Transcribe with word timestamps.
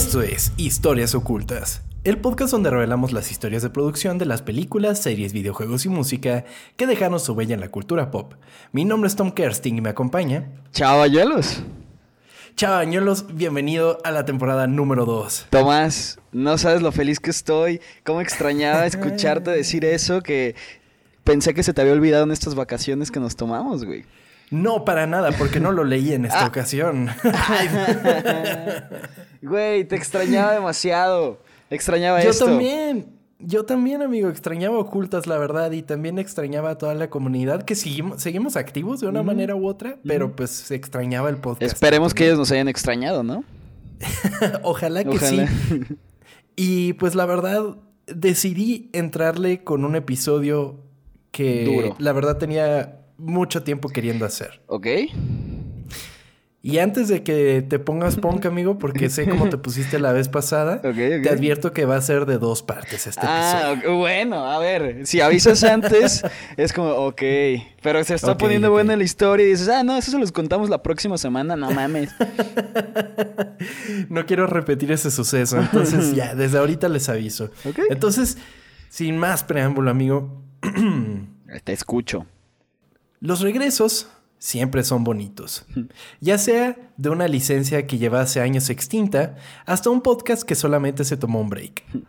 Esto 0.00 0.22
es 0.22 0.54
Historias 0.56 1.14
Ocultas, 1.14 1.82
el 2.04 2.16
podcast 2.16 2.52
donde 2.52 2.70
revelamos 2.70 3.12
las 3.12 3.30
historias 3.30 3.62
de 3.62 3.68
producción 3.68 4.16
de 4.16 4.24
las 4.24 4.40
películas, 4.40 4.98
series, 4.98 5.34
videojuegos 5.34 5.84
y 5.84 5.90
música 5.90 6.46
que 6.78 6.86
dejaron 6.86 7.20
su 7.20 7.34
huella 7.34 7.52
en 7.52 7.60
la 7.60 7.68
cultura 7.68 8.10
pop. 8.10 8.32
Mi 8.72 8.86
nombre 8.86 9.08
es 9.08 9.14
Tom 9.14 9.30
Kersting 9.30 9.76
y 9.76 9.80
me 9.82 9.90
acompaña. 9.90 10.52
Chavañuelos. 10.72 11.62
Chavañuelos, 12.56 13.36
bienvenido 13.36 13.98
a 14.02 14.10
la 14.10 14.24
temporada 14.24 14.66
número 14.66 15.04
2. 15.04 15.48
Tomás, 15.50 16.18
no 16.32 16.56
sabes 16.56 16.80
lo 16.80 16.92
feliz 16.92 17.20
que 17.20 17.30
estoy, 17.30 17.82
cómo 18.02 18.22
extrañaba 18.22 18.86
escucharte 18.86 19.50
decir 19.50 19.84
eso, 19.84 20.22
que 20.22 20.54
pensé 21.24 21.52
que 21.52 21.62
se 21.62 21.74
te 21.74 21.82
había 21.82 21.92
olvidado 21.92 22.24
en 22.24 22.30
estas 22.30 22.54
vacaciones 22.54 23.10
que 23.10 23.20
nos 23.20 23.36
tomamos, 23.36 23.84
güey. 23.84 24.06
No, 24.50 24.84
para 24.84 25.06
nada, 25.06 25.30
porque 25.38 25.60
no 25.60 25.70
lo 25.72 25.84
leí 25.84 26.12
en 26.12 26.24
esta 26.24 26.44
Ah. 26.44 26.48
ocasión. 26.48 27.08
Güey, 29.42 29.84
te 29.84 29.96
extrañaba 29.96 30.52
demasiado. 30.52 31.40
Extrañaba 31.70 32.22
Yo 32.22 32.30
esto. 32.30 32.44
también, 32.46 33.06
yo 33.38 33.64
también, 33.64 34.02
amigo, 34.02 34.28
extrañaba 34.28 34.78
Ocultas, 34.78 35.26
la 35.26 35.38
verdad, 35.38 35.70
y 35.72 35.82
también 35.82 36.18
extrañaba 36.18 36.70
a 36.70 36.78
toda 36.78 36.94
la 36.94 37.08
comunidad 37.08 37.62
que 37.62 37.74
seguimos, 37.74 38.20
seguimos 38.20 38.56
activos 38.56 39.00
de 39.00 39.06
una 39.08 39.22
manera 39.22 39.54
u 39.54 39.66
otra, 39.66 39.96
pero 40.04 40.34
pues 40.36 40.50
se 40.50 40.74
extrañaba 40.74 41.30
el 41.30 41.36
podcast. 41.36 41.72
Esperemos 41.72 42.12
que 42.12 42.26
ellos 42.26 42.38
nos 42.38 42.50
hayan 42.50 42.68
extrañado, 42.68 43.22
¿no? 43.22 43.44
Ojalá 44.62 45.04
que 45.04 45.10
Ojalá. 45.10 45.46
sí. 45.46 45.80
Y 46.56 46.92
pues 46.94 47.14
la 47.14 47.24
verdad, 47.24 47.76
decidí 48.06 48.90
entrarle 48.92 49.64
con 49.64 49.84
un 49.86 49.96
episodio 49.96 50.80
que 51.30 51.64
Duro. 51.64 51.96
la 51.98 52.12
verdad 52.12 52.36
tenía 52.36 52.99
mucho 53.20 53.62
tiempo 53.62 53.88
queriendo 53.88 54.24
hacer. 54.26 54.60
¿Ok? 54.66 54.86
Y 56.62 56.76
antes 56.76 57.08
de 57.08 57.22
que 57.22 57.64
te 57.66 57.78
pongas 57.78 58.16
punk, 58.16 58.44
amigo, 58.44 58.76
porque 58.78 59.08
sé 59.08 59.26
cómo 59.26 59.48
te 59.48 59.56
pusiste 59.58 59.98
la 59.98 60.12
vez 60.12 60.28
pasada, 60.28 60.74
Ok, 60.84 60.88
ok. 60.90 61.22
te 61.22 61.30
advierto 61.30 61.72
que 61.72 61.86
va 61.86 61.96
a 61.96 62.02
ser 62.02 62.26
de 62.26 62.36
dos 62.36 62.62
partes 62.62 63.06
este 63.06 63.22
Ah, 63.24 63.70
episodio. 63.72 63.94
ok, 63.94 63.98
bueno, 63.98 64.44
a 64.44 64.58
ver, 64.58 65.06
si 65.06 65.22
avisas 65.22 65.64
antes, 65.64 66.22
es 66.58 66.74
como, 66.74 66.90
ok, 66.90 67.22
pero 67.82 68.04
se 68.04 68.14
está 68.14 68.36
poniendo 68.36 68.70
buena 68.70 68.94
la 68.94 69.04
historia 69.04 69.46
y 69.46 69.50
dices, 69.52 69.70
ah, 69.70 69.82
no, 69.82 69.96
eso 69.96 70.10
se 70.10 70.18
los 70.18 70.32
contamos 70.32 70.68
la 70.68 70.82
próxima 70.82 71.16
semana, 71.16 71.56
no 71.56 71.70
mames. 71.70 72.10
No 74.08 74.24
quiero 74.26 74.46
repetir 74.46 74.90
ese 74.92 75.10
suceso, 75.10 75.58
entonces 75.58 76.14
ya, 76.14 76.34
desde 76.34 76.58
ahorita 76.58 76.88
les 76.88 77.08
aviso. 77.08 77.50
Entonces, 77.90 78.38
sin 78.88 79.16
más 79.18 79.44
preámbulo, 79.44 79.90
amigo, 79.90 80.42
Te 81.64 81.72
escucho. 81.72 82.26
Los 83.20 83.40
regresos 83.40 84.08
siempre 84.38 84.82
son 84.82 85.04
bonitos. 85.04 85.64
Ya 86.20 86.38
sea 86.38 86.76
de 86.96 87.10
una 87.10 87.28
licencia 87.28 87.86
que 87.86 87.98
llevase 87.98 88.40
años 88.40 88.68
extinta 88.70 89.36
hasta 89.66 89.90
un 89.90 90.00
podcast 90.00 90.42
que 90.42 90.54
solamente 90.54 91.04
se 91.04 91.16
tomó 91.16 91.40
un 91.40 91.50
break. 91.50 91.84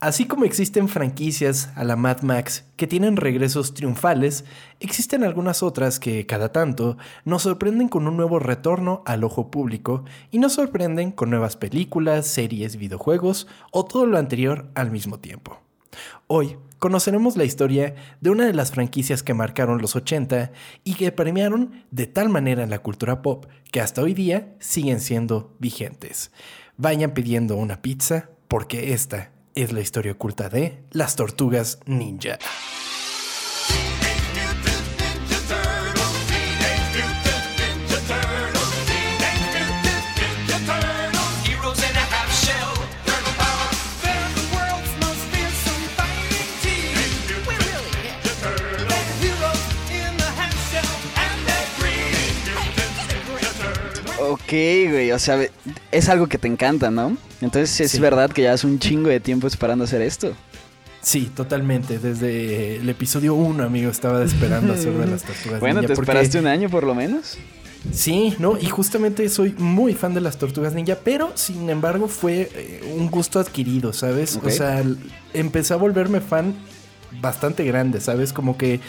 Así 0.00 0.24
como 0.26 0.46
existen 0.46 0.88
franquicias 0.88 1.70
a 1.76 1.84
la 1.84 1.94
Mad 1.94 2.22
Max 2.22 2.64
que 2.76 2.86
tienen 2.86 3.18
regresos 3.18 3.74
triunfales, 3.74 4.46
existen 4.80 5.24
algunas 5.24 5.62
otras 5.62 6.00
que 6.00 6.24
cada 6.24 6.52
tanto 6.52 6.96
nos 7.26 7.42
sorprenden 7.42 7.88
con 7.88 8.08
un 8.08 8.16
nuevo 8.16 8.38
retorno 8.38 9.02
al 9.04 9.24
ojo 9.24 9.50
público 9.50 10.06
y 10.30 10.38
nos 10.38 10.54
sorprenden 10.54 11.12
con 11.12 11.28
nuevas 11.28 11.56
películas, 11.58 12.26
series, 12.26 12.76
videojuegos 12.76 13.46
o 13.72 13.84
todo 13.84 14.06
lo 14.06 14.16
anterior 14.16 14.70
al 14.74 14.90
mismo 14.90 15.20
tiempo. 15.20 15.60
Hoy 16.26 16.56
conoceremos 16.78 17.36
la 17.36 17.44
historia 17.44 17.94
de 18.20 18.30
una 18.30 18.46
de 18.46 18.54
las 18.54 18.70
franquicias 18.70 19.22
que 19.22 19.34
marcaron 19.34 19.80
los 19.80 19.96
80 19.96 20.52
y 20.84 20.94
que 20.94 21.12
premiaron 21.12 21.84
de 21.90 22.06
tal 22.06 22.28
manera 22.28 22.66
la 22.66 22.80
cultura 22.80 23.22
pop 23.22 23.46
que 23.70 23.80
hasta 23.80 24.02
hoy 24.02 24.14
día 24.14 24.54
siguen 24.58 25.00
siendo 25.00 25.54
vigentes. 25.58 26.30
Vayan 26.76 27.12
pidiendo 27.12 27.56
una 27.56 27.82
pizza 27.82 28.30
porque 28.48 28.92
esta 28.92 29.32
es 29.54 29.72
la 29.72 29.80
historia 29.80 30.12
oculta 30.12 30.48
de 30.48 30.82
las 30.90 31.16
tortugas 31.16 31.80
ninja. 31.86 32.38
Güey, 54.90 55.12
o 55.12 55.18
sea, 55.18 55.38
es 55.92 56.08
algo 56.08 56.26
que 56.28 56.38
te 56.38 56.48
encanta, 56.48 56.90
¿no? 56.90 57.16
Entonces 57.40 57.80
es 57.80 57.90
Sí. 57.92 58.00
verdad 58.00 58.30
que 58.30 58.42
ya 58.42 58.52
hace 58.52 58.66
un 58.66 58.78
chingo 58.78 59.08
de 59.08 59.20
tiempo 59.20 59.46
esperando 59.46 59.84
hacer 59.84 60.02
esto. 60.02 60.32
Sí, 61.02 61.30
totalmente. 61.34 61.98
Desde 61.98 62.76
el 62.76 62.88
episodio 62.88 63.34
1, 63.34 63.64
amigo, 63.64 63.90
estaba 63.90 64.22
esperando 64.22 64.74
hacer 64.74 64.92
de 64.92 65.06
las 65.06 65.22
tortugas 65.22 65.60
Bueno, 65.60 65.80
ninja. 65.80 65.88
¿te 65.88 65.94
porque- 65.96 66.10
esperaste 66.10 66.38
un 66.38 66.46
año 66.46 66.68
por 66.68 66.84
lo 66.84 66.94
menos? 66.94 67.38
Sí, 67.92 68.34
no, 68.38 68.58
y 68.60 68.66
justamente 68.66 69.26
soy 69.30 69.54
muy 69.56 69.94
fan 69.94 70.12
de 70.12 70.20
las 70.20 70.36
tortugas 70.36 70.74
ninja, 70.74 70.98
pero 71.02 71.32
sin 71.34 71.70
embargo 71.70 72.08
fue 72.08 72.50
eh, 72.54 72.94
un 72.98 73.10
gusto 73.10 73.40
adquirido, 73.40 73.94
¿sabes? 73.94 74.38
O 74.42 74.50
sea, 74.50 74.84
empecé 75.32 75.72
a 75.72 75.76
volverme 75.76 76.20
fan 76.20 76.54
bastante 77.22 77.64
grande, 77.64 78.00
¿sabes? 78.02 78.34
Como 78.34 78.58
que 78.58 78.80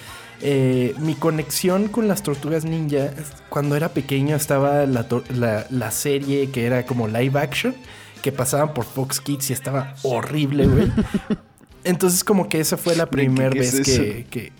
eh, 0.41 0.93
mi 0.99 1.15
conexión 1.15 1.87
con 1.87 2.07
las 2.07 2.23
tortugas 2.23 2.65
ninja, 2.65 3.11
cuando 3.49 3.75
era 3.75 3.89
pequeño 3.89 4.35
estaba 4.35 4.85
la, 4.85 5.05
la, 5.35 5.67
la 5.69 5.91
serie 5.91 6.49
que 6.51 6.65
era 6.65 6.85
como 6.85 7.07
live 7.07 7.39
action, 7.39 7.75
que 8.21 8.31
pasaban 8.31 8.73
por 8.73 8.85
Fox 8.85 9.19
Kids 9.19 9.49
y 9.49 9.53
estaba 9.53 9.95
horrible, 10.03 10.67
güey. 10.67 10.91
Entonces 11.83 12.23
como 12.23 12.47
que 12.49 12.59
esa 12.59 12.77
fue 12.77 12.95
la 12.95 13.05
¿Qué- 13.05 13.11
primera 13.11 13.49
es 13.59 13.77
vez 13.77 13.85
que, 13.85 14.25
que... 14.29 14.51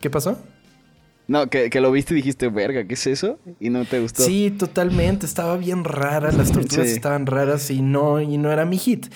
¿Qué 0.00 0.10
pasó? 0.10 0.38
No, 1.28 1.48
que, 1.48 1.70
que 1.70 1.80
lo 1.80 1.92
viste 1.92 2.12
y 2.14 2.16
dijiste, 2.16 2.48
verga, 2.48 2.84
¿qué 2.84 2.94
es 2.94 3.06
eso? 3.06 3.38
Y 3.60 3.70
no 3.70 3.84
te 3.84 4.00
gustó. 4.00 4.24
Sí, 4.24 4.50
totalmente. 4.50 5.26
Estaba 5.26 5.56
bien 5.56 5.84
rara. 5.84 6.32
Las 6.32 6.50
tortugas 6.50 6.88
Sí. 6.88 6.94
estaban 6.94 7.26
raras 7.26 7.70
y 7.70 7.82
no, 7.82 8.20
y 8.20 8.36
no 8.36 8.50
era 8.50 8.64
mi 8.64 8.78
hit. 8.78 9.06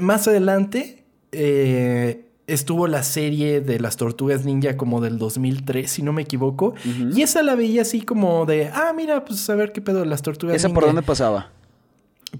Más 0.00 0.26
adelante 0.26 1.04
eh, 1.32 2.27
estuvo 2.48 2.88
la 2.88 3.02
serie 3.04 3.60
de 3.60 3.78
las 3.78 3.96
tortugas 3.96 4.44
ninja 4.44 4.76
como 4.76 5.00
del 5.00 5.18
2003, 5.18 5.88
si 5.88 6.02
no 6.02 6.12
me 6.12 6.22
equivoco. 6.22 6.74
Y 7.14 7.22
esa 7.22 7.42
la 7.42 7.54
veía 7.54 7.82
así 7.82 8.00
como 8.00 8.46
de, 8.46 8.68
ah, 8.74 8.92
mira, 8.96 9.24
pues 9.24 9.48
a 9.48 9.54
ver 9.54 9.72
qué 9.72 9.80
pedo 9.80 10.00
de 10.00 10.06
las 10.06 10.22
tortugas 10.22 10.56
¿Esa 10.56 10.68
ninja. 10.68 10.80
por 10.80 10.88
dónde 10.88 11.02
pasaba? 11.02 11.52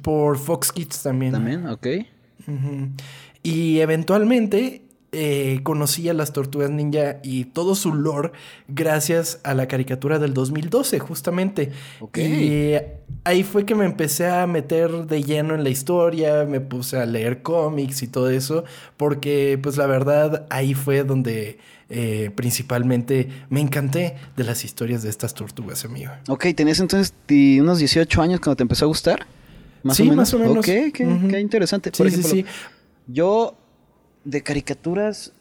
Por 0.03 0.39
Fox 0.39 0.73
Kids 0.73 1.03
también. 1.03 1.33
También, 1.33 1.67
ok. 1.69 1.87
Y 3.43 3.79
eventualmente 3.81 4.83
eh, 5.13 5.61
conocí 5.63 6.09
a 6.09 6.13
las 6.15 6.33
tortugas 6.33 6.71
ninja 6.71 7.19
y 7.23 7.47
todo 7.47 7.75
su 7.75 7.95
lore 7.95 8.33
gracias 8.69 9.41
a 9.43 9.55
la 9.55 9.67
caricatura 9.67 10.19
del 10.19 10.35
2012, 10.35 10.99
justamente. 10.99 11.71
Ok. 12.01 12.19
Y 12.19 12.75
ahí 13.25 13.43
fue 13.43 13.65
que 13.65 13.75
me 13.75 13.85
empecé 13.87 14.27
a 14.29 14.47
meter 14.47 15.07
de 15.07 15.23
lleno 15.23 15.55
en 15.55 15.65
la 15.65 15.71
historia, 15.71 16.45
me 16.45 16.61
puse 16.61 16.99
a 16.99 17.07
leer 17.07 17.43
cómics 17.43 18.03
y 18.03 18.09
todo 18.09 18.29
eso, 18.31 18.65
porque 18.97 19.59
pues 19.63 19.77
la 19.77 19.87
verdad 19.87 20.47
ahí 20.51 20.75
fue 20.75 21.05
donde 21.05 21.59
eh, 21.91 22.31
principalmente 22.35 23.29
me 23.49 23.61
encanté 23.61 24.17
de 24.37 24.45
las 24.45 24.65
historias 24.65 25.03
de 25.03 25.09
estas 25.11 25.33
tortugas, 25.33 25.85
amigo. 25.87 26.13
Ok, 26.29 26.47
tenías 26.55 26.81
entonces 26.81 27.15
unos 27.61 27.79
18 27.79 28.21
años 28.21 28.41
cuando 28.41 28.57
te 28.57 28.63
empezó 28.63 28.85
a 28.85 28.89
gustar. 28.89 29.27
Más 29.83 29.97
Sí, 29.97 30.03
o 30.03 30.07
menos. 30.07 30.17
más 30.17 30.35
o 30.35 30.39
menos. 30.39 30.57
Ok, 30.59 30.65
qué, 30.65 30.93
qué 31.31 31.41
interesante. 31.41 31.91
Sí, 31.95 31.99
Por 32.03 32.11
sí, 32.11 32.21
ejemplo, 32.21 32.31
sí. 32.31 32.45
Yo 33.07 33.58
de 34.31 34.43
caricaturas 34.43 35.33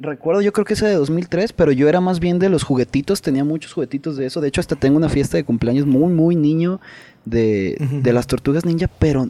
recuerdo 0.00 0.42
yo 0.42 0.52
creo 0.52 0.64
que 0.64 0.74
esa 0.74 0.86
de 0.88 0.94
2003, 0.94 1.52
pero 1.52 1.70
yo 1.72 1.88
era 1.88 2.00
más 2.00 2.18
bien 2.20 2.38
de 2.38 2.48
los 2.48 2.62
juguetitos, 2.64 3.22
tenía 3.22 3.44
muchos 3.44 3.72
juguetitos 3.72 4.16
de 4.16 4.26
eso. 4.26 4.40
De 4.40 4.48
hecho, 4.48 4.60
hasta 4.60 4.76
tengo 4.76 4.96
una 4.96 5.08
fiesta 5.08 5.36
de 5.36 5.44
cumpleaños 5.44 5.86
muy 5.86 6.12
muy 6.12 6.34
niño 6.36 6.80
de, 7.24 7.76
de 8.02 8.12
las 8.12 8.26
Tortugas 8.26 8.64
Ninja, 8.64 8.88
pero 8.98 9.28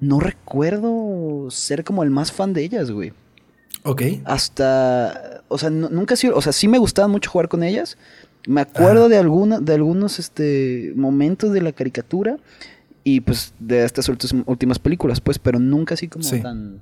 no 0.00 0.20
recuerdo 0.20 1.50
ser 1.50 1.82
como 1.84 2.02
el 2.02 2.10
más 2.10 2.30
fan 2.32 2.52
de 2.52 2.62
ellas, 2.62 2.90
güey. 2.90 3.12
Ok. 3.84 4.02
Hasta, 4.24 5.42
o 5.48 5.58
sea, 5.58 5.70
nu- 5.70 5.88
nunca 5.90 6.14
sido, 6.16 6.36
o 6.36 6.42
sea, 6.42 6.52
sí 6.52 6.68
me 6.68 6.78
gustaba 6.78 7.08
mucho 7.08 7.30
jugar 7.30 7.48
con 7.48 7.62
ellas. 7.62 7.96
Me 8.46 8.60
acuerdo 8.60 9.08
de 9.08 9.18
alguna, 9.18 9.60
de 9.60 9.74
algunos 9.74 10.18
este 10.18 10.92
momentos 10.96 11.52
de 11.52 11.62
la 11.62 11.72
caricatura 11.72 12.36
y 13.04 13.20
pues 13.20 13.52
de 13.58 13.84
estas 13.84 14.08
últimas 14.46 14.78
películas, 14.78 15.20
pues, 15.20 15.38
pero 15.38 15.58
nunca 15.58 15.94
así 15.94 16.08
como 16.08 16.24
Sí. 16.24 16.40
tan 16.40 16.80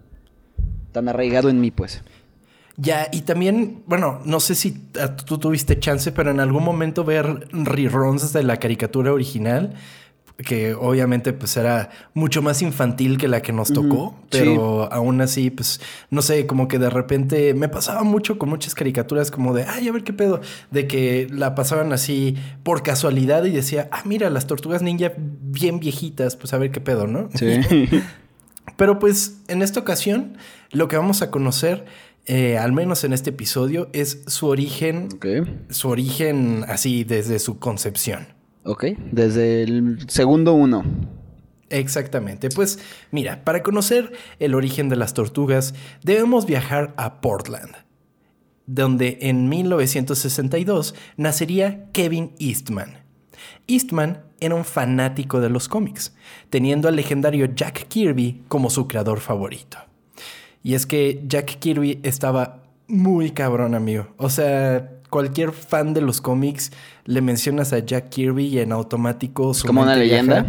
tan 0.93 1.09
arraigado 1.09 1.49
en 1.49 1.61
mí, 1.61 1.71
pues. 1.71 2.03
Ya, 2.77 3.09
y 3.13 3.23
también, 3.23 3.83
bueno, 3.87 4.21
no 4.25 4.41
sé 4.41 4.55
si 4.55 4.73
tú 5.27 5.39
tuviste 5.39 5.79
chance, 5.79 6.13
pero 6.13 6.31
en 6.31 6.41
algún 6.41 6.65
momento 6.65 7.05
ver 7.05 7.49
reruns 7.53 8.33
de 8.33 8.43
la 8.43 8.57
caricatura 8.57 9.13
original, 9.13 9.75
que 10.45 10.75
obviamente 10.75 11.33
pues 11.33 11.57
era 11.59 11.91
mucho 12.15 12.41
más 12.43 12.63
infantil 12.63 13.19
que 13.19 13.29
la 13.29 13.43
que 13.43 13.53
nos 13.53 13.73
tocó, 13.73 14.17
pero 14.31 14.91
aún 14.91 15.21
así 15.21 15.51
pues 15.51 15.81
no 16.09 16.23
sé, 16.23 16.47
como 16.47 16.69
que 16.69 16.79
de 16.79 16.89
repente 16.89 17.53
me 17.53 17.69
pasaba 17.69 18.03
mucho 18.03 18.39
con 18.39 18.49
muchas 18.49 18.75
caricaturas 18.75 19.31
como 19.31 19.53
de, 19.53 19.65
ay, 19.65 19.89
a 19.89 19.93
ver 19.93 20.03
qué 20.03 20.15
pedo, 20.15 20.41
de 20.71 20.87
que 20.87 21.29
la 21.31 21.55
pasaban 21.55 21.93
así 21.93 22.37
por 22.63 22.83
casualidad 22.83 23.45
y 23.45 23.51
decía, 23.51 23.89
ah, 23.93 24.03
mira, 24.07 24.31
las 24.31 24.47
tortugas 24.47 24.81
ninja 24.81 25.13
bien 25.17 25.81
viejitas, 25.81 26.37
pues 26.37 26.55
a 26.55 26.59
ver 26.59 26.71
qué 26.71 26.81
pedo, 26.81 27.07
¿no? 27.07 27.29
Sí. 27.35 27.61
Pero 28.77 28.99
pues 28.99 29.41
en 29.49 29.63
esta 29.63 29.81
ocasión 29.81 30.37
lo 30.71 30.89
que 30.89 30.97
vamos 30.97 31.23
a 31.23 31.31
conocer, 31.31 31.85
eh, 32.27 32.59
al 32.59 32.73
menos 32.73 33.05
en 33.05 33.13
este 33.13 33.31
episodio, 33.31 33.89
es 33.93 34.23
su 34.27 34.47
origen, 34.47 35.09
ok. 35.15 35.27
su 35.71 35.89
origen 35.89 36.65
así 36.69 37.05
desde 37.05 37.39
su 37.39 37.59
concepción. 37.59 38.29
Ok. 38.65 38.85
Desde 39.11 39.63
el 39.63 40.09
segundo 40.09 40.53
uno. 40.53 40.85
Exactamente. 41.71 42.51
Pues 42.51 42.79
mira, 43.11 43.45
para 43.45 43.63
conocer 43.63 44.13
el 44.39 44.55
origen 44.55 44.89
de 44.89 44.97
las 44.97 45.15
tortugas, 45.15 45.75
debemos 46.03 46.45
viajar 46.45 46.93
a 46.97 47.21
Portland, 47.21 47.75
donde 48.67 49.19
en 49.23 49.49
1962 49.49 50.95
nacería 51.17 51.89
Kevin 51.93 52.35
Eastman. 52.39 53.00
Eastman 53.67 54.23
era 54.41 54.55
un 54.55 54.65
fanático 54.65 55.41
de 55.41 55.51
los 55.51 55.69
cómics, 55.69 56.15
teniendo 56.49 56.89
al 56.89 56.97
legendario 56.97 57.47
Jack 57.55 57.89
Kirby 57.89 58.43
como 58.49 58.71
su 58.71 58.89
creador 58.89 59.21
favorito. 59.21 59.79
Y 60.63 60.75
es 60.75 60.87
que 60.87 61.23
Jack 61.27 61.59
Kirby 61.59 62.01
estaba 62.03 62.63
muy 62.87 63.31
cabrón, 63.31 63.75
amigo. 63.75 64.09
O 64.17 64.29
sea, 64.29 64.91
cualquier 65.09 65.53
fan 65.53 65.95
de 65.95 66.01
los 66.01 66.21
cómics 66.21 66.73
le 67.05 67.21
mencionas 67.21 67.73
a 67.73 67.79
Jack 67.81 68.11
Kirby 68.11 68.47
y 68.47 68.59
en 68.61 68.73
automático 68.73 69.55
su 69.55 69.67
¿Como 69.67 69.83
una 69.83 69.97
viaja. 69.97 70.45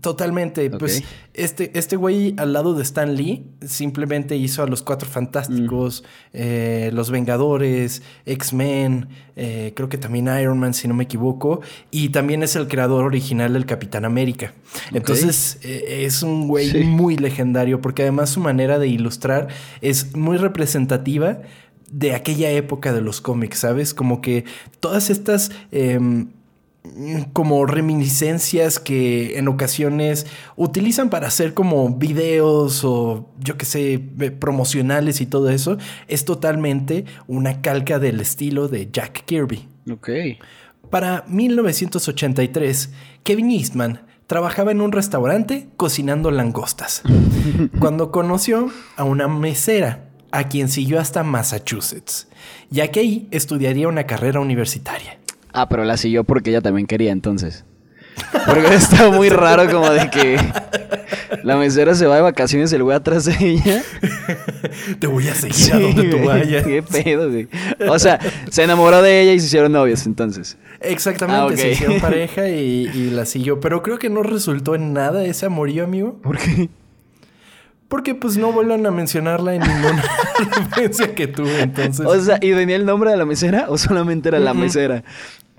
Totalmente. 0.00 0.70
Pues 0.70 1.02
este, 1.34 1.70
este 1.78 1.96
güey 1.96 2.34
al 2.36 2.52
lado 2.52 2.74
de 2.74 2.82
Stan 2.82 3.14
Lee 3.14 3.46
simplemente 3.66 4.36
hizo 4.36 4.62
a 4.62 4.66
los 4.66 4.82
Cuatro 4.82 5.08
Fantásticos, 5.08 6.04
eh, 6.32 6.90
Los 6.92 7.10
Vengadores, 7.10 8.02
X-Men, 8.26 9.08
eh, 9.36 9.72
creo 9.74 9.88
que 9.88 9.98
también 9.98 10.28
Iron 10.40 10.58
Man, 10.58 10.74
si 10.74 10.88
no 10.88 10.94
me 10.94 11.04
equivoco, 11.04 11.60
y 11.90 12.10
también 12.10 12.42
es 12.42 12.56
el 12.56 12.68
creador 12.68 13.04
original 13.04 13.52
del 13.52 13.66
Capitán 13.66 14.04
América. 14.04 14.52
Entonces 14.92 15.58
eh, 15.62 16.04
es 16.04 16.22
un 16.22 16.48
güey 16.48 16.70
Sí. 16.70 16.78
muy 16.84 17.16
legendario 17.16 17.80
porque 17.80 18.02
además 18.02 18.30
su 18.30 18.40
manera 18.40 18.78
de 18.78 18.88
ilustrar 18.88 19.48
es 19.80 20.14
muy 20.16 20.36
representativa 20.36 21.40
de 21.90 22.14
aquella 22.14 22.50
época 22.50 22.92
de 22.92 23.00
los 23.00 23.20
cómics, 23.22 23.60
¿sabes? 23.60 23.94
Como 23.94 24.20
que 24.20 24.44
todas 24.80 25.08
estas... 25.10 25.50
em, 25.72 26.28
como 27.32 27.66
reminiscencias 27.66 28.78
que 28.78 29.38
en 29.38 29.48
ocasiones 29.48 30.26
utilizan 30.56 31.10
para 31.10 31.28
hacer 31.28 31.54
como 31.54 31.90
videos 31.90 32.84
o 32.84 33.28
yo 33.40 33.56
que 33.56 33.66
sé, 33.66 34.00
promocionales 34.38 35.20
y 35.20 35.26
todo 35.26 35.50
eso, 35.50 35.78
es 36.06 36.24
totalmente 36.24 37.04
una 37.26 37.60
calca 37.60 37.98
del 37.98 38.20
estilo 38.20 38.68
de 38.68 38.88
Jack 38.90 39.24
Kirby. 39.24 39.68
Ok. 39.90 40.08
Para 40.90 41.24
1983, 41.28 42.90
Kevin 43.22 43.50
Eastman 43.50 44.00
trabajaba 44.26 44.72
en 44.72 44.80
un 44.80 44.92
restaurante 44.92 45.68
cocinando 45.76 46.30
langostas, 46.30 47.02
cuando 47.80 48.10
conoció 48.10 48.70
a 48.96 49.04
una 49.04 49.28
mesera, 49.28 50.04
a 50.30 50.48
quien 50.48 50.68
siguió 50.68 51.00
hasta 51.00 51.22
Massachusetts, 51.22 52.28
ya 52.70 52.88
que 52.88 53.00
ahí 53.00 53.28
estudiaría 53.30 53.88
una 53.88 54.04
carrera 54.04 54.40
universitaria. 54.40 55.18
Ah, 55.60 55.68
pero 55.68 55.84
la 55.84 55.96
siguió 55.96 56.22
porque 56.24 56.50
ella 56.50 56.60
también 56.60 56.86
quería 56.86 57.10
entonces. 57.10 57.64
Porque 58.46 58.74
está 58.74 59.10
muy 59.10 59.28
raro 59.28 59.68
como 59.70 59.90
de 59.90 60.08
que 60.10 60.38
la 61.42 61.56
mesera 61.56 61.94
se 61.94 62.06
va 62.06 62.16
de 62.16 62.22
vacaciones 62.22 62.70
y 62.72 62.76
el 62.76 62.82
güey 62.84 62.96
atrás 62.96 63.24
de 63.24 63.36
ella. 63.40 63.82
Te 65.00 65.06
voy 65.08 65.26
a 65.28 65.34
seguir 65.34 65.72
a 65.74 65.78
donde 65.80 66.04
tú 66.04 66.24
vayas. 66.24 66.64
Qué 66.64 66.82
pedo, 66.82 67.28
güey. 67.28 67.48
O 67.88 67.98
sea, 67.98 68.18
se 68.50 68.62
enamoró 68.62 69.02
de 69.02 69.22
ella 69.22 69.32
y 69.32 69.40
se 69.40 69.46
hicieron 69.46 69.72
novios 69.72 70.06
entonces. 70.06 70.56
Exactamente, 70.80 71.54
Ah, 71.54 71.56
se 71.56 71.72
hicieron 71.72 72.00
pareja 72.00 72.48
y, 72.48 72.88
y 72.94 73.10
la 73.10 73.26
siguió. 73.26 73.58
Pero 73.60 73.82
creo 73.82 73.98
que 73.98 74.10
no 74.10 74.22
resultó 74.22 74.74
en 74.76 74.92
nada 74.92 75.24
ese 75.24 75.46
amorío, 75.46 75.84
amigo. 75.84 76.18
¿Por 76.22 76.38
qué? 76.38 76.68
Porque 77.88 78.14
pues 78.14 78.36
no 78.36 78.52
vuelvan 78.52 78.84
a 78.84 78.90
mencionarla 78.90 79.54
en 79.54 79.62
ninguna 79.62 80.04
referencia 80.54 81.14
que 81.14 81.26
tuve. 81.26 81.62
Entonces, 81.62 82.04
O 82.04 82.20
sea, 82.20 82.38
¿y 82.42 82.50
venía 82.52 82.76
el 82.76 82.84
nombre 82.84 83.10
de 83.10 83.16
la 83.16 83.24
mesera 83.24 83.66
o 83.70 83.78
solamente 83.78 84.28
era 84.28 84.38
la 84.38 84.52
mesera? 84.52 85.04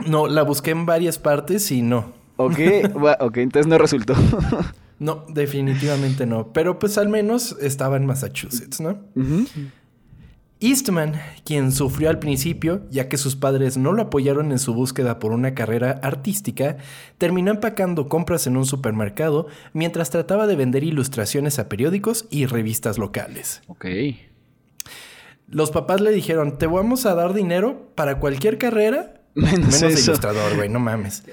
No, 0.08 0.28
la 0.28 0.44
busqué 0.44 0.72
en 0.72 0.86
varias 0.86 1.20
partes 1.20 1.72
y 1.72 1.82
no. 1.82 2.14
Ok, 2.38 2.60
ok, 3.20 3.38
entonces 3.38 3.68
no 3.68 3.78
resultó. 3.78 4.16
No, 5.00 5.24
definitivamente 5.30 6.26
no. 6.26 6.52
Pero 6.52 6.78
pues 6.78 6.98
al 6.98 7.08
menos 7.08 7.56
estaba 7.62 7.96
en 7.96 8.06
Massachusetts, 8.06 8.82
¿no? 8.82 9.00
Eastman, 10.62 11.14
quien 11.46 11.72
sufrió 11.72 12.10
al 12.10 12.20
principio, 12.20 12.82
ya 12.92 13.08
que 13.08 13.16
sus 13.16 13.38
padres 13.38 13.78
no 13.78 13.94
lo 13.94 14.02
apoyaron 14.02 14.52
en 14.52 14.60
su 14.60 14.74
búsqueda 14.74 15.18
por 15.18 15.32
una 15.32 15.54
carrera 15.54 16.02
artística, 16.04 16.76
terminó 17.18 17.52
empacando 17.52 18.10
compras 18.10 18.46
en 18.46 18.58
un 18.58 18.66
supermercado 18.66 19.48
mientras 19.72 20.10
trataba 20.10 20.48
de 20.48 20.58
vender 20.58 20.84
ilustraciones 20.84 21.60
a 21.60 21.70
periódicos 21.70 22.28
y 22.30 22.46
revistas 22.46 22.98
locales. 22.98 23.62
Ok. 23.68 23.86
Los 25.48 25.72
papás 25.72 26.02
le 26.02 26.12
dijeron, 26.12 26.58
te 26.58 26.68
vamos 26.68 27.06
a 27.06 27.16
dar 27.16 27.34
dinero 27.34 27.94
para 27.96 28.20
cualquier 28.20 28.58
carrera, 28.58 29.19
Menos 29.36 29.60
menos 29.60 29.80
de 29.82 30.02
ilustrador, 30.02 30.56
güey, 30.56 30.70
no 30.70 30.80
mames. 30.80 31.24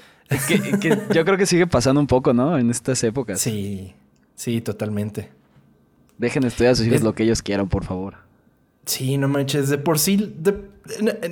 Que, 0.47 0.59
que 0.79 0.97
yo 1.13 1.23
creo 1.25 1.37
que 1.37 1.45
sigue 1.45 1.67
pasando 1.67 2.01
un 2.01 2.07
poco, 2.07 2.33
¿no? 2.33 2.57
En 2.57 2.69
estas 2.69 3.03
épocas. 3.03 3.39
Sí, 3.39 3.93
sí, 4.35 4.59
totalmente. 4.61 5.29
Dejen 6.17 6.43
estudiar 6.43 6.73
a 6.73 6.75
sus 6.75 6.85
hijos 6.85 6.97
Es- 6.97 7.03
lo 7.03 7.13
que 7.15 7.23
ellos 7.23 7.41
quieran, 7.41 7.69
por 7.69 7.83
favor. 7.85 8.15
Sí, 8.87 9.17
no 9.17 9.27
manches, 9.27 9.69
de 9.69 9.77
por 9.77 9.99
sí, 9.99 10.33
de- 10.39 10.75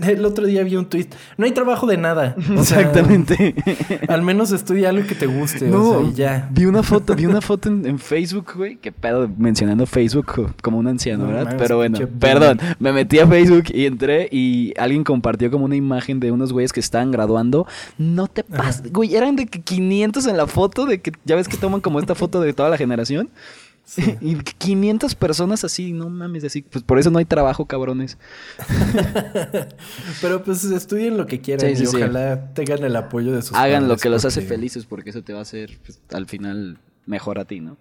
el 0.05 0.25
otro 0.25 0.45
día 0.45 0.63
vi 0.65 0.75
un 0.75 0.85
tweet, 0.85 1.07
no 1.37 1.45
hay 1.45 1.51
trabajo 1.53 1.87
de 1.87 1.95
nada. 1.95 2.35
O 2.57 2.65
sea, 2.65 2.81
Exactamente. 2.81 3.55
Al 4.09 4.21
menos 4.21 4.51
estudia 4.51 4.89
algo 4.89 5.07
que 5.07 5.15
te 5.15 5.27
guste, 5.27 5.69
No, 5.69 5.91
o 5.91 6.01
sea, 6.01 6.09
y 6.09 6.13
ya. 6.13 6.49
vi 6.51 6.65
una 6.65 6.83
foto, 6.83 7.15
vi 7.15 7.25
una 7.25 7.39
foto 7.39 7.69
en, 7.69 7.85
en 7.85 7.97
Facebook, 7.97 8.51
güey. 8.57 8.75
Qué 8.75 8.91
pedo 8.91 9.29
mencionando 9.37 9.85
Facebook 9.85 10.25
co- 10.25 10.51
como 10.61 10.77
un 10.77 10.87
anciano, 10.87 11.25
No 11.25 11.31
¿verdad? 11.31 11.55
Pero 11.57 11.77
bueno, 11.77 11.97
perdón. 12.19 12.59
Me 12.79 12.91
metí 12.91 13.19
a 13.19 13.27
Facebook 13.27 13.65
y 13.73 13.85
entré 13.85 14.27
y 14.29 14.73
alguien 14.77 15.05
compartió 15.05 15.49
como 15.49 15.63
una 15.63 15.77
imagen 15.77 16.19
de 16.19 16.31
unos 16.33 16.51
güeyes 16.51 16.73
que 16.73 16.81
estaban 16.81 17.11
graduando. 17.11 17.65
No 17.97 18.27
te 18.27 18.43
pases, 18.43 18.91
güey. 18.91 19.15
Eran 19.15 19.37
de 19.37 19.45
que 19.45 19.61
500 19.61 20.25
en 20.27 20.35
la 20.35 20.47
foto, 20.47 20.85
de 20.85 20.99
que 20.99 21.13
ya 21.23 21.37
ves 21.37 21.47
que 21.47 21.55
toman 21.55 21.79
como 21.79 22.01
esta 22.01 22.13
foto 22.13 22.41
de 22.41 22.51
toda 22.51 22.69
la 22.69 22.75
generación. 22.77 23.29
Y 24.21 24.35
500 24.35 25.15
personas 25.15 25.63
así, 25.63 25.93
no 25.93 26.09
mames, 26.09 26.43
así. 26.43 26.61
Pues 26.63 26.83
por 26.83 26.99
eso 26.99 27.11
no 27.11 27.19
hay 27.19 27.25
trabajo, 27.25 27.65
cabrones. 27.65 28.17
Pero 30.21 30.43
pues 30.43 30.63
estudien 30.63 31.17
lo 31.17 31.25
que 31.25 31.41
quieran 31.41 31.69
Sí, 31.69 31.75
sí, 31.75 31.83
y 31.83 31.85
sí. 31.87 31.97
ojalá 31.97 32.53
tengan 32.53 32.83
el 32.83 32.95
apoyo 32.95 33.31
de 33.33 33.41
sus 33.41 33.55
Hagan 33.57 33.87
lo 33.87 33.97
que 33.97 34.09
los 34.09 34.25
hace 34.25 34.41
felices 34.41 34.85
porque 34.85 35.11
eso 35.11 35.23
te 35.23 35.33
va 35.33 35.39
a 35.39 35.41
hacer 35.43 35.77
pues, 35.85 36.01
al 36.11 36.25
final 36.25 36.79
mejor 37.05 37.39
a 37.39 37.45
ti, 37.45 37.59
¿no? 37.59 37.77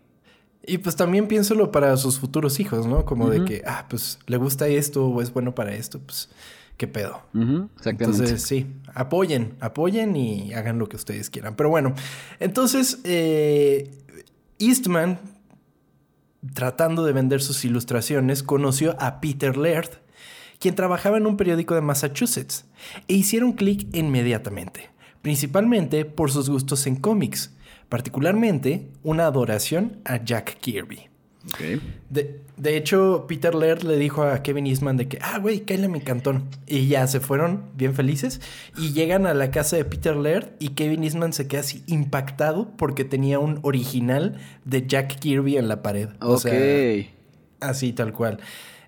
Y 0.67 0.79
pues 0.79 0.97
también 0.97 1.29
piénselo 1.29 1.71
para 1.71 1.95
sus 1.99 2.19
futuros 2.19 2.59
hijos, 2.59 2.87
¿no? 2.87 3.05
Como 3.05 3.29
de 3.29 3.45
que, 3.45 3.63
ah, 3.67 3.87
pues 3.89 4.19
le 4.27 4.39
gusta 4.39 4.67
esto 4.67 5.07
o 5.07 5.21
es 5.21 5.31
bueno 5.31 5.55
para 5.55 5.75
esto, 5.75 6.01
pues 6.01 6.31
qué 6.79 6.89
pedo. 6.89 7.21
Ujú, 7.35 7.69
exactamente. 7.77 8.05
Entonces, 8.05 8.43
sí, 8.43 8.67
apoyen, 8.95 9.57
apoyen 9.61 10.17
y 10.17 10.55
hagan 10.55 10.79
lo 10.79 10.89
que 10.89 10.97
ustedes 10.97 11.29
quieran. 11.29 11.55
Pero 11.55 11.69
bueno, 11.69 11.95
entonces, 12.41 12.99
eh, 13.05 13.91
Eastman, 14.59 15.19
tratando 16.53 17.05
de 17.05 17.13
vender 17.13 17.41
sus 17.41 17.65
ilustraciones, 17.65 18.43
conoció 18.43 18.97
a 19.01 19.21
Peter 19.21 19.57
Laird, 19.57 20.01
quien 20.59 20.75
trabajaba 20.75 21.17
en 21.17 21.27
un 21.27 21.37
periódico 21.37 21.75
de 21.75 21.81
Massachusetts, 21.81 22.67
e 23.09 23.15
hicieron 23.15 23.53
clic 23.53 23.87
inmediatamente, 23.95 24.91
principalmente 25.23 26.05
por 26.05 26.31
sus 26.31 26.51
gustos 26.51 26.87
en 26.87 26.97
cómics, 26.97 27.55
particularmente 27.89 28.91
una 29.03 29.27
adoración 29.27 30.01
a 30.05 30.23
Jack 30.23 30.59
Kirby. 30.59 31.14
De, 32.11 32.41
de 32.57 32.77
hecho, 32.77 33.27
Peter 33.29 33.55
Laird 33.55 33.83
le 33.83 33.97
dijo 33.97 34.23
a 34.23 34.43
Kevin 34.43 34.67
Eastman 34.67 34.97
de 34.97 35.09
que, 35.09 35.19
ah, 35.21 35.39
güey, 35.39 35.61
cállale 35.61 35.89
mi 35.89 36.01
cantón. 36.01 36.45
Y 36.67 36.87
ya 36.89 37.07
se 37.07 37.21
fueron 37.21 37.65
bien 37.77 37.95
felices. 37.95 38.41
Y 38.79 38.93
llegan 38.93 39.27
a 39.27 39.35
la 39.35 39.51
casa 39.51 39.77
de 39.77 39.85
Peter 39.85 40.17
Laird 40.17 40.51
y 40.59 40.71
Kevin 40.71 41.05
Eastman 41.05 41.33
se 41.33 41.47
queda 41.49 41.61
así 41.61 41.83
impactado 41.87 42.71
porque 42.77 43.05
tenía 43.05 43.39
un 43.39 43.59
original 43.63 44.39
de 44.65 44.87
Jack 44.87 45.19
Kirby 45.19 45.57
en 45.57 45.69
la 45.69 45.83
pared. 45.83 46.09
O 46.21 46.35
Ok. 46.35 46.41
sea, 46.43 47.05
así 47.61 47.93
tal 47.93 48.13
cual. 48.13 48.39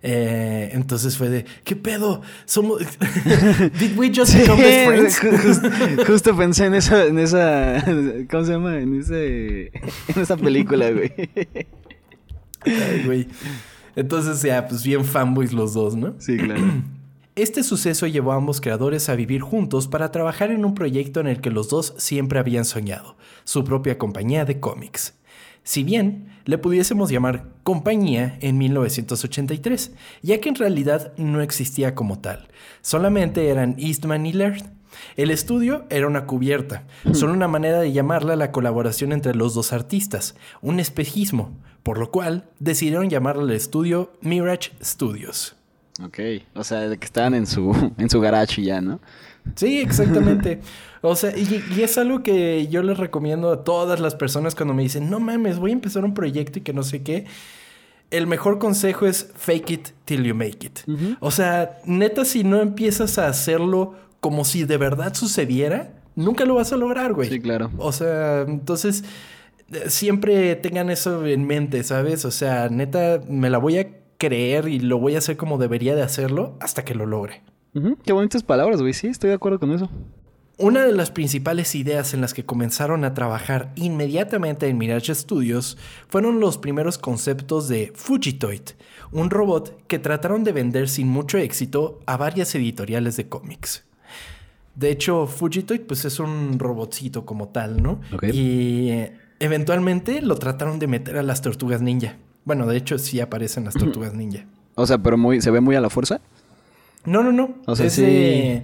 Eh, 0.03 0.71
entonces 0.73 1.17
fue 1.17 1.29
de, 1.29 1.47
¿qué 1.65 1.75
pedo? 1.75 2.21
Somos... 2.45 2.79
Did 3.81 3.97
we 3.99 4.13
just 4.15 4.35
become 4.37 4.63
best 4.63 4.87
friends? 4.87 5.21
ju- 5.21 5.39
justo, 5.43 6.05
justo 6.07 6.37
pensé 6.37 6.67
en 6.67 6.75
esa, 6.75 7.07
en 7.07 7.19
esa, 7.19 7.83
¿cómo 8.31 8.45
se 8.45 8.53
llama? 8.53 8.79
En 8.79 9.01
ese, 9.01 9.73
en 10.15 10.23
esa 10.23 10.37
película, 10.37 10.91
güey. 10.93 11.11
Ay, 12.67 13.03
güey. 13.05 13.29
Entonces 13.95 14.43
ya, 14.43 14.69
pues 14.69 14.85
bien 14.85 15.05
fanboys 15.05 15.53
los 15.53 15.73
dos, 15.75 15.97
¿no? 15.97 16.15
Sí, 16.19 16.37
claro. 16.37 16.63
Este 17.37 17.63
suceso 17.63 18.07
llevó 18.07 18.33
a 18.33 18.37
ambos 18.37 18.63
creadores 18.63 19.11
a 19.11 19.15
vivir 19.15 19.43
juntos 19.43 19.89
para 19.89 20.11
trabajar 20.11 20.51
en 20.51 20.65
un 20.65 20.75
proyecto 20.75 21.21
en 21.21 21.27
el 21.27 21.43
que 21.43 21.51
los 21.51 21.69
dos 21.69 21.93
siempre 21.99 22.39
habían 22.39 22.65
soñado, 22.65 23.19
su 23.45 23.63
propia 23.63 23.99
compañía 23.99 24.47
de 24.47 24.59
cómics. 24.59 25.13
Si 25.63 25.85
bien 25.85 26.29
le 26.47 26.57
pudiésemos 26.57 27.11
llamar 27.11 27.49
compañía 27.63 28.39
en 28.41 28.57
1983, 28.57 29.93
ya 30.23 30.41
que 30.41 30.49
en 30.49 30.55
realidad 30.55 31.13
no 31.19 31.43
existía 31.43 31.95
como 31.95 32.21
tal, 32.21 32.49
solamente 32.81 33.49
eran 33.49 33.75
Eastman 33.77 34.25
y 34.25 34.33
Laird. 34.33 34.65
El 35.17 35.31
estudio 35.31 35.85
era 35.91 36.07
una 36.07 36.25
cubierta, 36.25 36.85
solo 37.13 37.35
una 37.35 37.49
manera 37.49 37.81
de 37.81 37.93
llamarla 37.93 38.35
la 38.37 38.51
colaboración 38.51 39.13
entre 39.13 39.35
los 39.35 39.53
dos 39.53 39.75
artistas, 39.75 40.37
un 40.63 40.81
espejismo, 40.81 41.59
por 41.87 41.99
lo 41.99 42.11
cual 42.11 42.43
decidieron 42.59 43.09
llamarle 43.09 43.45
al 43.45 43.53
estudio 43.53 44.11
Mirage 44.21 44.73
Studios. 44.83 45.55
Ok, 46.03 46.19
o 46.57 46.65
sea, 46.65 46.81
de 46.81 46.99
que 46.99 47.05
estaban 47.05 47.33
en 47.33 47.47
su, 47.47 47.93
en 47.99 48.11
su 48.11 48.21
garage 48.21 48.61
ya, 48.61 48.81
¿no? 48.81 48.99
Sí, 49.55 49.79
exactamente. 49.79 50.63
O 51.01 51.15
sea, 51.15 51.31
y, 51.39 51.63
y 51.77 51.83
es 51.83 51.97
algo 51.97 52.25
que 52.25 52.67
yo 52.67 52.83
les 52.83 52.99
recomiendo 52.99 53.53
a 53.53 53.63
todas 53.63 54.01
las 54.01 54.17
personas 54.17 54.57
cuando 54.57 54.75
me 54.75 54.83
dicen, 54.83 55.09
no 55.09 55.21
mames, 55.21 55.61
voy 55.61 55.71
a 55.71 55.75
empezar 55.75 56.05
un 56.05 56.13
proyecto 56.13 56.59
y 56.59 56.63
que 56.63 56.73
no 56.73 56.83
sé 56.83 57.05
qué. 57.05 57.27
El 58.11 58.27
mejor 58.27 58.59
consejo 58.59 59.07
es 59.07 59.31
fake 59.37 59.71
it 59.71 59.89
till 60.05 60.25
you 60.25 60.35
make 60.35 60.67
it. 60.67 60.81
O 61.21 61.31
sea, 61.31 61.79
neta, 61.85 62.25
si 62.25 62.43
no 62.43 62.63
empiezas 62.63 63.17
a 63.19 63.29
hacerlo 63.29 63.95
como 64.19 64.45
si 64.45 64.65
de 64.65 64.77
verdad 64.77 65.15
sucediera, 65.15 65.93
nunca 66.17 66.45
lo 66.47 66.57
vas 66.57 66.73
a 66.73 66.77
lograr, 66.77 67.13
güey. 67.13 67.29
Sí, 67.29 67.39
claro. 67.39 67.71
O 67.79 67.93
sea, 67.93 68.41
entonces 68.41 69.05
siempre 69.89 70.57
tengan 70.57 70.91
eso 70.91 71.25
en 71.27 71.47
mente, 71.47 71.83
¿sabes? 71.83 72.25
O 72.25 72.31
sea, 72.31 72.69
neta, 72.69 73.21
me 73.29 73.51
la 73.51 73.59
voy 73.59 73.79
a 73.79 73.89
creer 74.19 74.69
y 74.69 74.81
lo 74.81 74.99
voy 74.99 75.15
a 75.15 75.19
hacer 75.19 75.37
como 75.37 75.59
debería 75.59 75.95
de 75.95 76.03
hacerlo 76.03 76.57
hasta 76.61 76.85
que 76.85 76.95
lo 76.95 77.07
logre. 77.07 77.43
Qué 78.05 78.13
bonitas 78.13 78.43
palabras, 78.43 78.81
güey. 78.81 78.95
Sí, 78.95 79.09
estoy 79.09 79.29
de 79.29 79.37
acuerdo 79.37 79.61
con 79.61 79.71
eso. 79.71 79.91
Una 80.59 80.87
de 80.87 80.93
las 80.93 81.11
principales 81.11 81.75
ideas 81.75 82.15
en 82.15 82.23
las 82.23 82.33
que 82.33 82.47
comenzaron 82.47 83.05
a 83.05 83.13
trabajar 83.13 83.73
inmediatamente 83.77 84.67
en 84.69 84.79
Mirage 84.79 85.15
Studios 85.15 85.77
fueron 86.09 86.41
los 86.41 86.57
primeros 86.57 86.97
conceptos 86.97 87.69
de 87.69 87.93
Fujitoid, 87.95 88.63
un 89.13 89.29
robot 89.29 89.87
que 89.87 89.99
trataron 89.99 90.45
de 90.45 90.53
vender 90.53 90.89
sin 90.89 91.09
mucho 91.09 91.37
éxito 91.37 92.01
a 92.07 92.17
varias 92.17 92.55
editoriales 92.55 93.19
de 93.19 93.29
cómics. 93.29 93.85
De 94.75 94.91
hecho, 94.91 95.27
Fujitoid 95.27 95.83
pues 95.83 96.07
es 96.07 96.19
un 96.21 96.59
robotcito 96.59 97.27
como 97.27 97.49
tal, 97.49 97.83
¿no? 97.83 98.01
Ok. 98.15 98.25
Y 98.33 98.93
eventualmente 99.41 100.21
lo 100.23 100.37
trataron 100.37 100.79
de 100.79 100.87
meter 100.87 101.19
a 101.19 101.23
las 101.23 101.43
tortugas 101.43 101.81
ninja. 101.83 102.17
Bueno, 102.45 102.67
de 102.67 102.77
hecho 102.77 102.99
sí 102.99 103.21
aparecen 103.21 103.65
las 103.65 103.75
tortugas 103.75 104.15
ninja. 104.15 104.45
O 104.75 104.87
sea, 104.87 104.99
pero 104.99 105.17
muy, 105.19 105.41
¿se 105.41 105.51
ve 105.51 105.61
muy 105.61 105.75
a 105.77 105.81
la 105.81 105.91
fuerza? 105.91 106.21
No, 107.05 107.23
no, 107.23 107.33
no. 107.33 107.55
O 107.67 107.77
sea, 107.77 107.87
Es 107.87 107.95
sí. 107.95 108.03
de- 108.03 108.63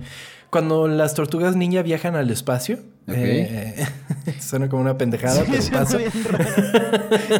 Cuando 0.50 0.86
las 0.88 1.14
tortugas 1.14 1.56
ninja 1.56 1.82
viajan 1.82 2.14
al 2.16 2.30
espacio. 2.30 2.78
Eh, 3.08 3.84
suena 4.40 4.68
como 4.68 4.82
una 4.82 4.96
pendejada, 4.98 5.42
pero 5.48 5.62
pasa. 5.72 5.98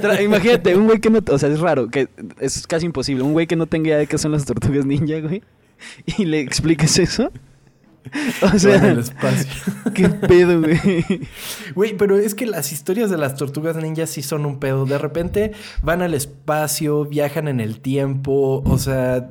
Tra- 0.01 0.23
Imagínate, 0.25 0.75
un 0.77 0.87
güey 0.87 0.99
que 1.01 1.11
no... 1.11 1.21
O 1.31 1.39
sea, 1.39 1.49
es 1.49 1.61
raro, 1.61 1.89
que 1.89 2.09
es 2.41 2.67
casi 2.67 2.87
imposible. 2.87 3.23
Un 3.23 3.33
güey 3.33 3.47
que 3.47 3.57
no 3.57 3.67
tenga 3.67 3.89
idea 3.89 3.99
de 3.99 4.07
qué 4.07 4.19
son 4.19 4.33
las 4.33 4.45
tortugas 4.45 4.85
ninja, 4.87 5.21
güey. 5.21 5.43
Y 6.19 6.25
le 6.25 6.41
expliques 6.41 6.99
eso. 6.99 7.31
O 8.43 8.47
Van 8.47 8.53
al 8.53 8.61
sea, 8.61 8.93
espacio. 8.93 9.51
qué 9.95 10.09
pedo, 10.09 10.61
güey. 10.61 11.27
Güey, 11.75 11.97
pero 11.97 12.19
es 12.19 12.35
que 12.35 12.47
las 12.47 12.73
historias 12.73 13.11
de 13.11 13.19
las 13.19 13.37
tortugas 13.37 13.77
ninjas 13.77 14.11
sí 14.11 14.23
son 14.23 14.45
un 14.47 14.59
pedo. 14.59 14.87
De 14.87 14.99
repente 14.99 15.53
van 15.83 16.03
al 16.03 16.15
espacio, 16.15 17.05
viajan 17.05 17.49
en 17.49 17.61
el 17.61 17.81
tiempo. 17.81 18.63
O 18.67 18.79
sea, 18.79 19.31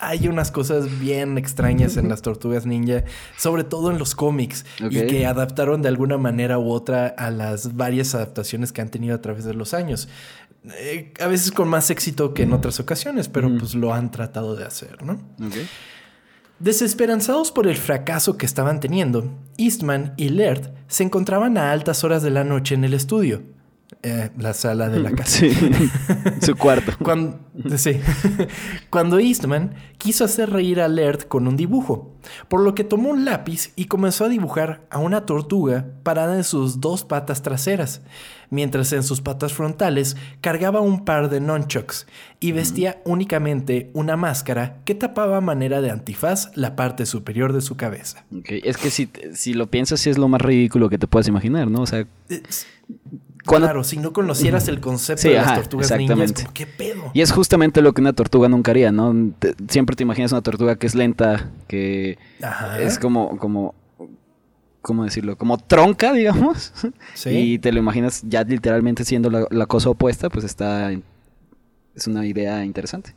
hay 0.00 0.28
unas 0.28 0.50
cosas 0.50 1.00
bien 1.00 1.38
extrañas 1.38 1.96
en 1.96 2.08
las 2.08 2.22
tortugas 2.22 2.66
ninja, 2.66 3.04
sobre 3.36 3.64
todo 3.64 3.90
en 3.90 3.98
los 3.98 4.14
cómics, 4.14 4.64
y 4.78 5.06
que 5.06 5.26
adaptaron 5.26 5.82
de 5.82 5.88
alguna 5.88 6.18
manera 6.18 6.58
u 6.58 6.70
otra 6.70 7.08
a 7.08 7.30
las 7.30 7.76
varias 7.76 8.14
adaptaciones 8.14 8.72
que 8.72 8.80
han 8.80 8.90
tenido 8.90 9.14
a 9.14 9.20
través 9.20 9.44
de 9.44 9.54
los 9.54 9.74
años. 9.74 10.08
Eh, 10.76 11.12
a 11.20 11.26
veces 11.26 11.52
con 11.52 11.68
más 11.68 11.90
éxito 11.90 12.34
que 12.34 12.42
en 12.42 12.52
otras 12.52 12.80
ocasiones, 12.80 13.28
pero 13.28 13.48
pues 13.58 13.74
lo 13.74 13.92
han 13.94 14.10
tratado 14.10 14.56
de 14.56 14.64
hacer, 14.64 15.02
¿no? 15.02 15.14
Ok. 15.44 15.54
Desesperanzados 16.60 17.52
por 17.52 17.68
el 17.68 17.76
fracaso 17.76 18.36
que 18.36 18.44
estaban 18.44 18.80
teniendo, 18.80 19.30
Eastman 19.58 20.14
y 20.16 20.30
Laird 20.30 20.72
se 20.88 21.04
encontraban 21.04 21.56
a 21.56 21.70
altas 21.70 22.02
horas 22.02 22.24
de 22.24 22.30
la 22.30 22.42
noche 22.42 22.74
en 22.74 22.82
el 22.84 22.94
estudio, 22.94 23.42
eh, 24.02 24.30
la 24.38 24.54
sala 24.54 24.88
de 24.88 25.00
la 25.00 25.10
casa. 25.16 25.38
Sí. 25.40 25.50
Su 26.40 26.56
cuarto. 26.56 26.92
Cuando, 27.02 27.38
sí. 27.76 28.00
Cuando 28.90 29.18
Eastman 29.18 29.74
quiso 29.96 30.24
hacer 30.24 30.50
reír 30.50 30.80
a 30.80 30.88
Laird 30.88 31.24
con 31.24 31.48
un 31.48 31.56
dibujo, 31.56 32.14
por 32.48 32.60
lo 32.60 32.74
que 32.74 32.84
tomó 32.84 33.10
un 33.10 33.24
lápiz 33.24 33.72
y 33.76 33.86
comenzó 33.86 34.26
a 34.26 34.28
dibujar 34.28 34.86
a 34.90 34.98
una 34.98 35.26
tortuga 35.26 35.86
parada 36.02 36.36
en 36.36 36.44
sus 36.44 36.80
dos 36.80 37.04
patas 37.04 37.42
traseras, 37.42 38.02
mientras 38.50 38.92
en 38.92 39.02
sus 39.02 39.20
patas 39.20 39.52
frontales 39.52 40.16
cargaba 40.40 40.80
un 40.80 41.04
par 41.04 41.28
de 41.30 41.40
nunchucks 41.40 42.06
y 42.40 42.52
vestía 42.52 43.02
únicamente 43.04 43.90
una 43.94 44.16
máscara 44.16 44.78
que 44.84 44.94
tapaba 44.94 45.38
a 45.38 45.42
manera 45.42 45.80
de 45.80 45.90
antifaz 45.90 46.50
la 46.54 46.76
parte 46.76 47.04
superior 47.06 47.52
de 47.52 47.62
su 47.62 47.76
cabeza. 47.76 48.24
Ok, 48.36 48.46
Es 48.62 48.76
que 48.76 48.90
si, 48.90 49.10
si 49.34 49.54
lo 49.54 49.68
piensas, 49.70 50.00
sí 50.00 50.10
es 50.10 50.18
lo 50.18 50.28
más 50.28 50.40
ridículo 50.40 50.88
que 50.88 50.98
te 50.98 51.06
puedas 51.06 51.26
imaginar, 51.26 51.68
¿no? 51.68 51.80
O 51.82 51.86
sea, 51.86 52.06
Cuando- 53.48 53.66
Claro, 53.66 53.82
si 53.84 53.96
no 53.96 54.12
conocieras 54.12 54.68
el 54.68 54.78
concepto 54.80 55.22
Sí, 55.22 55.28
de 55.30 55.34
las 55.36 55.46
ajá, 55.46 55.54
tortugas 55.56 55.90
ninjas, 55.96 56.18
exactamente. 56.20 56.42
como, 56.42 56.54
¿qué 56.54 56.66
pedo? 56.66 57.10
Y 57.14 57.20
es 57.22 57.32
justamente 57.32 57.80
lo 57.82 57.92
que 57.92 58.00
una 58.00 58.12
tortuga 58.12 58.48
nunca 58.48 58.70
haría, 58.72 58.92
¿no? 58.92 59.14
Te- 59.38 59.54
siempre 59.68 59.96
te 59.96 60.02
imaginas 60.02 60.32
una 60.32 60.42
tortuga 60.42 60.76
que 60.76 60.86
es 60.86 60.94
lenta, 60.94 61.50
que 61.66 62.18
Ajá. 62.42 62.80
es 62.80 62.98
como, 62.98 63.36
como, 63.38 63.74
¿cómo 64.82 65.04
decirlo? 65.04 65.36
Como 65.36 65.58
tronca, 65.58 66.12
digamos. 66.14 66.72
Sí. 67.14 67.30
Y 67.30 67.58
te 67.58 67.72
lo 67.72 67.78
imaginas 67.78 68.22
ya 68.26 68.42
literalmente 68.44 69.04
siendo 69.04 69.30
la, 69.30 69.46
la 69.50 69.66
cosa 69.66 69.90
opuesta, 69.90 70.28
pues 70.30 70.44
está... 70.44 70.92
Es 71.94 72.06
una 72.06 72.24
idea 72.26 72.64
interesante. 72.64 73.14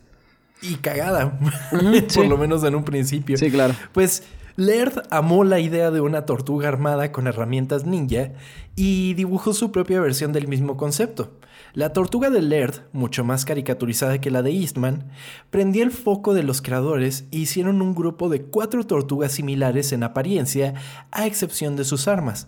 Y 0.63 0.75
cagada, 0.75 1.39
por 2.15 2.25
lo 2.27 2.37
menos 2.37 2.63
en 2.63 2.75
un 2.75 2.83
principio. 2.83 3.37
Sí, 3.37 3.51
claro. 3.51 3.73
Pues 3.93 4.23
Laird 4.55 5.03
amó 5.09 5.43
la 5.43 5.59
idea 5.59 5.91
de 5.91 6.01
una 6.01 6.25
tortuga 6.25 6.67
armada 6.67 7.11
con 7.11 7.27
herramientas 7.27 7.85
ninja 7.85 8.31
y 8.75 9.13
dibujó 9.13 9.53
su 9.53 9.71
propia 9.71 10.01
versión 10.01 10.33
del 10.33 10.47
mismo 10.47 10.77
concepto. 10.77 11.31
La 11.73 11.93
tortuga 11.93 12.29
de 12.29 12.41
Laird, 12.41 12.83
mucho 12.91 13.23
más 13.23 13.45
caricaturizada 13.45 14.19
que 14.19 14.31
la 14.31 14.41
de 14.41 14.51
Eastman, 14.51 15.09
prendió 15.49 15.83
el 15.83 15.91
foco 15.91 16.33
de 16.33 16.43
los 16.43 16.61
creadores 16.61 17.25
e 17.31 17.37
hicieron 17.37 17.81
un 17.81 17.95
grupo 17.95 18.27
de 18.27 18.41
cuatro 18.41 18.85
tortugas 18.85 19.31
similares 19.31 19.93
en 19.93 20.03
apariencia, 20.03 20.73
a 21.11 21.25
excepción 21.25 21.77
de 21.77 21.85
sus 21.85 22.09
armas. 22.09 22.47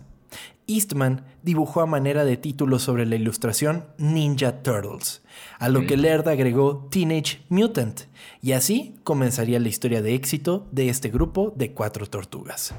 Eastman 0.66 1.24
dibujó 1.42 1.80
a 1.80 1.86
manera 1.86 2.24
de 2.24 2.36
título 2.36 2.78
sobre 2.78 3.06
la 3.06 3.16
ilustración 3.16 3.84
Ninja 3.98 4.62
Turtles, 4.62 5.22
a 5.58 5.68
lo 5.68 5.86
que 5.86 5.96
Laird 5.96 6.28
agregó 6.28 6.88
Teenage 6.90 7.40
Mutant, 7.48 8.02
y 8.40 8.52
así 8.52 8.96
comenzaría 9.04 9.60
la 9.60 9.68
historia 9.68 10.02
de 10.02 10.14
éxito 10.14 10.66
de 10.72 10.88
este 10.88 11.10
grupo 11.10 11.52
de 11.56 11.72
cuatro 11.72 12.06
tortugas. 12.06 12.74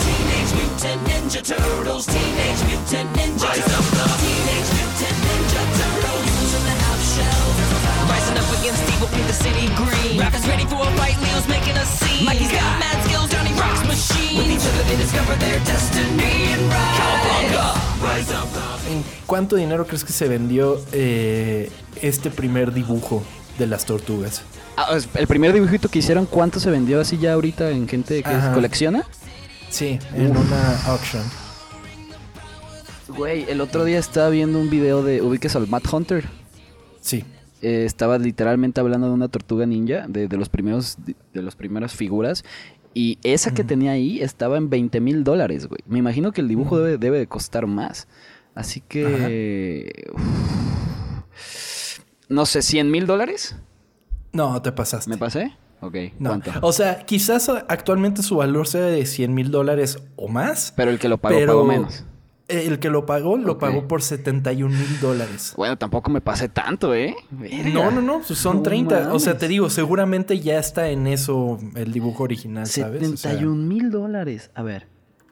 Teenage 0.00 0.54
Mutant 0.54 1.06
Ninja 1.06 1.42
Turtles. 1.42 2.06
Teenage 2.06 2.64
Mutant 2.68 3.16
Ninja 3.16 3.52
Turtles. 3.54 4.16
Teenage 4.20 4.79
green. 10.30 10.42
Rappers 10.42 10.48
ready 10.48 10.64
for 10.66 10.80
a 10.82 10.90
fight, 10.96 11.16
Leo's 11.20 11.48
making 11.48 11.76
a 11.76 11.84
scene. 11.84 12.24
Mikey's 12.24 12.50
got 12.52 12.78
mad 12.78 13.04
skills, 13.04 13.30
Johnny 13.30 13.52
rocks 13.58 13.86
machine. 13.86 14.38
With 14.38 14.50
each 14.50 14.66
other 14.66 14.82
they 14.88 14.96
discover 14.96 15.34
their 15.36 15.58
destiny 15.64 16.52
and 16.52 16.62
rise. 16.70 16.98
Cowabunga! 16.98 17.74
Rise 18.02 18.34
up. 18.34 18.48
¿En 18.90 19.04
cuánto 19.26 19.56
dinero 19.56 19.86
crees 19.86 20.04
que 20.04 20.12
se 20.12 20.26
vendió 20.28 20.80
eh, 20.92 21.70
este 22.02 22.30
primer 22.30 22.72
dibujo 22.72 23.22
de 23.58 23.66
las 23.66 23.84
tortugas? 23.84 24.42
Ah, 24.76 24.96
el 25.14 25.26
primer 25.26 25.52
dibujito 25.52 25.88
que 25.88 25.98
hicieron, 25.98 26.26
¿cuánto 26.26 26.58
se 26.58 26.70
vendió 26.70 27.00
así 27.00 27.18
ya 27.18 27.34
ahorita 27.34 27.70
en 27.70 27.86
gente 27.86 28.22
que 28.22 28.30
Ajá. 28.30 28.52
colecciona? 28.52 29.04
Sí, 29.68 29.98
en 30.14 30.36
una 30.36 30.82
auction. 30.86 31.22
Güey, 33.08 33.44
el 33.48 33.60
otro 33.60 33.84
día 33.84 33.98
estaba 33.98 34.30
viendo 34.30 34.58
un 34.58 34.70
video 34.70 35.02
de 35.02 35.20
ubiques 35.22 35.54
al 35.54 35.66
Matt 35.68 35.92
Hunter. 35.92 36.28
Sí. 37.00 37.24
Eh, 37.62 37.84
estaba 37.84 38.18
literalmente 38.18 38.80
hablando 38.80 39.08
de 39.08 39.12
una 39.12 39.28
tortuga 39.28 39.66
ninja, 39.66 40.06
de, 40.08 40.28
de 40.28 40.36
los 40.36 40.48
primeros, 40.48 40.98
de 41.32 41.42
las 41.42 41.56
primeras 41.56 41.94
figuras. 41.94 42.44
Y 42.92 43.18
esa 43.22 43.54
que 43.54 43.62
tenía 43.62 43.92
ahí 43.92 44.20
estaba 44.20 44.56
en 44.56 44.68
20 44.68 45.00
mil 45.00 45.22
dólares, 45.22 45.66
güey. 45.68 45.80
Me 45.86 45.98
imagino 45.98 46.32
que 46.32 46.40
el 46.40 46.48
dibujo 46.48 46.78
debe, 46.78 46.98
debe 46.98 47.18
de 47.18 47.26
costar 47.26 47.66
más. 47.66 48.08
Así 48.54 48.80
que... 48.80 50.10
uf. 50.12 52.00
no 52.28 52.46
sé, 52.46 52.62
100 52.62 52.90
mil 52.90 53.06
dólares. 53.06 53.56
No, 54.32 54.60
te 54.60 54.72
pasaste. 54.72 55.10
¿Me 55.10 55.18
pasé? 55.18 55.52
Ok, 55.80 55.96
No. 56.18 56.30
¿cuánto? 56.30 56.52
O 56.62 56.72
sea, 56.72 57.06
quizás 57.06 57.48
actualmente 57.48 58.22
su 58.22 58.36
valor 58.36 58.66
sea 58.66 58.82
de 58.82 59.06
100 59.06 59.34
mil 59.34 59.50
dólares 59.50 59.98
o 60.16 60.28
más. 60.28 60.72
Pero 60.76 60.90
el 60.90 60.98
que 60.98 61.08
lo 61.08 61.18
pagó 61.18 61.36
pero 61.36 61.52
pagó 61.52 61.64
menos. 61.64 62.04
El 62.50 62.78
que 62.78 62.90
lo 62.90 63.06
pagó, 63.06 63.36
lo 63.36 63.58
pagó 63.58 63.86
por 63.88 64.02
71 64.02 64.74
mil 64.76 65.00
dólares. 65.00 65.54
Bueno, 65.56 65.76
tampoco 65.78 66.10
me 66.10 66.20
pasé 66.20 66.48
tanto, 66.48 66.94
¿eh? 66.94 67.14
Verga. 67.30 67.70
No, 67.70 67.90
no, 67.90 68.00
no, 68.02 68.20
pues 68.26 68.38
son 68.38 68.58
No 68.58 68.62
30. 68.62 69.12
O 69.14 69.18
sea, 69.18 69.38
te 69.38 69.48
digo, 69.48 69.70
seguramente 69.70 70.40
ya 70.40 70.58
está 70.58 70.88
en 70.88 71.06
eso 71.06 71.58
el 71.74 71.92
dibujo 71.92 72.24
original, 72.24 72.66
¿sabes? 72.66 73.02
O 73.02 73.16
sea, 73.16 73.30
71 73.32 73.54
mil 73.56 73.90
dólares. 73.90 74.50
A 74.54 74.62
ver, 74.62 74.88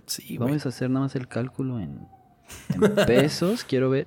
sí, 0.07 0.39
vamos 0.39 0.65
a 0.67 0.69
hacer 0.71 0.91
nada 0.91 1.07
más 1.07 1.15
el 1.17 1.29
cálculo 1.29 1.81
en, 1.81 2.07
en 2.75 2.95
pesos. 3.07 3.65
Quiero 3.69 3.91
ver. 3.91 4.07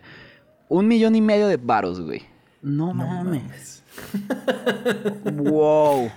Un 0.70 0.88
millón 0.88 1.16
y 1.16 1.22
medio 1.22 1.48
de 1.48 1.58
varos, 1.58 2.00
güey. 2.02 2.22
No, 2.62 2.88
No 2.94 3.06
mames. 3.06 3.44
mames. 3.44 3.84
Wow. 5.34 6.10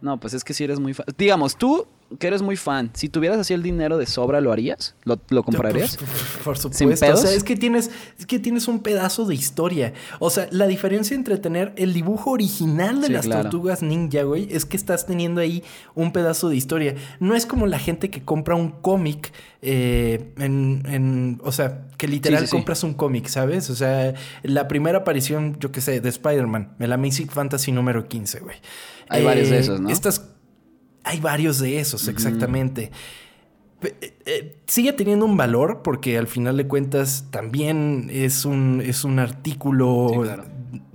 No, 0.00 0.20
pues 0.20 0.34
es 0.34 0.44
que 0.44 0.54
si 0.54 0.64
eres 0.64 0.78
muy 0.80 0.94
fan. 0.94 1.06
Digamos, 1.16 1.56
tú 1.56 1.86
que 2.18 2.26
eres 2.28 2.42
muy 2.42 2.56
fan, 2.56 2.90
si 2.94 3.08
tuvieras 3.08 3.38
así 3.38 3.54
el 3.54 3.62
dinero 3.62 3.98
de 3.98 4.06
sobra, 4.06 4.40
¿lo 4.40 4.52
harías? 4.52 4.94
¿Lo, 5.04 5.18
lo 5.30 5.42
comprarías? 5.42 5.96
Por, 5.96 6.06
por 6.44 6.58
¿Sin 6.58 6.72
supuesto. 6.94 7.12
O 7.12 7.16
sea, 7.16 7.32
es 7.32 7.42
que 7.42 7.56
tienes, 7.56 7.90
es 8.18 8.26
que 8.26 8.38
tienes 8.38 8.68
un 8.68 8.80
pedazo 8.80 9.24
de 9.24 9.34
historia. 9.34 9.92
O 10.20 10.30
sea, 10.30 10.46
la 10.50 10.66
diferencia 10.66 11.14
entre 11.16 11.38
tener 11.38 11.72
el 11.76 11.92
dibujo 11.92 12.30
original 12.30 13.00
de 13.00 13.08
Sí, 13.08 13.12
las 13.14 13.24
claro. 13.26 13.42
tortugas 13.42 13.82
ninja, 13.82 14.22
güey, 14.22 14.46
es 14.50 14.64
que 14.64 14.76
estás 14.76 15.06
teniendo 15.06 15.40
ahí 15.40 15.64
un 15.94 16.12
pedazo 16.12 16.48
de 16.48 16.56
historia. 16.56 16.94
No 17.20 17.34
es 17.34 17.46
como 17.46 17.66
la 17.66 17.78
gente 17.78 18.10
que 18.10 18.22
compra 18.22 18.54
un 18.54 18.70
cómic 18.70 19.32
eh, 19.62 20.32
en, 20.38 20.82
en- 20.86 21.40
O 21.42 21.50
sea, 21.52 21.86
que 21.96 22.06
literal 22.06 22.40
Sí, 22.40 22.46
sí, 22.46 22.50
sí. 22.50 22.56
compras 22.56 22.84
un 22.84 22.94
cómic, 22.94 23.26
¿sabes? 23.28 23.70
O 23.70 23.74
sea, 23.74 24.14
la 24.42 24.68
primera 24.68 24.98
aparición, 24.98 25.56
yo 25.58 25.72
qué 25.72 25.80
sé, 25.80 26.00
de 26.00 26.08
Spider-Man, 26.10 26.74
el 26.78 26.92
Amazing 26.92 27.28
Fantasy 27.28 27.72
número 27.72 28.06
15, 28.08 28.40
güey. 28.40 28.56
Hay 29.08 29.24
varios 29.24 29.48
de 29.50 29.58
esos, 29.58 29.80
¿no? 29.80 29.88
Estas 29.90 30.26
hay 31.04 31.20
varios 31.20 31.58
de 31.58 31.78
esos, 31.78 32.08
exactamente. 32.08 32.90
Eh, 33.82 34.14
eh, 34.24 34.56
sigue 34.66 34.94
teniendo 34.94 35.26
un 35.26 35.36
valor 35.36 35.82
porque 35.82 36.16
al 36.16 36.26
final 36.26 36.56
de 36.56 36.66
cuentas 36.66 37.26
también 37.30 38.08
es 38.10 38.46
un, 38.46 38.80
es 38.84 39.04
un 39.04 39.18
artículo 39.18 40.08
Sí, 40.10 40.18
claro. 40.22 40.44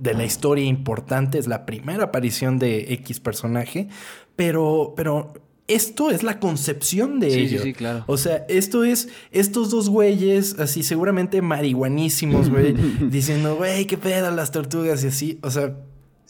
de 0.00 0.14
la 0.14 0.24
historia 0.24 0.64
importante, 0.64 1.38
es 1.38 1.46
la 1.46 1.66
primera 1.66 2.04
aparición 2.04 2.58
de 2.58 2.92
X 2.94 3.20
personaje, 3.20 3.88
pero, 4.34 4.94
pero 4.96 5.32
esto 5.68 6.10
es 6.10 6.24
la 6.24 6.40
concepción 6.40 7.20
de 7.20 7.30
Sí, 7.30 7.36
sí, 7.48 7.54
ello. 7.54 7.62
sí, 7.62 7.72
claro. 7.74 8.02
O 8.08 8.16
sea, 8.16 8.44
esto 8.48 8.82
es 8.82 9.08
estos 9.30 9.70
dos 9.70 9.88
güeyes 9.88 10.58
así 10.58 10.82
seguramente 10.82 11.42
marihuanísimos, 11.42 12.50
güey, 12.50 12.72
diciendo, 13.08 13.54
güey, 13.54 13.84
qué 13.86 13.98
pedo 13.98 14.32
las 14.32 14.50
tortugas 14.50 15.04
y 15.04 15.08
así, 15.08 15.38
o 15.42 15.50
sea... 15.52 15.76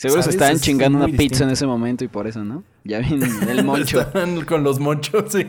Seguro 0.00 0.23
se 0.23 0.30
estaban 0.30 0.57
Es 0.57 0.62
chingando 0.62 0.99
una 1.04 1.09
pizza 1.09 1.45
en 1.45 1.50
ese 1.50 1.66
momento 1.66 2.04
y 2.04 2.09
por 2.09 2.26
eso, 2.26 2.42
¿no? 2.45 2.64
Ya 2.85 2.99
viene 3.07 3.26
el 3.49 3.64
moncho. 3.64 4.00
Estaban 4.00 4.45
con 4.47 4.62
los 4.64 4.78
monchos, 4.80 5.33
sí. 5.33 5.45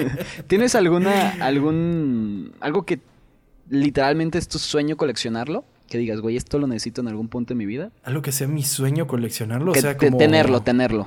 ¿Tienes 0.46 0.74
alguna, 0.74 1.30
algún, 1.44 2.52
algo 2.60 2.84
que 2.86 3.00
literalmente 3.68 4.38
es 4.38 4.48
tu 4.48 4.58
sueño 4.58 4.96
coleccionarlo? 4.96 5.64
Que 5.88 5.98
digas, 5.98 6.20
güey, 6.20 6.36
esto 6.36 6.58
lo 6.58 6.66
necesito 6.66 7.00
en 7.00 7.08
algún 7.08 7.28
punto 7.28 7.52
de 7.52 7.58
mi 7.58 7.66
vida. 7.66 7.90
Algo 8.04 8.22
que 8.22 8.32
sea 8.32 8.46
mi 8.48 8.62
sueño 8.62 9.06
coleccionarlo, 9.06 9.72
Que 9.72 9.80
o 9.80 9.82
sea, 9.82 9.96
como... 9.96 10.16
Tenerlo, 10.18 10.60
tenerlo. 10.62 11.06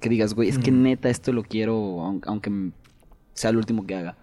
Que 0.00 0.08
digas, 0.08 0.34
güey, 0.34 0.48
es 0.48 0.58
que 0.58 0.70
Mm. 0.72 0.82
neta 0.82 1.08
esto 1.08 1.32
lo 1.32 1.44
quiero, 1.44 1.74
aun- 2.04 2.20
aunque 2.26 2.50
sea 3.32 3.50
el 3.50 3.56
último 3.56 3.86
que 3.86 3.94
haga. 3.94 4.16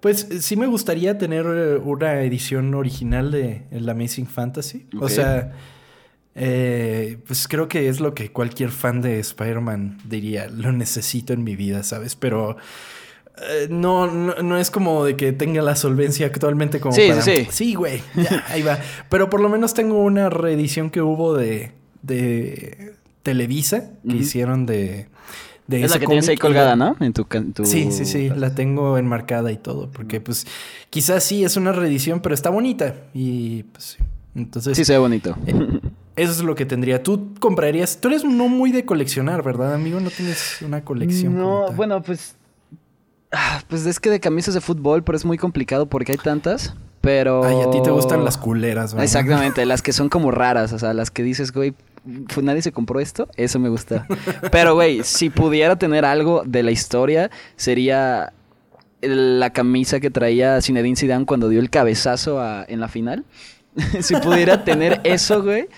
Pues 0.00 0.30
eh, 0.30 0.40
sí 0.42 0.56
me 0.56 0.66
gustaría 0.66 1.16
tener 1.18 1.46
eh, 1.48 1.76
una 1.82 2.20
edición 2.20 2.74
original 2.74 3.30
de 3.30 3.64
el 3.70 3.88
Amazing 3.88 4.26
Fantasy. 4.26 4.86
O 5.00 5.08
sea, 5.08 5.52
eh, 6.34 7.18
pues 7.26 7.46
creo 7.48 7.68
que 7.68 7.88
es 7.88 8.00
lo 8.00 8.14
que 8.14 8.30
cualquier 8.32 8.70
fan 8.70 9.00
de 9.00 9.20
Spider-Man 9.20 9.98
diría, 10.08 10.48
lo 10.48 10.72
necesito 10.72 11.32
en 11.32 11.44
mi 11.44 11.54
vida, 11.56 11.82
¿sabes? 11.82 12.16
Pero 12.16 12.56
eh, 13.50 13.68
no, 13.70 14.06
no, 14.08 14.34
no 14.42 14.58
es 14.58 14.70
como 14.70 15.04
de 15.04 15.16
que 15.16 15.32
tenga 15.32 15.62
la 15.62 15.76
solvencia 15.76 16.26
actualmente 16.26 16.80
como 16.80 16.94
Sí, 16.94 17.08
para... 17.08 17.22
sí, 17.22 17.36
sí. 17.36 17.46
Sí, 17.50 17.74
güey, 17.74 18.02
ya, 18.16 18.44
ahí 18.48 18.62
va. 18.62 18.78
Pero 19.10 19.30
por 19.30 19.40
lo 19.40 19.48
menos 19.48 19.74
tengo 19.74 20.02
una 20.02 20.28
reedición 20.30 20.90
que 20.90 21.02
hubo 21.02 21.34
de, 21.34 21.72
de 22.02 22.94
Televisa, 23.22 23.90
que 24.08 24.16
hicieron 24.16 24.66
de... 24.66 25.06
de 25.66 25.82
Es 25.84 25.90
la 25.90 25.98
que 25.98 26.06
tienes 26.06 26.28
ahí 26.28 26.36
colgada, 26.36 26.76
¿no? 26.76 26.96
En 27.00 27.12
tu, 27.12 27.26
en 27.32 27.52
tu- 27.52 27.64
Sí, 27.64 27.90
sí, 27.92 28.04
sí, 28.04 28.28
la 28.28 28.54
tengo 28.54 28.98
enmarcada 28.98 29.50
y 29.52 29.56
todo, 29.56 29.90
porque 29.90 30.20
pues 30.20 30.46
quizás 30.90 31.22
sí 31.24 31.44
es 31.44 31.56
una 31.56 31.72
reedición, 31.72 32.20
pero 32.20 32.34
está 32.34 32.50
bonita 32.50 32.94
y 33.14 33.62
pues 33.64 33.84
sí. 33.84 34.04
Entonces, 34.36 34.76
Sí, 34.76 34.84
se 34.84 34.92
ve 34.94 34.98
bonito. 34.98 35.36
Eso 36.16 36.32
es 36.32 36.40
lo 36.42 36.54
que 36.54 36.66
tendría. 36.66 37.02
Tú 37.02 37.34
comprarías, 37.40 37.98
tú 38.00 38.08
eres 38.08 38.24
no 38.24 38.48
muy 38.48 38.72
de 38.72 38.84
coleccionar, 38.84 39.42
¿verdad, 39.42 39.74
amigo? 39.74 40.00
No 40.00 40.10
tienes 40.10 40.62
una 40.62 40.84
colección. 40.84 41.36
No, 41.36 41.70
bueno, 41.72 42.02
pues. 42.02 42.36
ah, 43.32 43.62
Pues 43.68 43.84
es 43.86 43.98
que 44.00 44.10
de 44.10 44.20
camisas 44.20 44.54
de 44.54 44.60
fútbol, 44.60 45.02
pero 45.04 45.16
es 45.16 45.24
muy 45.24 45.38
complicado 45.38 45.86
porque 45.86 46.12
hay 46.12 46.18
tantas. 46.18 46.74
Pero. 47.00 47.44
Ay, 47.44 47.56
a 47.66 47.70
ti 47.70 47.82
te 47.82 47.90
gustan 47.90 48.24
las 48.24 48.38
culeras, 48.38 48.92
¿verdad? 48.94 49.04
Exactamente, 49.04 49.66
las 49.66 49.82
que 49.82 49.92
son 49.92 50.08
como 50.08 50.30
raras, 50.30 50.72
o 50.72 50.78
sea, 50.78 50.94
las 50.94 51.10
que 51.10 51.22
dices, 51.22 51.52
güey, 51.52 51.74
nadie 52.42 52.62
se 52.62 52.72
compró 52.72 52.98
esto, 53.00 53.28
eso 53.36 53.58
me 53.58 53.68
gusta. 53.68 54.06
Pero, 54.50 54.74
güey, 54.74 55.02
si 55.04 55.28
pudiera 55.28 55.76
tener 55.76 56.04
algo 56.06 56.44
de 56.46 56.62
la 56.62 56.70
historia, 56.70 57.30
sería 57.56 58.32
la 59.02 59.50
camisa 59.50 60.00
que 60.00 60.10
traía 60.10 60.62
Zinedine 60.62 60.96
Zidane 60.96 61.26
cuando 61.26 61.50
dio 61.50 61.60
el 61.60 61.68
cabezazo 61.68 62.40
a- 62.40 62.64
en 62.66 62.80
la 62.80 62.88
final. 62.88 63.24
si 64.00 64.16
pudiera 64.16 64.64
tener 64.64 65.02
eso, 65.04 65.42
güey, 65.42 65.68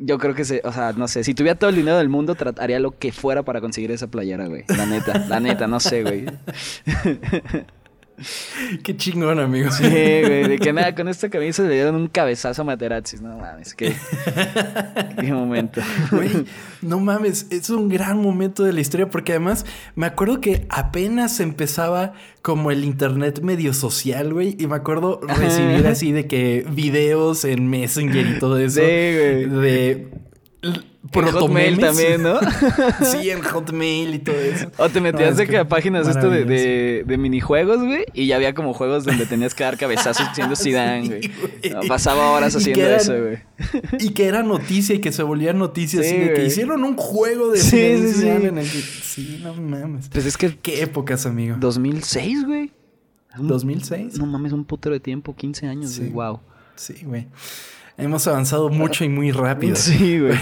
yo 0.00 0.18
creo 0.18 0.34
que 0.34 0.44
se, 0.44 0.62
o 0.64 0.72
sea, 0.72 0.92
no 0.92 1.06
sé, 1.08 1.24
si 1.24 1.34
tuviera 1.34 1.58
todo 1.58 1.70
el 1.70 1.76
dinero 1.76 1.98
del 1.98 2.08
mundo, 2.08 2.34
trataría 2.34 2.80
lo 2.80 2.98
que 2.98 3.12
fuera 3.12 3.42
para 3.42 3.60
conseguir 3.60 3.90
esa 3.90 4.06
playera, 4.06 4.46
güey. 4.46 4.64
La 4.68 4.86
neta, 4.86 5.26
la 5.28 5.40
neta, 5.40 5.66
no 5.66 5.78
sé, 5.78 6.02
güey. 6.02 6.24
Qué 8.82 8.96
chingón, 8.96 9.38
amigo. 9.38 9.70
Sí, 9.70 9.84
güey, 9.84 10.48
de 10.48 10.58
que 10.58 10.72
nada, 10.72 10.94
con 10.94 11.08
esta 11.08 11.28
camisa 11.28 11.62
le 11.62 11.74
dieron 11.74 11.94
un 11.94 12.08
cabezazo 12.08 12.62
a 12.62 12.64
Materazzi. 12.64 13.16
No 13.18 13.36
mames, 13.36 13.74
qué, 13.74 13.94
qué 15.20 15.32
momento. 15.32 15.80
Güey, 16.10 16.44
no 16.82 16.98
mames, 16.98 17.46
es 17.50 17.70
un 17.70 17.88
gran 17.88 18.18
momento 18.18 18.64
de 18.64 18.72
la 18.72 18.80
historia 18.80 19.08
porque 19.08 19.32
además 19.32 19.64
me 19.94 20.06
acuerdo 20.06 20.40
que 20.40 20.66
apenas 20.68 21.40
empezaba 21.40 22.14
como 22.42 22.70
el 22.70 22.84
internet 22.84 23.40
medio 23.42 23.74
social, 23.74 24.32
güey, 24.32 24.56
y 24.58 24.66
me 24.66 24.76
acuerdo 24.76 25.20
recibir 25.22 25.86
así 25.86 26.12
de 26.12 26.26
que 26.26 26.66
videos 26.70 27.44
en 27.44 27.68
Messenger 27.68 28.26
y 28.26 28.38
todo 28.38 28.58
eso. 28.58 28.80
Sí, 28.80 28.80
güey. 28.80 29.46
De 29.46 30.08
l- 30.62 30.72
En 31.12 31.24
Hotmail 31.24 31.76
protomemes. 31.76 31.80
también, 31.80 32.22
¿no? 32.22 32.38
sí, 33.04 33.30
en 33.30 33.40
Hotmail 33.42 34.14
y 34.14 34.18
todo 34.18 34.36
eso. 34.36 34.70
O 34.76 34.88
te 34.90 35.00
metías 35.00 35.30
No, 35.32 35.36
de 35.38 35.46
que 35.48 35.56
a 35.58 35.66
páginas 35.68 36.06
esto 36.06 36.28
de, 36.30 36.44
de, 36.44 37.04
de 37.06 37.18
minijuegos, 37.18 37.78
güey, 37.82 38.04
y 38.14 38.26
ya 38.26 38.36
había 38.36 38.54
como 38.54 38.74
juegos 38.74 39.04
donde 39.04 39.26
tenías 39.26 39.54
que 39.54 39.64
dar 39.64 39.76
cabezazos 39.78 40.26
siendo 40.34 40.54
Zidane, 40.56 41.20
Sí, 41.22 41.30
güey. 41.62 41.72
No, 41.74 41.80
pasaba 41.88 42.30
horas 42.32 42.54
haciendo 42.54 42.82
eran- 42.84 43.00
eso, 43.00 43.14
güey. 43.18 43.38
Y 43.98 44.10
que 44.10 44.26
era 44.26 44.42
noticia 44.42 44.94
y 44.94 45.00
que 45.00 45.10
se 45.12 45.22
volvía 45.22 45.52
noticia 45.52 46.02
Sí, 46.02 46.08
así 46.08 46.18
de 46.18 46.34
que 46.34 46.44
hicieron 46.44 46.84
un 46.84 46.96
juego 46.96 47.50
de 47.50 47.58
Sí, 47.58 47.68
Zidane 48.12 48.12
sí. 48.40 48.46
en 48.46 48.58
el 48.58 48.64
que... 48.70 48.78
Sí, 48.80 49.40
no 49.42 49.54
mames. 49.54 50.08
Pues 50.10 50.26
es 50.26 50.36
que 50.36 50.56
Qué 50.58 50.82
épocas, 50.82 51.26
amigo. 51.26 51.56
2006, 51.58 52.44
güey. 52.44 52.70
Un- 53.38 53.48
2006. 53.48 54.18
No 54.18 54.26
mames, 54.26 54.52
un 54.52 54.64
putero 54.64 54.92
de 54.92 55.00
tiempo, 55.00 55.34
15 55.34 55.66
años, 55.66 55.90
Sí. 55.92 56.00
güey. 56.00 56.12
Wow. 56.12 56.40
Sí, 56.76 56.94
güey. 57.04 57.26
Hemos 58.00 58.26
avanzado 58.26 58.68
mucho 58.68 59.04
y 59.04 59.08
muy 59.08 59.30
rápido. 59.32 59.76
Sí, 59.76 60.18
güey. 60.18 60.38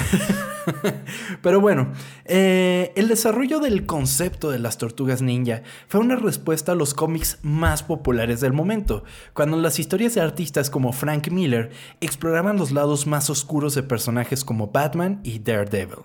Pero 1.42 1.60
bueno, 1.60 1.92
eh, 2.24 2.92
el 2.96 3.08
desarrollo 3.08 3.60
del 3.60 3.86
concepto 3.86 4.50
de 4.50 4.58
las 4.58 4.78
tortugas 4.78 5.22
ninja 5.22 5.62
fue 5.88 6.00
una 6.00 6.16
respuesta 6.16 6.72
a 6.72 6.74
los 6.74 6.94
cómics 6.94 7.38
más 7.42 7.82
populares 7.82 8.40
del 8.40 8.52
momento, 8.52 9.04
cuando 9.32 9.56
las 9.56 9.78
historias 9.78 10.14
de 10.14 10.20
artistas 10.20 10.70
como 10.70 10.92
Frank 10.92 11.28
Miller 11.30 11.70
exploraban 12.00 12.56
los 12.56 12.72
lados 12.72 13.06
más 13.06 13.30
oscuros 13.30 13.74
de 13.74 13.82
personajes 13.82 14.44
como 14.44 14.68
Batman 14.68 15.20
y 15.22 15.38
Daredevil. 15.38 16.04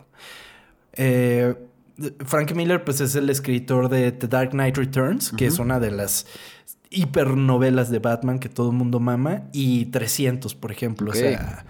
Eh, 0.94 1.56
Frank 2.26 2.54
Miller 2.54 2.84
pues 2.84 3.02
es 3.02 3.16
el 3.16 3.30
escritor 3.30 3.90
de 3.90 4.12
The 4.12 4.28
Dark 4.28 4.52
Knight 4.52 4.78
Returns, 4.78 5.32
que 5.32 5.46
es 5.46 5.60
una 5.60 5.80
de 5.80 5.92
las 5.92 6.26
hipernovelas 6.94 7.90
de 7.90 8.00
Batman 8.00 8.40
que 8.40 8.50
todo 8.50 8.70
el 8.70 8.78
mundo 8.78 9.00
mama, 9.00 9.44
y 9.52 9.86
300, 9.86 10.56
por 10.56 10.72
ejemplo. 10.72 11.12
O 11.12 11.14
sea, 11.14 11.66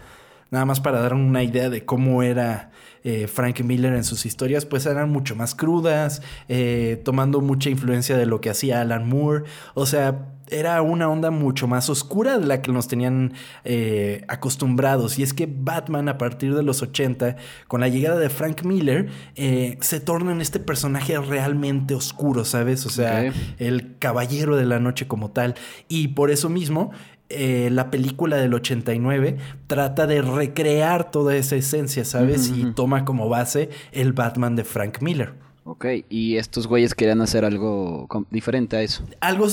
nada 0.54 0.66
más 0.66 0.80
para 0.80 1.02
dar 1.02 1.16
una 1.16 1.42
idea 1.42 1.72
de 1.72 1.84
cómo 1.84 2.22
era 2.22 2.70
eh, 3.04 3.26
Frank 3.28 3.62
Miller 3.62 3.94
en 3.94 4.04
sus 4.04 4.28
historias, 4.28 4.68
pues 4.68 4.86
eran 4.86 5.10
mucho 5.10 5.36
más 5.36 5.56
crudas, 5.56 6.22
eh, 6.48 7.02
tomando 7.04 7.42
mucha 7.42 7.72
influencia 7.72 8.16
de 8.18 8.28
lo 8.28 8.40
que 8.40 8.52
hacía 8.52 8.80
Alan 8.80 9.10
Moore. 9.10 9.46
O 9.74 9.88
sea, 9.88 10.28
era 10.54 10.82
una 10.82 11.10
onda 11.10 11.32
mucho 11.32 11.68
más 11.68 11.90
oscura 11.90 12.38
de 12.38 12.46
la 12.46 12.62
que 12.62 12.72
nos 12.72 12.88
tenían 12.88 13.34
eh, 13.64 14.24
acostumbrados. 14.28 15.18
Y 15.18 15.24
es 15.24 15.34
que 15.34 15.48
Batman, 15.52 16.10
a 16.10 16.18
partir 16.18 16.56
de 16.56 16.64
los 16.64 16.82
80, 16.82 17.38
con 17.68 17.82
la 17.82 17.88
llegada 17.88 18.20
de 18.20 18.30
Frank 18.30 18.64
Miller, 18.64 19.10
eh, 19.36 19.78
se 19.82 20.00
torna 20.00 20.32
en 20.32 20.42
este 20.42 20.60
personaje 20.60 21.18
realmente 21.20 21.96
oscuro, 21.96 22.46
¿sabes? 22.46 22.86
O 22.86 22.90
sea, 22.90 23.32
el 23.58 23.98
caballero 24.00 24.56
de 24.56 24.66
la 24.66 24.80
noche 24.80 25.08
como 25.08 25.32
tal. 25.32 25.56
Y 25.88 26.10
por 26.10 26.30
eso 26.30 26.50
mismo, 26.50 26.92
eh, 27.36 27.70
la 27.70 27.92
película 27.92 28.38
del 28.38 28.54
89 28.54 29.38
trata 29.68 30.08
de 30.08 30.22
recrear 30.22 31.12
toda 31.12 31.36
esa 31.36 31.56
esencia, 31.56 32.06
¿sabes? 32.06 32.52
Y 32.56 32.72
toma 32.74 33.06
como 33.06 33.30
base 33.30 33.70
el 33.92 34.14
Batman 34.14 34.56
de 34.56 34.64
Frank 34.64 35.02
Miller. 35.02 35.34
Ok, 35.66 35.86
y 36.10 36.38
estos 36.38 36.68
güeyes 36.68 36.94
querían 36.94 37.22
hacer 37.22 37.46
algo 37.46 38.08
diferente 38.30 38.76
a 38.76 38.82
eso. 38.82 39.04
Algo 39.22 39.48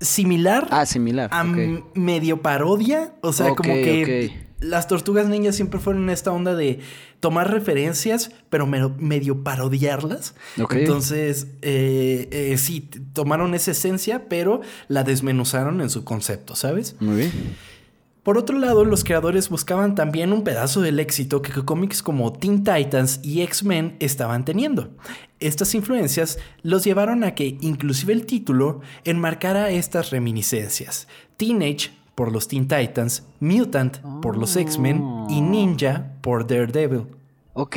similar 0.00 0.68
Ah, 0.70 0.86
similar. 0.86 1.28
a 1.32 1.44
medio 1.94 2.42
parodia. 2.42 3.14
O 3.20 3.32
sea, 3.32 3.54
como 3.54 3.72
que 3.74 4.44
las 4.60 4.88
tortugas 4.88 5.26
ninjas 5.28 5.56
siempre 5.56 5.78
fueron 5.80 6.08
esta 6.10 6.32
onda 6.32 6.54
de 6.54 6.80
tomar 7.20 7.50
referencias, 7.50 8.30
pero 8.50 8.66
me- 8.66 8.88
medio 8.98 9.42
parodiarlas. 9.42 10.34
Entonces, 10.56 11.48
eh, 11.62 12.28
eh, 12.30 12.58
sí, 12.58 12.80
tomaron 13.12 13.54
esa 13.54 13.70
esencia, 13.72 14.28
pero 14.28 14.60
la 14.88 15.04
desmenuzaron 15.04 15.80
en 15.80 15.90
su 15.90 16.04
concepto, 16.04 16.54
¿sabes? 16.56 16.96
Muy 17.00 17.16
bien. 17.16 17.32
Por 18.24 18.38
otro 18.38 18.58
lado, 18.58 18.86
los 18.86 19.04
creadores 19.04 19.50
buscaban 19.50 19.94
también 19.94 20.32
un 20.32 20.44
pedazo 20.44 20.80
del 20.80 20.98
éxito 20.98 21.42
que 21.42 21.52
cómics 21.62 22.02
como 22.02 22.32
Teen 22.32 22.64
Titans 22.64 23.20
y 23.22 23.42
X-Men 23.42 23.96
estaban 24.00 24.46
teniendo. 24.46 24.88
Estas 25.40 25.74
influencias 25.74 26.38
los 26.62 26.84
llevaron 26.84 27.22
a 27.22 27.34
que 27.34 27.58
inclusive 27.60 28.14
el 28.14 28.24
título 28.24 28.80
enmarcara 29.04 29.68
estas 29.68 30.08
reminiscencias. 30.08 31.06
Teenage 31.36 31.90
por 32.14 32.32
los 32.32 32.48
Teen 32.48 32.66
Titans, 32.66 33.24
Mutant 33.40 33.98
por 34.22 34.38
los 34.38 34.56
X-Men 34.56 35.26
y 35.28 35.42
Ninja 35.42 36.12
por 36.22 36.46
Daredevil. 36.46 37.08
Ok. 37.52 37.76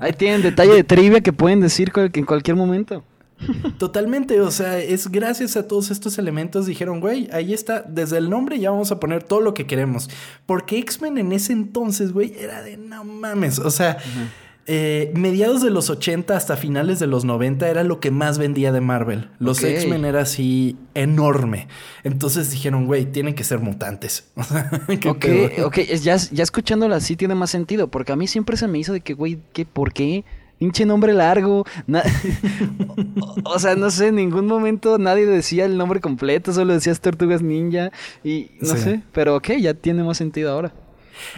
Ahí 0.00 0.12
tienen 0.16 0.40
detalle 0.40 0.72
de 0.72 0.84
trivia 0.84 1.20
que 1.20 1.34
pueden 1.34 1.60
decir 1.60 1.92
en 1.94 2.24
cualquier 2.24 2.56
momento. 2.56 3.04
Totalmente, 3.78 4.40
o 4.40 4.50
sea, 4.50 4.78
es 4.78 5.10
gracias 5.10 5.56
a 5.56 5.66
todos 5.66 5.90
estos 5.90 6.18
elementos 6.18 6.66
dijeron, 6.66 7.00
güey, 7.00 7.28
ahí 7.32 7.54
está, 7.54 7.82
desde 7.82 8.18
el 8.18 8.28
nombre 8.30 8.58
ya 8.58 8.70
vamos 8.70 8.92
a 8.92 9.00
poner 9.00 9.22
todo 9.22 9.40
lo 9.40 9.54
que 9.54 9.66
queremos. 9.66 10.10
Porque 10.46 10.78
X-Men 10.78 11.18
en 11.18 11.32
ese 11.32 11.52
entonces, 11.52 12.12
güey, 12.12 12.34
era 12.38 12.62
de 12.62 12.76
no 12.76 13.04
mames, 13.04 13.58
o 13.58 13.70
sea, 13.70 13.98
eh, 14.66 15.10
mediados 15.16 15.62
de 15.62 15.70
los 15.70 15.90
80 15.90 16.36
hasta 16.36 16.56
finales 16.56 16.98
de 16.98 17.06
los 17.06 17.24
90 17.24 17.68
era 17.68 17.82
lo 17.82 17.98
que 17.98 18.10
más 18.10 18.38
vendía 18.38 18.70
de 18.72 18.80
Marvel. 18.80 19.30
Los. 19.38 19.64
X-Men 19.64 20.04
era 20.04 20.20
así 20.20 20.76
enorme. 20.94 21.66
Entonces 22.04 22.50
dijeron, 22.52 22.86
güey, 22.86 23.06
tienen 23.06 23.34
que 23.34 23.42
ser 23.42 23.58
mutantes. 23.58 24.30
O 24.36 24.44
sea, 24.44 24.70
¿qué 25.00 25.08
Ok, 25.08 25.18
pedo? 25.20 25.66
ok, 25.66 25.78
ya, 26.02 26.16
ya 26.16 26.42
escuchándolo 26.42 26.94
así 26.94 27.16
tiene 27.16 27.34
más 27.34 27.50
sentido, 27.50 27.88
porque 27.88 28.12
a 28.12 28.16
mí 28.16 28.26
siempre 28.28 28.56
se 28.56 28.68
me 28.68 28.78
hizo 28.78 28.92
de 28.92 29.00
que, 29.00 29.14
güey, 29.14 29.38
¿qué, 29.52 29.64
¿por 29.64 29.92
qué? 29.92 30.24
Pinche 30.60 30.84
nombre 30.86 31.12
largo. 31.14 31.64
o, 33.20 33.34
o 33.54 33.58
sea, 33.58 33.74
no 33.76 33.90
sé, 33.90 34.08
en 34.08 34.16
ningún 34.16 34.46
momento 34.46 34.98
nadie 34.98 35.24
decía 35.26 35.64
el 35.64 35.76
nombre 35.78 36.00
completo, 36.00 36.52
solo 36.52 36.74
decías 36.74 37.00
Tortugas 37.00 37.40
Ninja 37.42 37.90
y 38.22 38.50
no 38.60 38.76
Sí. 38.76 38.82
sé, 38.82 39.02
pero 39.12 39.36
ok, 39.36 39.52
ya 39.58 39.72
tiene 39.74 40.04
más 40.04 40.18
sentido 40.18 40.52
ahora. 40.52 40.72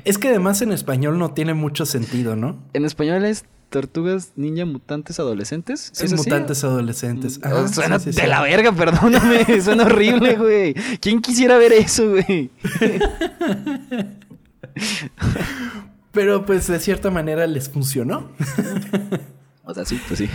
Es 0.04 0.18
que 0.18 0.28
además 0.28 0.60
en 0.62 0.72
español 0.72 1.18
no 1.18 1.32
tiene 1.32 1.54
mucho 1.54 1.86
sentido, 1.86 2.34
¿no? 2.36 2.56
En 2.72 2.84
español 2.84 3.24
es 3.24 3.44
Tortugas 3.70 4.32
Ninja 4.36 4.64
Mutantes 4.66 5.18
Adolescentes. 5.20 5.90
¿Sí 5.94 6.04
es 6.04 6.12
así? 6.12 6.22
mutantes 6.22 6.62
adolescentes. 6.64 7.38
Ajá, 7.42 7.68
suena 7.68 7.98
sí, 8.00 8.12
sí, 8.12 8.20
de 8.20 8.26
la 8.26 8.42
verga, 8.42 8.72
perdóname. 8.72 9.44
suena 9.62 9.84
horrible, 9.84 10.36
güey. 10.36 10.74
¿Quién 11.00 11.22
quisiera 11.22 11.56
ver 11.58 11.72
eso, 11.72 12.10
güey? 12.10 12.50
Pero 16.12 16.44
pues 16.44 16.66
de 16.68 16.78
cierta 16.78 17.10
manera 17.10 17.46
les 17.46 17.68
funcionó. 17.68 18.30
O 19.64 19.72
sea, 19.72 19.84
sí, 19.84 19.96
pues 20.08 20.18
sí. 20.18 20.28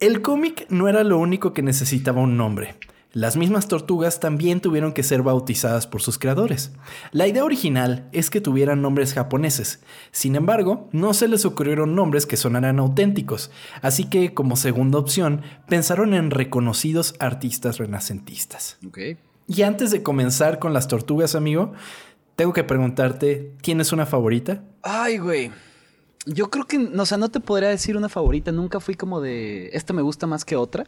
El 0.00 0.20
cómic 0.20 0.66
no 0.68 0.86
era 0.86 1.02
lo 1.02 1.18
único 1.18 1.54
que 1.54 1.62
necesitaba 1.62 2.20
un 2.20 2.36
nombre. 2.36 2.74
Las 3.14 3.38
mismas 3.38 3.68
tortugas 3.68 4.20
también 4.20 4.60
tuvieron 4.60 4.92
que 4.92 5.02
ser 5.02 5.22
bautizadas 5.22 5.86
por 5.86 6.02
sus 6.02 6.18
creadores. 6.18 6.72
La 7.10 7.26
idea 7.26 7.42
original 7.42 8.08
es 8.12 8.28
que 8.28 8.42
tuvieran 8.42 8.82
nombres 8.82 9.14
japoneses. 9.14 9.80
Sin 10.12 10.36
embargo, 10.36 10.90
no 10.92 11.14
se 11.14 11.26
les 11.26 11.46
ocurrieron 11.46 11.94
nombres 11.94 12.26
que 12.26 12.36
sonaran 12.36 12.78
auténticos, 12.78 13.50
así 13.80 14.04
que 14.04 14.34
como 14.34 14.56
segunda 14.56 14.98
opción 14.98 15.40
pensaron 15.66 16.12
en 16.12 16.30
reconocidos 16.30 17.14
artistas 17.18 17.78
renacentistas. 17.78 18.76
ok. 18.86 18.98
Y 19.50 19.62
antes 19.62 19.90
de 19.90 20.02
comenzar 20.02 20.58
con 20.58 20.74
las 20.74 20.88
tortugas, 20.88 21.34
amigo, 21.34 21.72
tengo 22.38 22.52
que 22.52 22.62
preguntarte, 22.62 23.50
¿tienes 23.62 23.92
una 23.92 24.06
favorita? 24.06 24.62
Ay, 24.84 25.18
güey. 25.18 25.50
Yo 26.24 26.50
creo 26.50 26.66
que, 26.66 26.78
no, 26.78 27.02
o 27.02 27.06
sea, 27.06 27.18
no 27.18 27.30
te 27.30 27.40
podría 27.40 27.68
decir 27.68 27.96
una 27.96 28.08
favorita. 28.08 28.52
Nunca 28.52 28.78
fui 28.78 28.94
como 28.94 29.20
de, 29.20 29.70
esta 29.72 29.92
me 29.92 30.02
gusta 30.02 30.28
más 30.28 30.44
que 30.44 30.54
otra. 30.54 30.84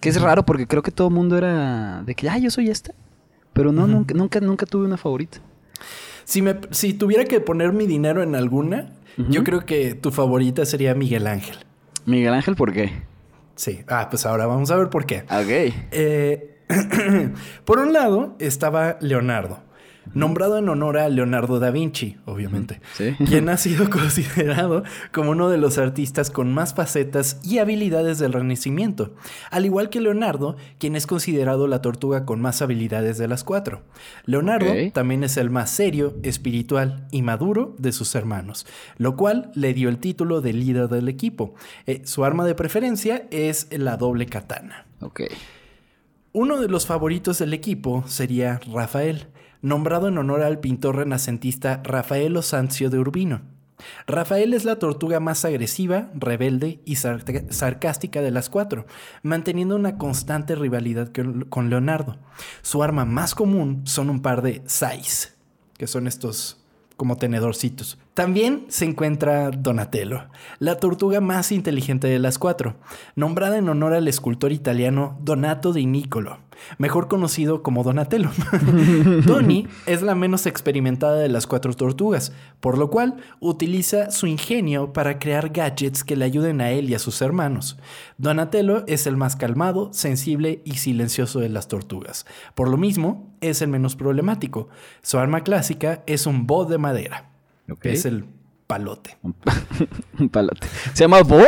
Que 0.00 0.08
es 0.08 0.18
raro 0.18 0.46
porque 0.46 0.66
creo 0.66 0.82
que 0.82 0.90
todo 0.90 1.08
el 1.08 1.14
mundo 1.14 1.36
era 1.36 2.02
de 2.06 2.14
que, 2.14 2.30
ah, 2.30 2.38
yo 2.38 2.50
soy 2.50 2.70
esta. 2.70 2.94
Pero 3.52 3.72
no, 3.72 3.86
nunca, 3.86 4.14
nunca, 4.14 4.40
nunca 4.40 4.64
tuve 4.64 4.86
una 4.86 4.96
favorita. 4.96 5.36
Si, 6.24 6.40
me, 6.40 6.58
si 6.70 6.94
tuviera 6.94 7.26
que 7.26 7.40
poner 7.40 7.74
mi 7.74 7.86
dinero 7.86 8.22
en 8.22 8.34
alguna, 8.34 8.94
yo 9.28 9.44
creo 9.44 9.66
que 9.66 9.92
tu 9.94 10.10
favorita 10.10 10.64
sería 10.64 10.94
Miguel 10.94 11.26
Ángel. 11.26 11.58
Miguel 12.06 12.32
Ángel, 12.32 12.56
¿por 12.56 12.72
qué? 12.72 13.02
Sí. 13.54 13.80
Ah, 13.86 14.08
pues 14.08 14.24
ahora 14.24 14.46
vamos 14.46 14.70
a 14.70 14.76
ver 14.76 14.88
por 14.88 15.04
qué. 15.04 15.24
Ok. 15.24 15.74
Eh, 15.90 16.56
por 17.66 17.80
un 17.80 17.92
lado 17.92 18.34
estaba 18.38 18.96
Leonardo, 19.02 19.62
nombrado 20.14 20.58
en 20.58 20.68
honor 20.68 20.98
a 20.98 21.08
Leonardo 21.08 21.58
da 21.60 21.70
Vinci, 21.70 22.16
obviamente, 22.26 22.80
Sí. 22.94 23.14
quien 23.26 23.48
ha 23.48 23.56
sido 23.56 23.88
considerado 23.90 24.82
como 25.12 25.30
uno 25.30 25.48
de 25.50 25.58
los 25.58 25.78
artistas 25.78 26.30
con 26.30 26.52
más 26.52 26.74
facetas 26.74 27.40
y 27.44 27.58
habilidades 27.58 28.18
del 28.18 28.32
Renacimiento, 28.32 29.14
al 29.50 29.66
igual 29.66 29.88
que 29.90 30.00
Leonardo, 30.00 30.56
quien 30.78 30.96
es 30.96 31.06
considerado 31.06 31.66
la 31.68 31.80
tortuga 31.82 32.24
con 32.24 32.40
más 32.40 32.62
habilidades 32.62 33.18
de 33.18 33.28
las 33.28 33.44
cuatro. 33.44 33.82
Leonardo 34.24 34.72
también 34.92 35.24
es 35.24 35.36
el 35.36 35.50
más 35.50 35.70
serio, 35.70 36.16
espiritual 36.22 37.06
y 37.10 37.22
maduro 37.22 37.74
de 37.78 37.92
sus 37.92 38.14
hermanos, 38.14 38.66
lo 38.96 39.16
cual 39.16 39.50
le 39.54 39.74
dio 39.74 39.88
el 39.88 39.98
título 39.98 40.40
de 40.40 40.52
líder 40.52 40.88
del 40.88 41.08
equipo. 41.08 41.54
Eh, 41.86 42.02
su 42.04 42.24
arma 42.24 42.44
de 42.46 42.54
preferencia 42.54 43.26
es 43.30 43.68
la 43.70 43.96
doble 43.96 44.26
katana. 44.26 44.86
Uno 46.32 46.60
de 46.60 46.68
los 46.68 46.86
favoritos 46.86 47.38
del 47.38 47.52
equipo 47.54 48.04
sería 48.06 48.60
Rafael, 48.72 49.26
nombrado 49.62 50.08
en 50.08 50.18
honor 50.18 50.42
al 50.42 50.58
pintor 50.58 50.96
renacentista 50.96 51.80
Rafael 51.84 52.42
Sanzio 52.42 52.90
de 52.90 52.98
Urbino. 52.98 53.42
Rafael 54.06 54.52
es 54.52 54.64
la 54.64 54.78
tortuga 54.78 55.20
más 55.20 55.44
agresiva, 55.44 56.10
rebelde 56.14 56.80
y 56.84 56.96
sarcástica 56.96 58.20
de 58.20 58.30
las 58.30 58.50
cuatro, 58.50 58.86
manteniendo 59.22 59.76
una 59.76 59.96
constante 59.96 60.54
rivalidad 60.54 61.10
con 61.48 61.70
Leonardo. 61.70 62.18
Su 62.62 62.82
arma 62.82 63.04
más 63.04 63.34
común 63.34 63.82
son 63.84 64.10
un 64.10 64.20
par 64.20 64.42
de 64.42 64.62
sais, 64.66 65.34
que 65.78 65.86
son 65.86 66.06
estos 66.06 66.58
como 66.98 67.16
tenedorcitos. 67.16 67.98
También 68.12 68.66
se 68.68 68.84
encuentra 68.84 69.50
Donatello, 69.50 70.26
la 70.58 70.76
tortuga 70.76 71.22
más 71.22 71.50
inteligente 71.50 72.06
de 72.06 72.18
las 72.18 72.38
cuatro, 72.38 72.76
nombrada 73.16 73.56
en 73.56 73.70
honor 73.70 73.94
al 73.94 74.06
escultor 74.06 74.52
italiano 74.52 75.18
Donato 75.22 75.72
di 75.72 75.86
Niccolo, 75.86 76.40
mejor 76.78 77.08
conocido 77.08 77.62
como 77.62 77.82
Donatello. 77.84 78.30
Tony 79.26 79.66
es 79.86 80.02
la 80.02 80.14
menos 80.14 80.46
experimentada 80.46 81.16
de 81.16 81.28
las 81.28 81.46
cuatro 81.46 81.74
tortugas, 81.74 82.32
por 82.60 82.78
lo 82.78 82.90
cual 82.90 83.16
utiliza 83.40 84.10
su 84.10 84.26
ingenio 84.26 84.92
para 84.92 85.18
crear 85.18 85.50
gadgets 85.50 86.04
que 86.04 86.16
le 86.16 86.24
ayuden 86.24 86.60
a 86.60 86.70
él 86.70 86.90
y 86.90 86.94
a 86.94 86.98
sus 86.98 87.20
hermanos. 87.22 87.78
Donatello 88.18 88.84
es 88.86 89.06
el 89.06 89.16
más 89.16 89.36
calmado, 89.36 89.90
sensible 89.92 90.62
y 90.64 90.76
silencioso 90.76 91.40
de 91.40 91.48
las 91.48 91.68
tortugas. 91.68 92.26
Por 92.54 92.68
lo 92.68 92.76
mismo, 92.76 93.30
es 93.40 93.62
el 93.62 93.68
menos 93.68 93.96
problemático. 93.96 94.68
Su 95.02 95.18
arma 95.18 95.42
clásica 95.42 96.02
es 96.06 96.26
un 96.26 96.46
bo 96.46 96.64
de 96.64 96.78
madera. 96.78 97.30
Ok. 97.70 97.86
Es 97.86 98.04
el 98.04 98.24
palote. 98.66 99.16
Un 99.22 99.34
palote. 100.30 100.66
¿Se 100.92 101.04
llama 101.04 101.22
Bo? 101.22 101.42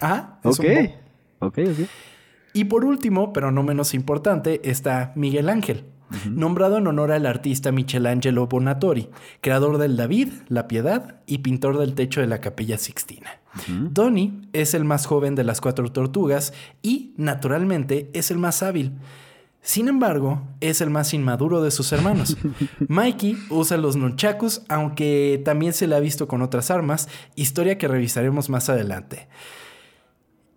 Ah, 0.00 0.38
es 0.44 0.58
Ok. 0.58 0.64
un 0.66 0.74
bo. 0.74 1.46
Ok, 1.46 1.58
ok. 1.58 1.88
Y 2.56 2.64
por 2.64 2.84
último, 2.84 3.32
pero 3.32 3.50
no 3.50 3.64
menos 3.64 3.94
importante, 3.94 4.60
está 4.70 5.12
Miguel 5.16 5.48
Ángel, 5.48 5.86
nombrado 6.30 6.78
en 6.78 6.86
honor 6.86 7.10
al 7.10 7.26
artista 7.26 7.72
Michelangelo 7.72 8.46
Bonatori, 8.46 9.10
creador 9.40 9.78
del 9.78 9.96
David, 9.96 10.28
la 10.46 10.68
Piedad 10.68 11.16
y 11.26 11.38
pintor 11.38 11.78
del 11.78 11.94
techo 11.94 12.20
de 12.20 12.28
la 12.28 12.40
Capilla 12.40 12.78
Sixtina. 12.78 13.40
Donnie 13.68 14.48
es 14.52 14.72
el 14.74 14.84
más 14.84 15.04
joven 15.06 15.34
de 15.34 15.42
las 15.42 15.60
cuatro 15.60 15.90
tortugas 15.90 16.52
y, 16.80 17.12
naturalmente, 17.16 18.08
es 18.12 18.30
el 18.30 18.38
más 18.38 18.62
hábil. 18.62 18.92
Sin 19.60 19.88
embargo, 19.88 20.42
es 20.60 20.80
el 20.80 20.90
más 20.90 21.12
inmaduro 21.12 21.60
de 21.60 21.72
sus 21.72 21.90
hermanos. 21.90 22.36
Mikey 22.88 23.36
usa 23.50 23.78
los 23.78 23.96
nunchakus, 23.96 24.62
aunque 24.68 25.42
también 25.44 25.72
se 25.72 25.88
le 25.88 25.96
ha 25.96 26.00
visto 26.00 26.28
con 26.28 26.40
otras 26.40 26.70
armas, 26.70 27.08
historia 27.34 27.78
que 27.78 27.88
revisaremos 27.88 28.48
más 28.48 28.68
adelante. 28.68 29.26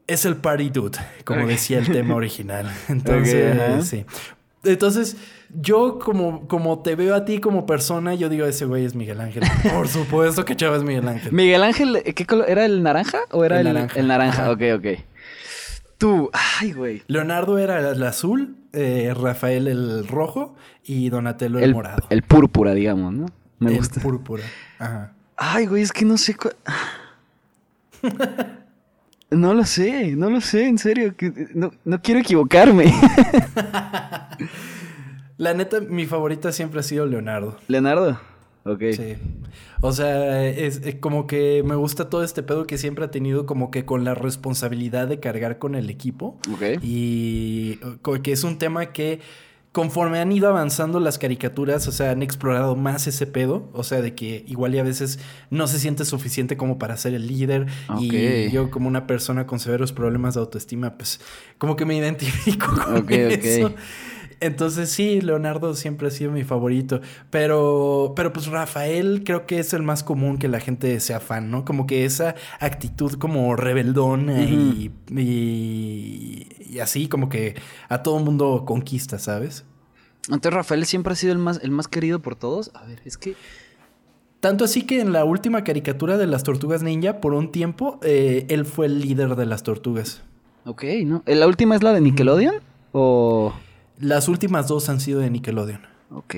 Es 0.07 0.25
el 0.25 0.37
party 0.37 0.69
dude, 0.69 0.97
como 1.25 1.45
decía 1.45 1.79
el 1.79 1.91
tema 1.91 2.15
original. 2.15 2.71
Entonces, 2.87 3.85
sí. 3.87 4.05
Entonces, 4.63 5.17
yo 5.61 5.99
como, 5.99 6.47
como 6.47 6.79
te 6.81 6.95
veo 6.95 7.13
a 7.15 7.25
ti 7.25 7.39
como 7.39 7.65
persona, 7.65 8.15
yo 8.15 8.27
digo, 8.29 8.45
ese 8.45 8.65
güey 8.65 8.85
es 8.85 8.95
Miguel 8.95 9.19
Ángel. 9.21 9.43
Por 9.73 9.87
supuesto 9.87 10.43
que 10.45 10.55
Chava 10.55 10.77
es 10.77 10.83
Miguel 10.83 11.07
Ángel. 11.07 11.31
Miguel 11.31 11.63
Ángel, 11.63 12.03
¿qué 12.15 12.25
color? 12.25 12.49
¿Era 12.49 12.65
el 12.65 12.81
naranja 12.83 13.19
o 13.31 13.43
era 13.45 13.59
El 13.61 13.67
el, 13.67 13.73
naranja. 13.73 13.99
el 13.99 14.07
naranja? 14.07 14.41
Ajá. 14.43 14.51
Ok, 14.51 14.61
ok. 14.77 14.85
tú. 15.97 16.29
Ay, 16.59 16.71
güey. 16.73 17.03
Leonardo 17.07 17.57
era 17.59 17.91
el 17.91 18.03
azul, 18.03 18.55
eh, 18.73 19.13
Rafael 19.15 19.67
el 19.67 20.07
rojo 20.07 20.55
y 20.83 21.09
Donatello 21.09 21.59
el, 21.59 21.65
El, 21.65 21.73
morado. 21.73 22.07
el 22.09 22.23
púrpura, 22.23 22.73
digamos, 22.73 23.13
¿no? 23.13 23.25
Me 23.59 23.71
El 23.71 23.77
gusta. 23.77 24.01
púrpura. 24.01 24.43
Ajá. 24.79 25.13
Ay, 25.37 25.65
güey, 25.67 25.83
es 25.83 25.91
que 25.91 26.03
no 26.05 26.17
sé. 26.17 26.35
cu- 26.35 26.49
No 29.29 29.53
lo 29.53 29.65
sé, 29.65 30.15
no 30.15 30.29
lo 30.29 30.39
sé, 30.41 30.67
en 30.67 30.77
serio. 30.77 31.15
que- 31.17 31.49
No, 31.53 31.71
no 31.85 32.01
quiero 32.01 32.19
equivocarme. 32.21 32.85
La 35.37 35.53
neta, 35.53 35.79
mi 35.81 36.05
favorita 36.05 36.51
siempre 36.51 36.79
ha 36.79 36.83
sido 36.83 37.05
Leonardo. 37.05 37.57
Leonardo. 37.67 38.19
Ok. 38.63 38.81
Sí. 38.93 39.15
O 39.81 39.91
sea, 39.93 40.45
es, 40.47 40.81
eh, 40.85 40.99
como 40.99 41.27
que 41.27 41.61
me 41.63 41.75
gusta 41.75 42.09
todo 42.09 42.23
este 42.23 42.41
pedo 42.43 42.65
que 42.65 42.77
siempre 42.77 43.05
ha 43.05 43.11
tenido 43.11 43.45
como 43.45 43.69
que 43.71 43.85
con 43.85 44.03
la 44.03 44.15
responsabilidad 44.15 45.07
de 45.07 45.19
cargar 45.19 45.57
con 45.59 45.75
el 45.75 45.89
equipo. 45.89 46.37
Ok. 46.51 46.81
Y 46.83 47.79
eh, 47.83 48.21
que 48.23 48.31
es 48.31 48.43
un 48.43 48.57
tema 48.57 48.87
que 48.87 49.19
conforme 49.77 50.17
han 50.17 50.31
ido 50.31 50.49
avanzando 50.49 50.99
las 50.99 51.19
caricaturas, 51.19 51.87
o 51.87 51.91
sea, 51.91 52.09
han 52.09 52.23
explorado 52.23 52.75
más 52.75 53.05
ese 53.05 53.27
pedo. 53.27 53.69
O 53.73 53.83
sea, 53.83 54.01
de 54.01 54.15
que 54.15 54.43
igual 54.47 54.73
y 54.73 54.79
a 54.79 54.83
veces 54.83 55.19
no 55.51 55.67
se 55.67 55.77
siente 55.77 56.03
suficiente 56.03 56.57
como 56.57 56.79
para 56.79 56.97
ser 56.97 57.13
el 57.13 57.27
líder. 57.27 57.67
Y 57.99 58.47
Ok. 58.47 58.51
yo 58.51 58.71
como 58.71 58.87
una 58.87 59.05
persona 59.05 59.45
con 59.45 59.59
severos 59.59 59.91
problemas 59.93 60.33
de 60.33 60.39
autoestima, 60.39 60.97
pues 60.97 61.21
como 61.59 61.75
que 61.75 61.85
me 61.85 61.95
identifico 61.95 62.65
con 62.85 62.97
Ok, 62.97 63.03
ok. 63.03 63.11
eso. 63.11 63.75
Entonces 64.39 64.89
sí, 64.89 65.21
Leonardo 65.21 65.73
siempre 65.75 66.07
ha 66.07 66.11
sido 66.11 66.31
mi 66.31 66.43
favorito, 66.43 67.01
pero, 67.31 68.13
pero 68.15 68.33
pues 68.33 68.45
Rafael 68.47 69.23
creo 69.25 69.47
que 69.47 69.57
es 69.59 69.73
el 69.73 69.81
más 69.81 70.03
común 70.03 70.37
que 70.37 70.47
la 70.47 70.59
gente 70.59 70.99
sea 70.99 71.19
fan, 71.19 71.49
¿no? 71.49 71.65
Como 71.65 71.87
que 71.87 72.05
esa 72.05 72.35
actitud 72.59 73.13
como 73.13 73.55
rebeldona 73.55 74.43
y, 74.43 74.91
y, 75.09 76.47
y 76.69 76.79
así 76.79 77.07
como 77.07 77.29
que 77.29 77.55
a 77.89 78.03
todo 78.03 78.19
mundo 78.19 78.63
conquista, 78.65 79.19
¿sabes? 79.19 79.65
Entonces 80.27 80.53
Rafael 80.53 80.85
siempre 80.85 81.13
ha 81.13 81.15
sido 81.15 81.33
el 81.33 81.39
más, 81.39 81.59
el 81.63 81.71
más 81.71 81.87
querido 81.87 82.19
por 82.19 82.35
todos. 82.35 82.71
A 82.73 82.85
ver, 82.85 83.01
es 83.05 83.17
que. 83.17 83.35
Tanto 84.39 84.65
así 84.65 84.83
que 84.83 84.99
en 84.99 85.13
la 85.13 85.25
última 85.25 85.63
caricatura 85.63 86.17
de 86.17 86.27
las 86.27 86.43
tortugas 86.43 86.83
ninja, 86.83 87.19
por 87.21 87.33
un 87.33 87.51
tiempo, 87.51 87.99
eh, 88.03 88.45
él 88.49 88.65
fue 88.65 88.85
el 88.85 88.99
líder 88.99 89.35
de 89.35 89.45
las 89.45 89.63
tortugas. 89.63 90.21
Ok, 90.65 90.83
¿no? 91.05 91.23
¿La 91.25 91.47
última 91.47 91.75
es 91.75 91.81
la 91.81 91.91
de 91.93 92.01
Nickelodeon? 92.01 92.55
¿O.? 92.91 93.53
Las 93.99 94.27
últimas 94.27 94.67
dos 94.67 94.89
han 94.89 94.99
sido 94.99 95.21
de 95.21 95.31
Nickelodeon. 95.31 95.81
Ok. 96.11 96.35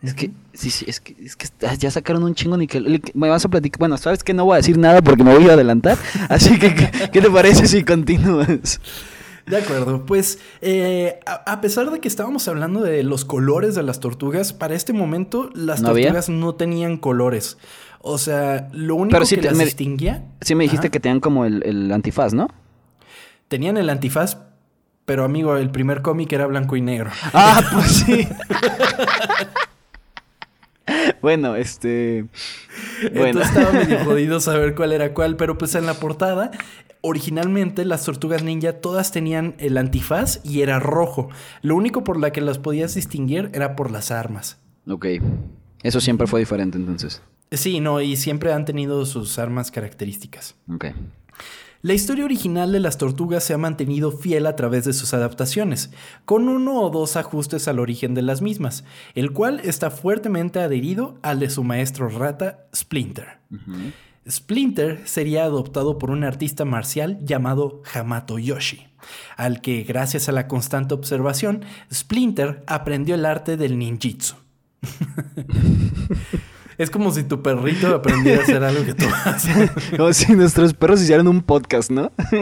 Es 0.00 0.14
que, 0.14 0.30
sí, 0.54 0.70
sí, 0.70 0.84
es 0.88 1.00
que, 1.00 1.16
es 1.18 1.36
que 1.36 1.48
ya 1.78 1.90
sacaron 1.90 2.22
un 2.22 2.34
chingo 2.34 2.56
Nickelodeon. 2.56 3.02
Me 3.14 3.28
vas 3.28 3.44
a 3.44 3.48
platicar. 3.48 3.78
Bueno, 3.78 3.98
sabes 3.98 4.24
que 4.24 4.32
no 4.32 4.46
voy 4.46 4.54
a 4.54 4.56
decir 4.58 4.78
nada 4.78 5.02
porque 5.02 5.22
me 5.22 5.34
voy 5.34 5.50
a 5.50 5.52
adelantar. 5.52 5.98
Así 6.30 6.58
que, 6.58 6.74
¿qué, 6.74 6.90
qué 7.12 7.20
te 7.20 7.30
parece 7.30 7.66
si 7.66 7.84
continúas? 7.84 8.80
De 9.46 9.58
acuerdo, 9.58 10.04
pues 10.06 10.40
eh, 10.60 11.20
a, 11.24 11.52
a 11.52 11.60
pesar 11.60 11.90
de 11.90 12.00
que 12.00 12.08
estábamos 12.08 12.48
hablando 12.48 12.80
de 12.82 13.04
los 13.04 13.24
colores 13.24 13.76
de 13.76 13.84
las 13.84 14.00
tortugas, 14.00 14.52
para 14.52 14.74
este 14.74 14.92
momento 14.92 15.50
las 15.54 15.82
¿No 15.82 15.90
había? 15.90 16.06
tortugas 16.08 16.28
no 16.28 16.54
tenían 16.56 16.96
colores. 16.96 17.58
O 18.00 18.18
sea, 18.18 18.68
lo 18.72 18.96
único 18.96 19.24
sí 19.24 19.36
que 19.36 19.42
te- 19.42 19.48
las 19.48 19.56
me- 19.56 19.64
distinguía... 19.64 20.24
Sí, 20.40 20.54
me 20.56 20.64
dijiste 20.64 20.88
Ajá. 20.88 20.92
que 20.92 21.00
tenían 21.00 21.20
como 21.20 21.44
el, 21.44 21.62
el 21.64 21.92
antifaz, 21.92 22.34
¿no? 22.34 22.48
Tenían 23.48 23.76
el 23.76 23.88
antifaz, 23.88 24.38
pero 25.04 25.22
amigo, 25.24 25.56
el 25.56 25.70
primer 25.70 26.02
cómic 26.02 26.32
era 26.32 26.46
blanco 26.46 26.74
y 26.76 26.80
negro. 26.80 27.10
Ah, 27.32 27.62
pues 27.72 27.86
sí. 28.04 28.28
bueno, 31.22 31.56
este. 31.56 32.26
Bueno. 33.12 33.26
Entonces 33.40 33.56
estaba 33.56 33.72
medio 33.72 33.98
jodido 34.04 34.40
saber 34.40 34.74
cuál 34.74 34.92
era 34.92 35.12
cuál, 35.14 35.36
pero 35.36 35.58
pues 35.58 35.74
en 35.74 35.86
la 35.86 35.94
portada, 35.94 36.50
originalmente 37.06 37.84
las 37.84 38.04
tortugas 38.04 38.42
ninja 38.42 38.80
todas 38.80 39.12
tenían 39.12 39.54
el 39.58 39.78
antifaz 39.78 40.40
y 40.44 40.60
era 40.62 40.80
rojo. 40.80 41.28
Lo 41.62 41.76
único 41.76 42.04
por 42.04 42.18
la 42.18 42.32
que 42.32 42.40
las 42.40 42.58
podías 42.58 42.94
distinguir 42.94 43.50
era 43.54 43.76
por 43.76 43.90
las 43.90 44.10
armas. 44.10 44.58
ok. 44.88 45.06
Eso 45.82 46.00
siempre 46.00 46.26
fue 46.26 46.40
diferente 46.40 46.78
entonces. 46.78 47.22
Sí, 47.52 47.78
no, 47.78 48.00
y 48.00 48.16
siempre 48.16 48.52
han 48.52 48.64
tenido 48.64 49.06
sus 49.06 49.38
armas 49.38 49.70
características. 49.70 50.56
Ok. 50.72 50.86
La 51.82 51.94
historia 51.94 52.24
original 52.24 52.72
de 52.72 52.80
las 52.80 52.98
tortugas 52.98 53.44
se 53.44 53.54
ha 53.54 53.58
mantenido 53.58 54.10
fiel 54.10 54.46
a 54.46 54.56
través 54.56 54.84
de 54.86 54.92
sus 54.92 55.14
adaptaciones, 55.14 55.92
con 56.24 56.48
uno 56.48 56.80
o 56.80 56.90
dos 56.90 57.16
ajustes 57.16 57.68
al 57.68 57.78
origen 57.78 58.14
de 58.14 58.22
las 58.22 58.42
mismas, 58.42 58.82
el 59.14 59.30
cual 59.30 59.60
está 59.62 59.92
fuertemente 59.92 60.58
adherido 60.58 61.18
al 61.22 61.38
de 61.38 61.50
su 61.50 61.62
maestro 61.62 62.08
rata 62.08 62.66
Splinter. 62.74 63.38
Splinter 64.28 65.00
sería 65.04 65.44
adoptado 65.44 65.98
por 65.98 66.10
un 66.10 66.24
artista 66.24 66.64
marcial 66.64 67.18
llamado 67.22 67.82
Hamato 67.94 68.38
Yoshi, 68.38 68.88
al 69.36 69.60
que 69.60 69.84
gracias 69.84 70.28
a 70.28 70.32
la 70.32 70.48
constante 70.48 70.94
observación, 70.94 71.64
Splinter 71.92 72.64
aprendió 72.66 73.14
el 73.14 73.24
arte 73.24 73.56
del 73.56 73.78
ninjitsu. 73.78 74.34
es 76.78 76.90
como 76.90 77.12
si 77.12 77.22
tu 77.22 77.40
perrito 77.42 77.94
aprendiera 77.94 78.40
a 78.40 78.42
hacer 78.42 78.64
algo 78.64 78.84
que 78.84 78.94
tú 78.94 79.06
haces. 79.24 79.70
Como 79.96 80.12
si 80.12 80.32
nuestros 80.34 80.74
perros 80.74 81.00
hicieran 81.02 81.28
un 81.28 81.40
podcast, 81.42 81.90
¿no? 81.90 82.12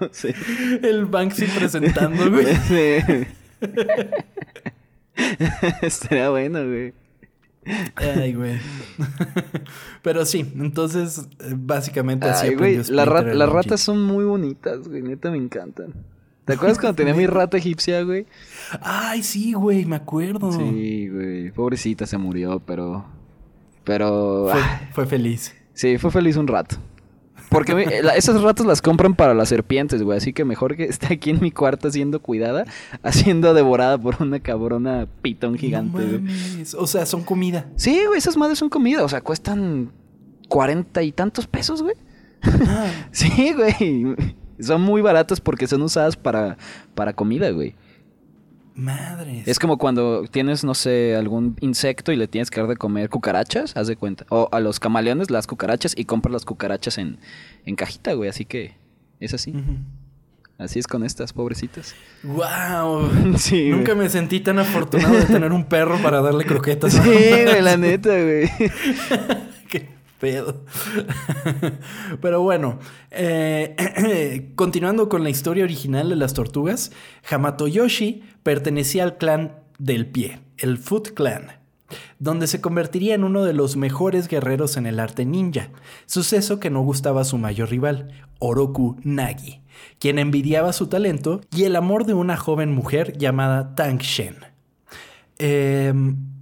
no 0.00 0.08
sé. 0.12 0.34
El 0.82 1.06
Banksy 1.06 1.46
presentando, 1.46 2.30
güey. 2.30 2.46
Estaría 5.82 6.30
bueno, 6.30 6.64
güey. 6.64 6.94
Ay, 7.96 8.32
güey. 8.34 8.58
Pero 10.02 10.24
sí, 10.24 10.50
entonces, 10.56 11.28
eh, 11.40 11.54
básicamente 11.56 12.28
así 12.28 12.54
güey, 12.54 12.80
la 12.88 13.04
ra- 13.04 13.22
las 13.22 13.48
ratas 13.48 13.80
son 13.80 14.02
muy 14.02 14.24
bonitas, 14.24 14.88
güey. 14.88 15.02
Neta, 15.02 15.30
me 15.30 15.38
encantan. 15.38 15.92
¿Te 16.44 16.54
acuerdas 16.54 16.78
cuando 16.78 16.96
tenía 16.96 17.12
mi 17.14 17.26
rata 17.26 17.58
egipcia, 17.58 18.02
güey? 18.04 18.26
Ay, 18.80 19.22
sí, 19.22 19.52
güey, 19.52 19.84
me 19.84 19.96
acuerdo. 19.96 20.50
Sí, 20.52 21.08
güey. 21.12 21.50
Pobrecita 21.50 22.06
se 22.06 22.16
murió, 22.16 22.60
pero. 22.60 23.04
Pero. 23.84 24.48
Fue, 24.50 24.60
fue 24.92 25.06
feliz. 25.06 25.54
sí, 25.74 25.98
fue 25.98 26.10
feliz 26.10 26.36
un 26.36 26.46
rato. 26.46 26.76
Porque 27.50 27.74
mi- 27.74 27.84
la- 28.02 28.14
esas 28.16 28.42
ratas 28.42 28.66
las 28.66 28.82
compran 28.82 29.14
para 29.14 29.34
las 29.34 29.48
serpientes, 29.48 30.02
güey. 30.02 30.18
Así 30.18 30.32
que 30.32 30.44
mejor 30.44 30.76
que 30.76 30.84
esté 30.84 31.14
aquí 31.14 31.30
en 31.30 31.40
mi 31.40 31.50
cuarto 31.50 31.90
siendo 31.90 32.20
cuidada, 32.20 32.64
haciendo 33.02 33.54
devorada 33.54 33.96
por 33.98 34.22
una 34.22 34.40
cabrona 34.40 35.06
pitón 35.22 35.56
gigante, 35.56 35.98
No 35.98 36.18
mames. 36.20 36.74
O 36.74 36.86
sea, 36.86 37.06
son 37.06 37.22
comida. 37.24 37.66
Sí, 37.76 38.02
güey, 38.06 38.18
esas 38.18 38.36
madres 38.36 38.58
son 38.58 38.68
comida. 38.68 39.02
O 39.04 39.08
sea, 39.08 39.20
cuestan 39.22 39.90
cuarenta 40.48 41.02
y 41.02 41.12
tantos 41.12 41.46
pesos, 41.46 41.82
güey. 41.82 41.94
Ah, 42.42 42.86
Sí, 43.10 43.52
güey. 43.54 44.14
Son 44.60 44.80
muy 44.82 45.02
baratas 45.02 45.40
porque 45.40 45.66
son 45.66 45.82
usadas 45.82 46.16
para, 46.16 46.58
para 46.94 47.12
comida, 47.12 47.50
güey. 47.50 47.74
Madres. 48.78 49.46
Es 49.46 49.58
como 49.58 49.76
cuando 49.76 50.24
tienes, 50.30 50.64
no 50.64 50.74
sé, 50.74 51.16
algún 51.16 51.56
insecto 51.60 52.12
y 52.12 52.16
le 52.16 52.28
tienes 52.28 52.50
que 52.50 52.60
dar 52.60 52.68
de 52.68 52.76
comer 52.76 53.10
cucarachas, 53.10 53.76
haz 53.76 53.86
de 53.88 53.96
cuenta. 53.96 54.24
O 54.30 54.48
a 54.52 54.60
los 54.60 54.80
camaleones 54.80 55.30
las 55.30 55.46
cucarachas 55.46 55.92
y 55.96 56.04
compras 56.04 56.32
las 56.32 56.44
cucarachas 56.44 56.96
en, 56.98 57.18
en 57.66 57.76
cajita, 57.76 58.14
güey. 58.14 58.30
Así 58.30 58.44
que 58.44 58.76
es 59.20 59.34
así. 59.34 59.52
Así 60.58 60.78
es 60.80 60.86
con 60.88 61.04
estas 61.04 61.32
pobrecitas. 61.32 61.94
Wow. 62.22 63.10
Sí, 63.36 63.68
Nunca 63.70 63.92
güey. 63.94 64.06
me 64.06 64.10
sentí 64.10 64.40
tan 64.40 64.58
afortunado 64.58 65.14
de 65.14 65.24
tener 65.26 65.52
un 65.52 65.64
perro 65.64 65.98
para 66.02 66.20
darle 66.20 66.44
croquetas. 66.44 66.92
Sí, 67.02 67.08
güey, 67.08 67.60
la 67.62 67.76
neta, 67.76 68.10
güey. 68.10 68.50
Pedo. 70.18 70.64
Pero 72.20 72.42
bueno, 72.42 72.78
eh, 73.10 74.52
continuando 74.56 75.08
con 75.08 75.22
la 75.22 75.30
historia 75.30 75.64
original 75.64 76.08
de 76.08 76.16
las 76.16 76.34
tortugas, 76.34 76.90
Hamato 77.30 77.68
Yoshi 77.68 78.22
pertenecía 78.42 79.04
al 79.04 79.16
clan 79.16 79.56
del 79.78 80.06
pie, 80.06 80.40
el 80.56 80.78
Foot 80.78 81.14
Clan, 81.14 81.52
donde 82.18 82.46
se 82.46 82.60
convertiría 82.60 83.14
en 83.14 83.24
uno 83.24 83.44
de 83.44 83.52
los 83.52 83.76
mejores 83.76 84.28
guerreros 84.28 84.76
en 84.76 84.86
el 84.86 84.98
arte 84.98 85.24
ninja, 85.24 85.70
suceso 86.06 86.58
que 86.58 86.70
no 86.70 86.82
gustaba 86.82 87.20
a 87.20 87.24
su 87.24 87.38
mayor 87.38 87.70
rival, 87.70 88.10
Oroku 88.40 88.96
Nagi, 89.04 89.62
quien 89.98 90.18
envidiaba 90.18 90.72
su 90.72 90.88
talento 90.88 91.40
y 91.54 91.64
el 91.64 91.76
amor 91.76 92.04
de 92.04 92.14
una 92.14 92.36
joven 92.36 92.72
mujer 92.72 93.16
llamada 93.16 93.74
Tang 93.74 94.00
Shen. 94.00 94.36
Eh, 95.38 95.94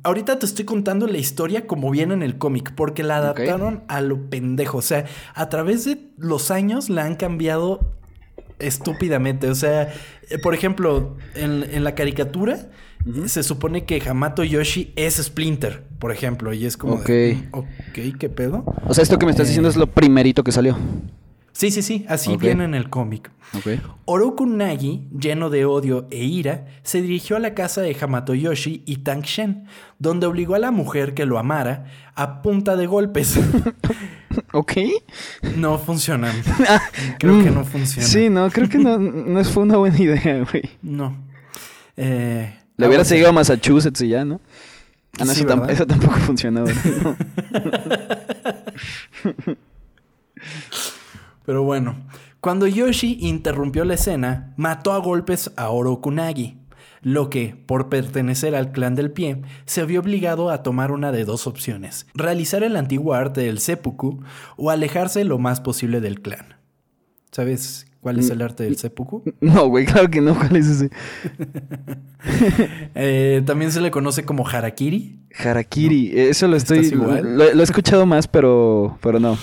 ahorita 0.06 0.38
te 0.38 0.46
estoy 0.46 0.64
contando 0.64 1.06
la 1.06 1.18
historia 1.18 1.66
como 1.66 1.90
viene 1.90 2.14
en 2.14 2.22
el 2.22 2.38
cómic, 2.38 2.72
porque 2.74 3.02
la 3.02 3.16
adaptaron 3.18 3.82
a 3.88 4.00
lo 4.00 4.30
pendejo. 4.30 4.78
O 4.78 4.82
sea, 4.82 5.04
a 5.34 5.48
través 5.48 5.84
de 5.84 5.98
los 6.16 6.50
años 6.50 6.88
la 6.88 7.04
han 7.04 7.16
cambiado 7.16 7.92
estúpidamente. 8.58 9.48
O 9.50 9.54
sea, 9.54 9.92
eh, 10.30 10.38
por 10.42 10.54
ejemplo, 10.54 11.16
en, 11.34 11.64
en 11.70 11.84
la 11.84 11.94
caricatura 11.94 12.70
se 13.26 13.42
supone 13.42 13.84
que 13.84 14.02
Hamato 14.08 14.42
Yoshi 14.42 14.92
es 14.96 15.14
Splinter, 15.16 15.84
por 15.98 16.10
ejemplo, 16.10 16.52
y 16.52 16.66
es 16.66 16.76
como 16.76 16.96
de, 17.00 17.36
Ok. 17.52 17.54
"Mm, 17.54 17.58
ok, 17.58 18.18
¿qué 18.18 18.28
pedo? 18.28 18.64
O 18.86 18.94
sea, 18.94 19.02
esto 19.02 19.18
que 19.18 19.26
me 19.26 19.30
estás 19.30 19.46
diciendo 19.46 19.68
es 19.68 19.76
lo 19.76 19.86
primerito 19.86 20.42
que 20.42 20.50
salió. 20.52 20.76
Sí, 21.56 21.70
sí, 21.70 21.80
sí, 21.80 22.04
así 22.06 22.36
viene 22.36 22.64
en 22.64 22.74
el 22.74 22.90
cómic. 22.90 23.30
Ok. 23.54 23.80
Oroku 24.04 24.44
Nagi, 24.44 25.08
lleno 25.18 25.48
de 25.48 25.64
odio 25.64 26.06
e 26.10 26.22
ira, 26.22 26.66
se 26.82 27.00
dirigió 27.00 27.36
a 27.36 27.38
la 27.38 27.54
casa 27.54 27.80
de 27.80 27.96
Hamato 27.98 28.34
Yoshi 28.34 28.82
y 28.84 28.96
Tang 28.98 29.22
Shen, 29.22 29.64
donde 29.98 30.26
obligó 30.26 30.54
a 30.54 30.58
la 30.58 30.70
mujer 30.70 31.14
que 31.14 31.24
lo 31.24 31.38
amara 31.38 31.86
a 32.14 32.42
punta 32.42 32.76
de 32.76 32.86
golpes. 32.86 33.38
¿Ok? 34.52 34.72
No 35.56 35.78
funcionan. 35.78 36.34
Creo 37.18 37.42
que 37.42 37.50
no 37.50 37.64
funciona. 37.64 38.06
Sí, 38.06 38.28
no, 38.28 38.50
creo 38.50 38.68
que 38.68 38.76
no, 38.76 38.98
no 38.98 39.42
fue 39.44 39.62
una 39.62 39.78
buena 39.78 39.98
idea, 39.98 40.44
güey. 40.50 40.62
No. 40.82 41.16
Eh, 41.96 42.54
Le 42.76 42.86
hubiera 42.86 43.02
seguido 43.06 43.30
a 43.30 43.32
Massachusetts 43.32 44.02
y 44.02 44.08
ya, 44.08 44.26
¿no? 44.26 44.42
Ah, 45.18 45.24
no, 45.24 45.32
Sí, 45.32 45.40
eso, 45.40 45.48
tam- 45.48 45.60
¿verdad? 45.60 45.70
eso 45.70 45.86
tampoco 45.86 46.16
funcionó. 46.18 46.64
No. 46.66 47.16
Pero 51.46 51.62
bueno, 51.62 51.94
cuando 52.40 52.66
Yoshi 52.66 53.18
interrumpió 53.20 53.84
la 53.84 53.94
escena, 53.94 54.52
mató 54.56 54.92
a 54.92 54.98
golpes 54.98 55.52
a 55.56 55.70
Orokunagi, 55.70 56.58
lo 57.02 57.30
que, 57.30 57.54
por 57.66 57.88
pertenecer 57.88 58.56
al 58.56 58.72
clan 58.72 58.96
del 58.96 59.12
pie, 59.12 59.42
se 59.64 59.84
vio 59.84 60.00
obligado 60.00 60.50
a 60.50 60.64
tomar 60.64 60.90
una 60.90 61.12
de 61.12 61.24
dos 61.24 61.46
opciones, 61.46 62.06
realizar 62.14 62.64
el 62.64 62.74
antiguo 62.74 63.14
arte 63.14 63.42
del 63.42 63.60
seppuku 63.60 64.20
o 64.56 64.70
alejarse 64.70 65.24
lo 65.24 65.38
más 65.38 65.60
posible 65.60 66.00
del 66.00 66.20
clan. 66.20 66.56
¿Sabes 67.30 67.86
cuál 68.00 68.18
es 68.18 68.30
el 68.30 68.42
arte 68.42 68.64
del 68.64 68.76
seppuku? 68.76 69.22
No, 69.40 69.68
güey, 69.68 69.84
claro 69.84 70.10
que 70.10 70.20
no. 70.20 70.34
¿Cuál 70.34 70.56
es 70.56 70.66
ese? 70.66 70.90
Eh, 72.96 73.42
también 73.46 73.70
se 73.70 73.80
le 73.80 73.92
conoce 73.92 74.24
como 74.24 74.48
harakiri. 74.48 75.20
Harakiri. 75.38 76.10
Eso 76.12 76.48
lo 76.48 76.56
estoy... 76.56 76.90
Lo, 76.90 77.20
lo 77.54 77.60
he 77.60 77.62
escuchado 77.62 78.04
más, 78.04 78.26
pero, 78.26 78.98
pero 79.00 79.20
no. 79.20 79.38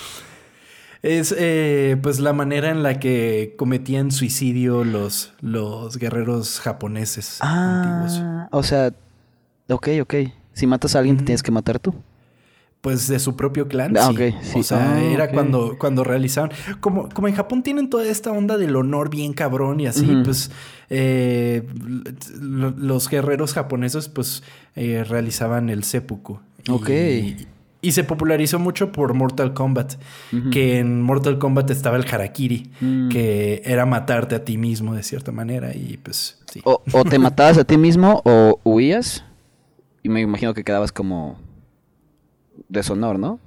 Es 1.04 1.34
eh, 1.36 1.96
pues 2.02 2.18
la 2.18 2.32
manera 2.32 2.70
en 2.70 2.82
la 2.82 2.98
que 2.98 3.54
cometían 3.58 4.10
suicidio 4.10 4.84
los, 4.84 5.34
los 5.42 5.98
guerreros 5.98 6.60
japoneses 6.60 7.38
antiguos. 7.42 8.20
Ah, 8.22 8.48
o 8.50 8.62
sea... 8.62 8.92
Ok, 9.68 9.88
ok. 10.02 10.14
Si 10.54 10.66
matas 10.66 10.94
a 10.96 11.00
alguien, 11.00 11.16
te 11.18 11.24
tienes 11.24 11.42
que 11.42 11.50
matar 11.50 11.78
tú. 11.78 11.94
Pues 12.80 13.08
de 13.08 13.18
su 13.18 13.34
propio 13.36 13.66
clan. 13.68 13.96
Ah, 13.96 14.10
sí. 14.10 14.12
ok, 14.14 14.34
sí. 14.42 14.58
O 14.60 14.62
sea, 14.62 14.94
Ah, 14.94 15.02
era 15.02 15.30
cuando, 15.30 15.76
cuando 15.78 16.04
realizaban. 16.04 16.50
Como, 16.80 17.08
como 17.08 17.28
en 17.28 17.34
Japón 17.34 17.62
tienen 17.62 17.88
toda 17.90 18.06
esta 18.06 18.30
onda 18.30 18.56
del 18.58 18.74
honor 18.76 19.08
bien 19.10 19.32
cabrón 19.32 19.80
y 19.80 19.86
así, 19.86 20.06
pues 20.24 20.50
eh, 20.90 21.66
lo- 22.40 22.70
los 22.72 23.08
guerreros 23.08 23.54
japoneses, 23.54 24.08
pues 24.08 24.42
eh, 24.76 25.02
realizaban 25.08 25.70
el 25.70 25.82
seppuku. 25.84 26.38
Ok. 26.70 26.88
Y, 26.90 27.46
se 27.92 28.04
popularizó 28.04 28.58
mucho 28.58 28.92
por 28.92 29.14
Mortal 29.14 29.52
Kombat. 29.54 29.94
Que 30.52 30.78
en 30.78 31.02
Mortal 31.02 31.38
Kombat 31.38 31.70
estaba 31.70 31.96
el 31.96 32.04
harakiri, 32.12 32.70
Mm. 32.80 33.08
que 33.08 33.62
era 33.64 33.86
matarte 33.86 34.34
a 34.34 34.44
ti 34.44 34.56
mismo 34.58 34.94
de 34.94 35.02
cierta 35.02 35.32
manera. 35.32 35.74
Y 35.74 35.96
pues 36.02 36.40
sí. 36.52 36.60
O, 36.64 36.82
o 36.92 37.04
te 37.04 37.18
matabas 37.18 37.58
a 37.58 37.64
ti 37.64 37.76
mismo 37.76 38.22
o 38.24 38.60
huías. 38.64 39.24
Y 40.02 40.08
me 40.08 40.20
imagino 40.20 40.54
que 40.54 40.64
quedabas 40.64 40.92
como... 40.92 41.38
Deshonor, 42.68 43.18
¿no? 43.18 43.38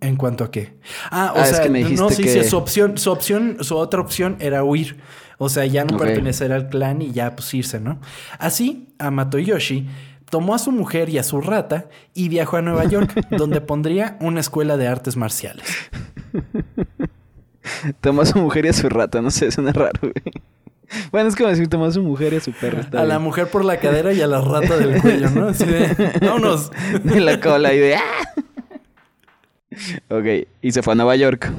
¿En 0.00 0.16
cuanto 0.16 0.44
a 0.44 0.50
qué? 0.50 0.74
Ah, 1.10 1.32
o 1.34 1.38
Ah, 1.38 1.42
es 1.44 1.48
sea, 1.50 1.62
que 1.62 1.70
me 1.70 1.78
dijiste 1.78 2.02
no, 2.02 2.10
sí, 2.10 2.22
que- 2.22 2.28
sí, 2.28 2.44
su 2.44 2.56
opción, 2.58 2.98
su 2.98 3.10
opción, 3.10 3.56
su 3.60 3.76
otra 3.76 4.00
opción 4.00 4.36
era 4.38 4.62
huir. 4.62 4.98
O 5.38 5.48
sea, 5.48 5.64
ya 5.66 5.84
no 5.84 5.96
pertenecer 5.96 6.52
al 6.52 6.68
clan 6.68 7.02
y 7.02 7.10
ya 7.12 7.34
pues 7.34 7.52
irse, 7.54 7.80
¿no? 7.80 7.98
Así, 8.38 8.88
Amato 8.98 9.38
Yoshi 9.38 9.88
tomó 10.30 10.54
a 10.54 10.58
su 10.58 10.72
mujer 10.72 11.08
y 11.08 11.18
a 11.18 11.22
su 11.22 11.40
rata 11.40 11.88
y 12.14 12.28
viajó 12.28 12.56
a 12.56 12.62
Nueva 12.62 12.84
York, 12.84 13.12
donde 13.30 13.60
pondría 13.60 14.16
una 14.20 14.40
escuela 14.40 14.76
de 14.76 14.88
artes 14.88 15.16
marciales. 15.16 15.66
Tomó 18.00 18.22
a 18.22 18.26
su 18.26 18.38
mujer 18.38 18.66
y 18.66 18.68
a 18.68 18.72
su 18.72 18.88
rata, 18.88 19.22
no 19.22 19.30
sé, 19.30 19.50
suena 19.50 19.72
raro, 19.72 20.00
güey. 20.00 20.14
Bueno, 21.10 21.28
es 21.28 21.36
como 21.36 21.48
decir, 21.48 21.68
tomó 21.68 21.86
a 21.86 21.92
su 21.92 22.02
mujer 22.02 22.32
y 22.34 22.36
a 22.36 22.40
su 22.40 22.52
perro. 22.52 22.82
A 22.98 23.04
la 23.04 23.18
mujer 23.18 23.48
por 23.48 23.64
la 23.64 23.78
cadera 23.78 24.12
y 24.12 24.20
a 24.20 24.26
la 24.26 24.40
rata 24.40 24.76
del 24.76 25.00
cuello, 25.00 25.30
¿no? 25.30 25.48
Así 25.48 25.64
de, 25.64 26.12
vámonos. 26.20 26.70
De 27.04 27.20
la 27.20 27.40
cola 27.40 27.72
y 27.72 27.78
de... 27.78 27.96
¡ah! 27.96 28.00
Ok, 30.08 30.46
y 30.62 30.70
se 30.70 30.82
fue 30.82 30.92
a 30.92 30.96
Nueva 30.96 31.16
York. 31.16 31.50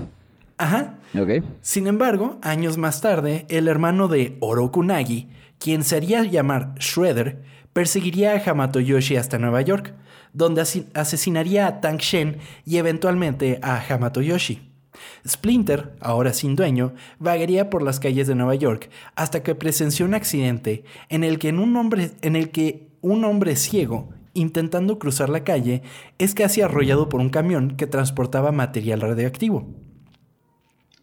Ajá. 0.57 0.95
Ok. 1.19 1.43
Sin 1.61 1.87
embargo, 1.87 2.39
años 2.41 2.77
más 2.77 3.01
tarde, 3.01 3.45
el 3.49 3.67
hermano 3.67 4.07
de 4.07 4.37
Orokunagi, 4.39 5.27
quien 5.59 5.83
se 5.83 5.97
haría 5.97 6.23
llamar 6.23 6.75
Shredder, 6.79 7.43
perseguiría 7.75 8.31
a 8.31 8.49
Hamato 8.49 8.79
Yoshi 8.79 9.17
hasta 9.17 9.37
Nueva 9.37 9.61
York, 9.61 9.93
donde 10.31 10.61
asesinaría 10.93 11.67
a 11.67 11.81
Tang 11.81 11.97
Shen 11.97 12.37
y 12.63 12.77
eventualmente 12.77 13.59
a 13.61 13.83
Hamato 13.89 14.21
Yoshi. 14.21 14.71
Splinter, 15.27 15.93
ahora 15.99 16.31
sin 16.31 16.55
dueño, 16.55 16.93
vagaría 17.19 17.69
por 17.69 17.83
las 17.83 17.99
calles 17.99 18.27
de 18.27 18.35
Nueva 18.35 18.55
York 18.55 18.89
hasta 19.15 19.43
que 19.43 19.55
presenció 19.55 20.05
un 20.05 20.13
accidente 20.13 20.85
en 21.09 21.25
el 21.25 21.37
que, 21.37 21.49
en 21.49 21.59
un, 21.59 21.75
hombre, 21.75 22.11
en 22.21 22.37
el 22.37 22.49
que 22.49 22.87
un 23.01 23.25
hombre 23.25 23.57
ciego, 23.57 24.07
intentando 24.33 24.97
cruzar 24.97 25.27
la 25.27 25.43
calle, 25.43 25.81
es 26.17 26.33
casi 26.33 26.61
arrollado 26.61 27.09
por 27.09 27.19
un 27.19 27.29
camión 27.29 27.75
que 27.75 27.87
transportaba 27.87 28.53
material 28.53 29.01
radioactivo. 29.01 29.67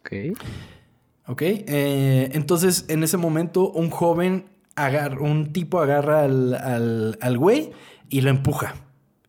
Ok. 0.01 0.39
Ok, 1.29 1.43
eh, 1.43 2.31
entonces 2.33 2.87
en 2.89 3.03
ese 3.03 3.19
momento 3.19 3.71
un 3.71 3.91
joven, 3.91 4.47
agar- 4.77 5.21
un 5.21 5.53
tipo 5.53 5.81
agarra 5.81 6.23
al, 6.25 6.55
al, 6.55 7.19
al 7.21 7.39
güey 7.39 7.71
y 8.09 8.21
lo 8.21 8.31
empuja. 8.31 8.75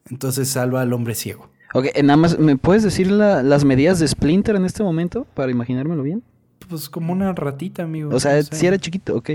Entonces 0.09 0.49
salva 0.49 0.81
al 0.81 0.93
hombre 0.93 1.15
ciego. 1.15 1.49
Ok, 1.73 1.87
eh, 1.95 2.03
nada 2.03 2.17
más, 2.17 2.37
¿me 2.37 2.55
puedes 2.57 2.83
decir 2.83 3.09
la- 3.09 3.41
las 3.43 3.65
medidas 3.65 3.99
de 3.99 4.07
Splinter 4.07 4.55
en 4.55 4.65
este 4.65 4.83
momento? 4.83 5.25
Para 5.33 5.51
imaginármelo 5.51 6.03
bien. 6.03 6.23
Pues 6.69 6.87
como 6.89 7.11
una 7.13 7.33
ratita, 7.33 7.83
amigo. 7.83 8.13
O 8.13 8.19
sea, 8.19 8.35
no 8.35 8.43
sé. 8.43 8.55
si 8.55 8.67
era 8.67 8.77
chiquito, 8.77 9.15
ok. 9.15 9.31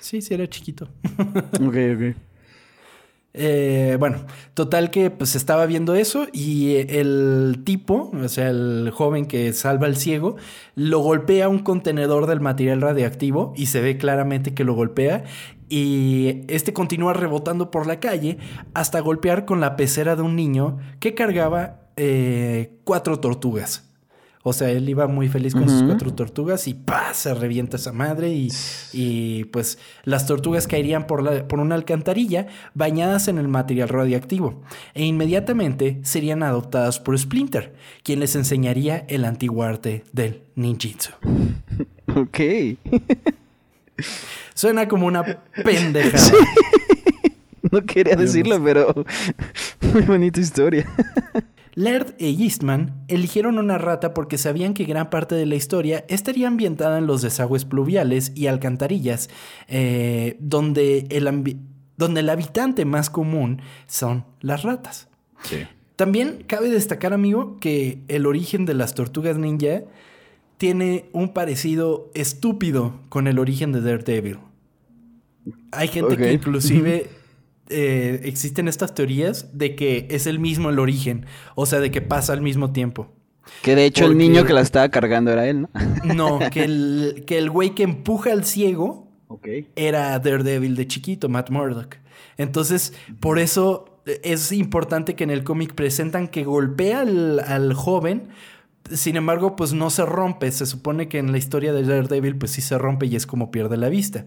Sí, 0.00 0.20
sí 0.22 0.34
era 0.34 0.46
chiquito. 0.48 0.88
Ok, 1.60 1.76
ok. 1.94 2.16
Eh, 3.40 3.96
bueno, 4.00 4.26
total 4.54 4.90
que 4.90 5.10
pues 5.10 5.36
estaba 5.36 5.64
viendo 5.66 5.94
eso 5.94 6.26
y 6.32 6.72
eh, 6.72 7.00
el 7.00 7.62
tipo, 7.64 8.10
o 8.12 8.28
sea, 8.28 8.50
el 8.50 8.90
joven 8.92 9.26
que 9.26 9.52
salva 9.52 9.86
al 9.86 9.96
ciego, 9.96 10.34
lo 10.74 10.98
golpea 10.98 11.48
un 11.48 11.60
contenedor 11.60 12.26
del 12.26 12.40
material 12.40 12.80
radioactivo 12.80 13.52
y 13.56 13.66
se 13.66 13.80
ve 13.80 13.96
claramente 13.96 14.54
que 14.54 14.64
lo 14.64 14.74
golpea 14.74 15.22
y 15.68 16.42
este 16.48 16.72
continúa 16.72 17.12
rebotando 17.12 17.70
por 17.70 17.86
la 17.86 18.00
calle 18.00 18.38
hasta 18.74 18.98
golpear 18.98 19.44
con 19.44 19.60
la 19.60 19.76
pecera 19.76 20.16
de 20.16 20.22
un 20.22 20.34
niño 20.34 20.78
que 20.98 21.14
cargaba 21.14 21.82
eh, 21.96 22.80
cuatro 22.82 23.20
tortugas. 23.20 23.87
O 24.44 24.52
sea, 24.52 24.70
él 24.70 24.88
iba 24.88 25.06
muy 25.08 25.28
feliz 25.28 25.52
con 25.54 25.68
sus 25.68 25.82
cuatro 25.82 26.14
tortugas 26.14 26.68
y 26.68 26.74
¡pah! 26.74 27.12
se 27.12 27.34
revienta 27.34 27.76
esa 27.76 27.92
madre 27.92 28.30
y, 28.30 28.48
y, 28.92 29.44
pues 29.46 29.78
las 30.04 30.26
tortugas 30.26 30.66
caerían 30.66 31.06
por, 31.06 31.22
la- 31.22 31.46
por 31.48 31.58
una 31.60 31.74
alcantarilla 31.74 32.46
bañadas 32.74 33.28
en 33.28 33.38
el 33.38 33.48
material 33.48 33.88
radioactivo 33.88 34.62
e 34.94 35.04
inmediatamente 35.04 35.98
serían 36.02 36.42
adoptadas 36.42 37.00
por 37.00 37.18
Splinter, 37.18 37.74
quien 38.04 38.20
les 38.20 38.36
enseñaría 38.36 39.04
el 39.08 39.24
antiguo 39.24 39.64
arte 39.64 40.04
del 40.12 40.42
ninjitsu. 40.54 41.10
Ok. 42.14 42.38
Suena 44.54 44.88
como 44.88 45.06
una 45.06 45.22
pendejada. 45.64 46.32
No 47.70 47.84
quería 47.84 48.16
decirlo, 48.16 48.62
pero 48.64 48.94
muy 49.92 50.02
bonita 50.02 50.40
historia. 50.40 50.88
Laird 51.78 52.16
e 52.18 52.30
Eastman 52.30 53.04
eligieron 53.06 53.56
una 53.56 53.78
rata 53.78 54.12
porque 54.12 54.36
sabían 54.36 54.74
que 54.74 54.82
gran 54.82 55.10
parte 55.10 55.36
de 55.36 55.46
la 55.46 55.54
historia 55.54 56.04
estaría 56.08 56.48
ambientada 56.48 56.98
en 56.98 57.06
los 57.06 57.22
desagües 57.22 57.64
pluviales 57.64 58.32
y 58.34 58.48
alcantarillas, 58.48 59.30
eh, 59.68 60.36
donde, 60.40 61.06
el 61.10 61.56
donde 61.96 62.20
el 62.20 62.30
habitante 62.30 62.84
más 62.84 63.10
común 63.10 63.62
son 63.86 64.24
las 64.40 64.64
ratas. 64.64 65.06
También 65.94 66.42
cabe 66.48 66.68
destacar, 66.68 67.12
amigo, 67.12 67.58
que 67.60 68.00
el 68.08 68.26
origen 68.26 68.66
de 68.66 68.74
las 68.74 68.94
tortugas 68.96 69.38
ninja 69.38 69.82
tiene 70.56 71.04
un 71.12 71.32
parecido 71.32 72.10
estúpido 72.14 72.98
con 73.08 73.28
el 73.28 73.38
origen 73.38 73.70
de 73.70 73.82
Daredevil. 73.82 74.38
Hay 75.70 75.86
gente 75.86 76.16
que 76.16 76.32
inclusive 76.32 77.08
eh, 77.70 78.20
existen 78.24 78.68
estas 78.68 78.94
teorías 78.94 79.56
de 79.56 79.74
que 79.74 80.06
es 80.10 80.26
el 80.26 80.38
mismo 80.38 80.70
el 80.70 80.78
origen, 80.78 81.26
o 81.54 81.66
sea, 81.66 81.80
de 81.80 81.90
que 81.90 82.00
pasa 82.00 82.32
al 82.32 82.42
mismo 82.42 82.72
tiempo. 82.72 83.12
Que 83.62 83.74
de 83.74 83.86
hecho 83.86 84.06
el 84.06 84.18
niño 84.18 84.44
que 84.44 84.52
la 84.52 84.60
estaba 84.60 84.88
cargando 84.90 85.30
era 85.30 85.46
él, 85.46 85.62
¿no? 85.62 85.70
No, 86.14 86.38
que 86.50 86.64
el, 86.64 87.24
que 87.26 87.38
el 87.38 87.50
güey 87.50 87.70
que 87.74 87.82
empuja 87.82 88.32
al 88.32 88.44
ciego 88.44 89.08
era 89.76 90.18
Daredevil 90.18 90.74
de 90.76 90.86
chiquito, 90.86 91.28
Matt 91.28 91.50
Murdock. 91.50 91.96
Entonces, 92.36 92.94
por 93.20 93.38
eso 93.38 94.00
es 94.22 94.52
importante 94.52 95.14
que 95.14 95.24
en 95.24 95.30
el 95.30 95.44
cómic 95.44 95.74
presentan 95.74 96.28
que 96.28 96.44
golpea 96.44 97.00
al, 97.00 97.40
al 97.40 97.74
joven. 97.74 98.28
Sin 98.90 99.16
embargo, 99.16 99.54
pues 99.54 99.74
no 99.74 99.90
se 99.90 100.06
rompe. 100.06 100.50
Se 100.50 100.64
supone 100.64 101.08
que 101.08 101.18
en 101.18 101.30
la 101.30 101.36
historia 101.36 101.74
de 101.74 101.82
Daredevil, 101.82 102.38
pues 102.38 102.52
sí 102.52 102.62
se 102.62 102.78
rompe 102.78 103.04
y 103.04 103.16
es 103.16 103.26
como 103.26 103.50
pierde 103.50 103.76
la 103.76 103.90
vista. 103.90 104.24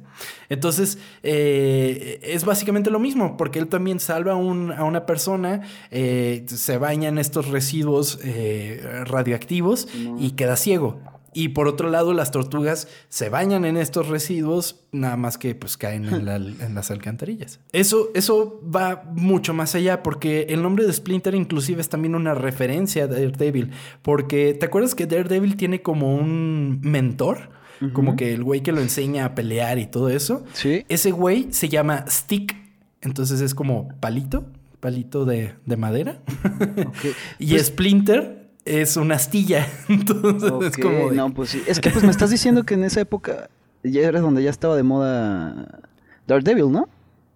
Entonces, 0.49 0.99
eh, 1.23 2.19
es 2.21 2.45
básicamente 2.45 2.91
lo 2.91 2.99
mismo, 2.99 3.37
porque 3.37 3.57
él 3.57 3.67
también 3.67 3.99
salva 3.99 4.33
a, 4.33 4.35
un- 4.35 4.71
a 4.71 4.83
una 4.83 5.07
persona, 5.07 5.61
eh, 5.89 6.45
se 6.47 6.77
baña 6.77 7.09
en 7.09 7.17
estos 7.17 7.47
residuos 7.47 8.19
eh, 8.23 8.81
radioactivos 9.05 9.87
y 10.19 10.31
queda 10.31 10.55
ciego. 10.55 10.99
Y 11.33 11.49
por 11.49 11.67
otro 11.67 11.89
lado, 11.89 12.13
las 12.13 12.31
tortugas 12.31 12.87
se 13.09 13.29
bañan 13.29 13.63
en 13.65 13.77
estos 13.77 14.09
residuos, 14.09 14.81
nada 14.91 15.15
más 15.17 15.37
que 15.37 15.55
pues 15.55 15.77
caen 15.77 16.05
en, 16.05 16.25
la- 16.25 16.35
en 16.65 16.75
las 16.75 16.91
alcantarillas. 16.91 17.59
Eso, 17.71 18.09
eso 18.15 18.61
va 18.63 19.03
mucho 19.15 19.53
más 19.53 19.73
allá, 19.75 20.03
porque 20.03 20.47
el 20.49 20.61
nombre 20.61 20.85
de 20.85 20.91
Splinter 20.93 21.33
inclusive 21.35 21.79
es 21.81 21.89
también 21.89 22.15
una 22.15 22.33
referencia 22.33 23.05
a 23.05 23.07
Daredevil. 23.07 23.71
Porque, 24.01 24.53
¿te 24.59 24.65
acuerdas 24.65 24.93
que 24.95 25.05
Daredevil 25.07 25.55
tiene 25.55 25.81
como 25.81 26.15
un 26.15 26.79
mentor? 26.81 27.49
Como 27.93 28.15
que 28.15 28.31
el 28.33 28.43
güey 28.43 28.61
que 28.61 28.71
lo 28.71 28.79
enseña 28.79 29.25
a 29.25 29.33
pelear 29.33 29.79
y 29.79 29.87
todo 29.87 30.09
eso. 30.09 30.43
Sí. 30.53 30.85
Ese 30.87 31.09
güey 31.09 31.47
se 31.51 31.67
llama 31.67 32.05
Stick. 32.07 32.55
Entonces 33.01 33.41
es 33.41 33.55
como 33.55 33.87
palito, 33.99 34.45
palito 34.79 35.25
de, 35.25 35.55
de 35.65 35.77
madera. 35.77 36.19
Y 37.39 37.57
Splinter 37.57 38.40
es 38.65 38.97
una 38.97 39.15
astilla. 39.15 39.67
Entonces 39.89 40.43
es 40.43 40.51
Ok, 40.51 40.81
como. 40.81 41.09
de- 41.09 41.15
No, 41.15 41.33
pues 41.33 41.49
sí. 41.49 41.61
Es 41.67 41.79
que 41.79 41.89
pues 41.89 42.03
me 42.03 42.11
estás 42.11 42.29
diciendo 42.29 42.63
que 42.63 42.73
en 42.75 42.83
esa 42.83 43.01
época 43.01 43.49
ya 43.83 44.01
era 44.01 44.19
donde 44.21 44.43
ya 44.43 44.49
estaba 44.49 44.75
de 44.75 44.83
moda 44.83 45.79
Daredevil, 46.27 46.71
¿no? 46.71 46.87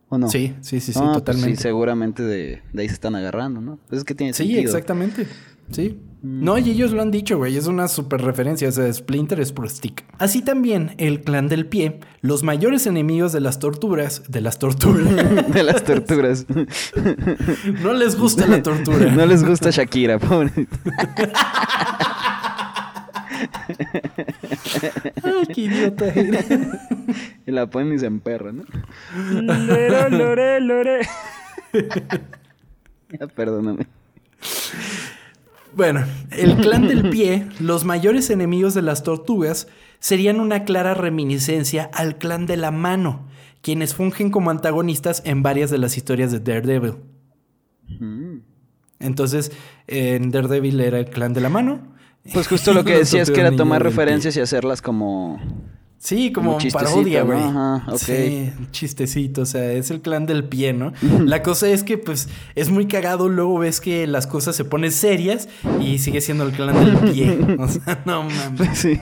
¿O 0.09 0.17
no? 0.19 0.29
Sí, 0.29 0.53
sí, 0.61 0.79
sí, 0.79 0.93
sí, 0.93 0.99
Ah, 1.01 1.05
pues 1.13 1.23
totalmente. 1.23 1.55
sí, 1.57 1.61
seguramente 1.63 2.21
de, 2.23 2.61
de 2.71 2.81
ahí 2.81 2.87
se 2.87 2.93
están 2.93 3.15
agarrando, 3.15 3.59
¿no? 3.61 3.79
Pues 3.89 3.99
es 3.99 4.05
que 4.05 4.13
tiene 4.13 4.33
Sí, 4.33 4.43
sentido. 4.43 4.61
exactamente. 4.61 5.27
Sí. 5.71 5.99
No, 6.27 6.57
y 6.57 6.71
ellos 6.71 6.91
lo 6.91 7.03
han 7.03 7.11
dicho, 7.11 7.37
güey. 7.37 7.55
Es 7.55 7.67
una 7.67 7.87
super 7.87 8.21
referencia. 8.21 8.67
O 8.67 8.71
sea, 8.71 8.91
Splinter 8.91 9.39
es 9.39 9.51
por 9.51 9.69
stick. 9.69 10.03
Así 10.17 10.41
también, 10.41 10.95
el 10.97 11.21
clan 11.21 11.47
del 11.47 11.67
pie, 11.67 11.99
los 12.21 12.41
mayores 12.41 12.87
enemigos 12.87 13.31
de 13.31 13.41
las 13.41 13.59
torturas, 13.59 14.23
de 14.27 14.41
las 14.41 14.57
torturas. 14.57 15.47
de 15.53 15.63
las 15.63 15.83
torturas. 15.83 16.47
no 17.83 17.93
les 17.93 18.17
gusta 18.17 18.47
la 18.47 18.63
tortura. 18.63 19.11
no 19.11 19.25
les 19.27 19.43
gusta 19.43 19.69
Shakira, 19.69 20.17
pobre. 20.17 20.51
Ay, 25.23 25.45
qué 25.53 25.61
idiota 25.61 26.07
eres. 26.07 26.45
Y 27.45 27.51
la 27.51 27.69
ponen 27.69 27.93
y 27.93 27.99
se 27.99 28.07
emperra, 28.07 28.51
¿no? 28.51 28.63
Lore, 29.15 30.09
lore, 30.09 30.59
lore. 30.59 31.07
Perdóname. 33.35 33.85
Bueno, 35.75 36.05
el 36.31 36.55
clan 36.57 36.87
del 36.87 37.09
pie, 37.09 37.47
los 37.59 37.83
mayores 37.83 38.29
enemigos 38.29 38.73
de 38.73 38.81
las 38.81 39.03
tortugas, 39.03 39.67
serían 39.99 40.39
una 40.39 40.63
clara 40.63 40.93
reminiscencia 40.93 41.89
al 41.93 42.17
clan 42.17 42.45
de 42.45 42.55
la 42.55 42.71
mano, 42.71 43.27
quienes 43.61 43.93
fungen 43.93 44.31
como 44.31 44.51
antagonistas 44.51 45.21
en 45.25 45.43
varias 45.43 45.69
de 45.69 45.77
las 45.77 45.97
historias 45.97 46.31
de 46.31 46.39
Daredevil. 46.39 46.95
Mm. 47.99 48.37
Entonces, 48.99 49.51
en 49.87 50.31
Daredevil 50.31 50.79
era 50.79 50.99
el 50.99 51.09
clan 51.09 51.33
de 51.33 51.41
la 51.41 51.49
mano. 51.49 51.81
Pues 52.31 52.47
justo 52.47 52.73
lo 52.73 52.85
que 52.85 52.95
decías 52.99 53.29
que 53.29 53.41
era 53.41 53.51
tomar 53.51 53.83
referencias 53.83 54.37
y 54.37 54.39
hacerlas 54.39 54.81
como... 54.81 55.41
Sí, 55.97 56.31
como 56.31 56.57
parodia, 56.71 57.21
¿no? 57.21 57.25
güey. 57.25 57.39
Ajá. 57.39 57.85
Sí, 57.97 58.51
chistecito, 58.71 59.41
o 59.41 59.45
sea, 59.45 59.71
es 59.71 59.89
el 59.89 60.01
clan 60.01 60.25
del 60.27 60.43
pie, 60.43 60.71
¿no? 60.73 60.93
La 61.25 61.41
cosa 61.41 61.67
es 61.67 61.83
que, 61.83 61.97
pues, 61.97 62.29
es 62.53 62.69
muy 62.69 62.87
cagado, 62.87 63.27
luego 63.27 63.57
ves 63.57 63.81
que 63.81 64.05
las 64.05 64.27
cosas 64.27 64.55
se 64.55 64.65
ponen 64.65 64.91
serias 64.91 65.49
y 65.81 65.97
sigue 65.97 66.21
siendo 66.21 66.43
el 66.43 66.51
clan 66.51 66.75
del 66.85 67.11
pie. 67.11 67.39
O 67.59 67.67
sea, 67.67 68.01
no 68.05 68.23
mames. 68.23 68.77
Sí. 68.77 68.99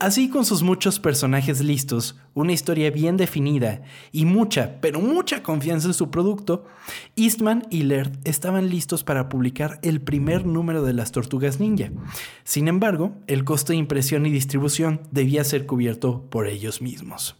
Así 0.00 0.28
con 0.28 0.44
sus 0.44 0.62
muchos 0.62 1.00
personajes 1.00 1.60
listos, 1.60 2.14
una 2.32 2.52
historia 2.52 2.88
bien 2.92 3.16
definida 3.16 3.82
y 4.12 4.26
mucha, 4.26 4.80
pero 4.80 5.00
mucha 5.00 5.42
confianza 5.42 5.88
en 5.88 5.94
su 5.94 6.08
producto, 6.08 6.66
Eastman 7.16 7.66
y 7.68 7.82
Laird 7.82 8.12
estaban 8.22 8.70
listos 8.70 9.02
para 9.02 9.28
publicar 9.28 9.80
el 9.82 10.00
primer 10.00 10.46
número 10.46 10.84
de 10.84 10.92
las 10.92 11.10
Tortugas 11.10 11.58
Ninja. 11.58 11.90
Sin 12.44 12.68
embargo, 12.68 13.12
el 13.26 13.42
costo 13.42 13.72
de 13.72 13.78
impresión 13.80 14.24
y 14.24 14.30
distribución 14.30 15.00
debía 15.10 15.42
ser 15.42 15.66
cubierto 15.66 16.22
por 16.30 16.46
ellos 16.46 16.80
mismos. 16.80 17.34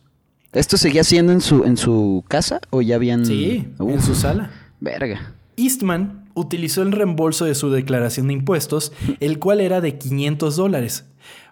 ¿Esto 0.52 0.76
seguía 0.76 1.04
siendo 1.04 1.32
en 1.32 1.40
su, 1.40 1.62
en 1.62 1.76
su 1.76 2.24
casa 2.26 2.60
o 2.70 2.82
ya 2.82 2.96
habían...? 2.96 3.24
Sí, 3.24 3.68
en 3.78 4.02
su 4.02 4.16
sala. 4.16 4.50
Verga. 4.80 5.32
Eastman 5.56 6.28
utilizó 6.34 6.82
el 6.82 6.90
reembolso 6.90 7.44
de 7.44 7.54
su 7.54 7.70
declaración 7.70 8.26
de 8.26 8.32
impuestos, 8.32 8.92
el 9.20 9.38
cual 9.38 9.60
era 9.60 9.80
de 9.80 9.96
500 9.96 10.56
dólares. 10.56 11.04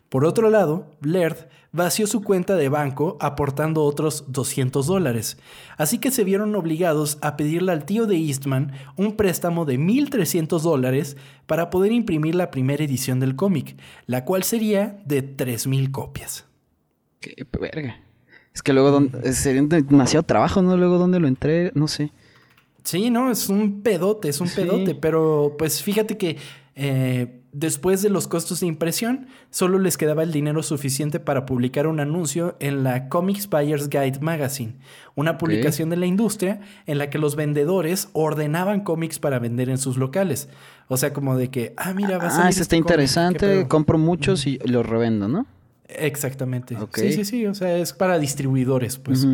Por 0.08 0.24
otro 0.24 0.50
lado, 0.50 0.90
Laird 1.02 1.48
vació 1.72 2.06
su 2.06 2.22
cuenta 2.22 2.54
de 2.56 2.68
banco 2.68 3.16
aportando 3.20 3.82
otros 3.82 4.24
200 4.28 4.86
dólares. 4.86 5.36
Así 5.76 5.98
que 5.98 6.10
se 6.10 6.24
vieron 6.24 6.54
obligados 6.54 7.18
a 7.20 7.36
pedirle 7.36 7.72
al 7.72 7.84
tío 7.84 8.06
de 8.06 8.16
Eastman 8.16 8.72
un 8.96 9.16
préstamo 9.16 9.64
de 9.64 9.78
1.300 9.78 10.60
dólares 10.60 11.16
para 11.46 11.68
poder 11.70 11.92
imprimir 11.92 12.34
la 12.34 12.50
primera 12.50 12.82
edición 12.84 13.20
del 13.20 13.36
cómic, 13.36 13.76
la 14.06 14.24
cual 14.24 14.42
sería 14.44 14.98
de 15.04 15.22
3.000 15.36 15.90
copias. 15.90 16.46
Qué 17.20 17.46
verga. 17.60 18.00
Es 18.54 18.62
que 18.62 18.72
luego 18.72 18.90
don- 18.90 19.10
sería 19.34 19.62
demasiado 19.62 20.22
trabajo, 20.22 20.62
¿no? 20.62 20.76
Luego 20.76 20.96
dónde 20.98 21.20
lo 21.20 21.28
entré, 21.28 21.72
no 21.74 21.88
sé. 21.88 22.10
Sí, 22.84 23.10
no, 23.10 23.30
es 23.30 23.48
un 23.50 23.82
pedote, 23.82 24.28
es 24.28 24.40
un 24.40 24.46
Sí. 24.48 24.60
pedote, 24.62 24.94
pero 24.94 25.56
pues 25.58 25.82
fíjate 25.82 26.16
que 26.16 26.38
eh, 26.76 27.40
después 27.58 28.02
de 28.02 28.10
los 28.10 28.28
costos 28.28 28.60
de 28.60 28.66
impresión, 28.66 29.28
solo 29.50 29.78
les 29.78 29.96
quedaba 29.96 30.22
el 30.22 30.30
dinero 30.30 30.62
suficiente 30.62 31.20
para 31.20 31.46
publicar 31.46 31.86
un 31.86 32.00
anuncio 32.00 32.54
en 32.60 32.84
la 32.84 33.08
Comics 33.08 33.48
Buyer's 33.48 33.88
Guide 33.88 34.20
Magazine, 34.20 34.76
una 35.14 35.38
publicación 35.38 35.88
de 35.88 35.96
la 35.96 36.04
industria 36.04 36.60
en 36.84 36.98
la 36.98 37.08
que 37.08 37.18
los 37.18 37.34
vendedores 37.34 38.10
ordenaban 38.12 38.80
cómics 38.80 39.18
para 39.18 39.38
vender 39.38 39.70
en 39.70 39.78
sus 39.78 39.96
locales. 39.96 40.50
O 40.88 40.98
sea, 40.98 41.14
como 41.14 41.36
de 41.36 41.48
que, 41.48 41.72
ah, 41.78 41.94
mira, 41.94 42.18
va 42.18 42.28
a 42.28 42.46
Ah, 42.46 42.48
este 42.50 42.62
este 42.62 42.62
está 42.62 42.76
cómic, 42.76 42.86
¿qué 42.86 42.92
interesante. 42.92 43.68
Compro 43.68 43.96
muchos 43.96 44.46
y 44.46 44.58
los 44.58 44.86
revendo, 44.86 45.26
¿no? 45.26 45.46
Exactamente. 45.88 46.76
Sí, 46.94 47.12
sí, 47.12 47.24
sí, 47.24 47.46
o 47.46 47.54
sea, 47.54 47.78
es 47.78 47.94
para 47.94 48.18
distribuidores, 48.18 48.98
pues. 48.98 49.26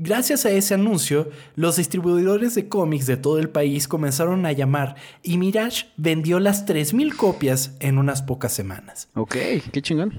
Gracias 0.00 0.46
a 0.46 0.50
ese 0.50 0.74
anuncio, 0.74 1.28
los 1.56 1.74
distribuidores 1.74 2.54
de 2.54 2.68
cómics 2.68 3.06
de 3.06 3.16
todo 3.16 3.40
el 3.40 3.50
país 3.50 3.88
comenzaron 3.88 4.46
a 4.46 4.52
llamar 4.52 4.94
y 5.24 5.38
Mirage 5.38 5.86
vendió 5.96 6.38
las 6.38 6.66
3.000 6.66 7.16
copias 7.16 7.74
en 7.80 7.98
unas 7.98 8.22
pocas 8.22 8.52
semanas. 8.52 9.08
Ok, 9.14 9.34
qué 9.72 9.82
chingón. 9.82 10.14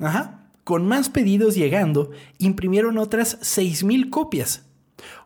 Ajá. 0.00 0.48
Con 0.64 0.88
más 0.88 1.10
pedidos 1.10 1.54
llegando, 1.54 2.10
imprimieron 2.38 2.98
otras 2.98 3.38
6.000 3.40 4.10
copias. 4.10 4.64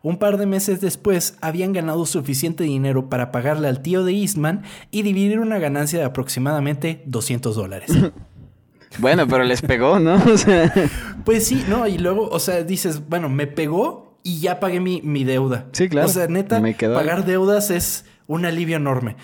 Un 0.03 0.17
par 0.17 0.37
de 0.37 0.45
meses 0.45 0.81
después, 0.81 1.39
habían 1.41 1.73
ganado 1.73 2.05
suficiente 2.05 2.65
dinero 2.65 3.09
para 3.09 3.31
pagarle 3.31 3.69
al 3.69 3.81
tío 3.81 4.03
de 4.03 4.13
Eastman 4.13 4.63
y 4.91 5.01
dividir 5.01 5.39
una 5.39 5.57
ganancia 5.57 5.97
de 5.97 6.05
aproximadamente 6.05 7.01
200 7.07 7.55
dólares. 7.55 7.89
Bueno, 8.97 9.27
pero 9.27 9.43
les 9.43 9.61
pegó, 9.61 9.99
¿no? 9.99 10.15
O 10.33 10.37
sea, 10.37 10.73
Pues 11.23 11.45
sí, 11.47 11.63
no, 11.69 11.87
y 11.87 11.97
luego, 11.97 12.27
o 12.29 12.39
sea, 12.39 12.63
dices, 12.63 13.07
bueno, 13.07 13.29
me 13.29 13.47
pegó 13.47 14.17
y 14.23 14.39
ya 14.39 14.59
pagué 14.59 14.79
mi, 14.79 15.01
mi 15.01 15.23
deuda. 15.23 15.67
Sí, 15.71 15.87
claro. 15.89 16.07
O 16.07 16.11
sea, 16.11 16.27
neta, 16.27 16.59
Me 16.59 16.73
pagar 16.73 17.25
deudas 17.25 17.69
es 17.71 18.05
un 18.27 18.45
alivio 18.45 18.77
enorme. 18.77 19.15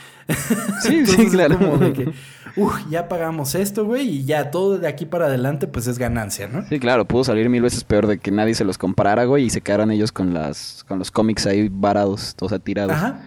Sí, 0.81 0.95
Entonces, 0.99 1.15
sí, 1.25 1.29
claro. 1.29 1.57
que, 1.93 2.11
"Uf, 2.55 2.73
ya 2.89 3.07
pagamos 3.07 3.53
esto, 3.55 3.85
güey, 3.85 4.07
y 4.09 4.25
ya 4.25 4.49
todo 4.51 4.77
de 4.77 4.87
aquí 4.87 5.05
para 5.05 5.25
adelante, 5.25 5.67
pues 5.67 5.87
es 5.87 5.97
ganancia, 5.99 6.47
¿no? 6.47 6.65
sí, 6.67 6.79
claro, 6.79 7.05
pudo 7.05 7.23
salir 7.23 7.49
mil 7.49 7.61
veces 7.61 7.83
peor 7.83 8.07
de 8.07 8.17
que 8.17 8.31
nadie 8.31 8.53
se 8.55 8.63
los 8.65 8.77
comprara, 8.77 9.25
güey, 9.25 9.45
y 9.45 9.49
se 9.49 9.61
quedaran 9.61 9.91
ellos 9.91 10.11
con 10.11 10.33
las 10.33 10.83
con 10.87 10.97
los 10.99 11.11
cómics 11.11 11.45
ahí 11.45 11.69
varados, 11.71 12.35
o 12.39 12.49
sea, 12.49 12.59
tirados. 12.59 12.93
Ajá. 12.93 13.25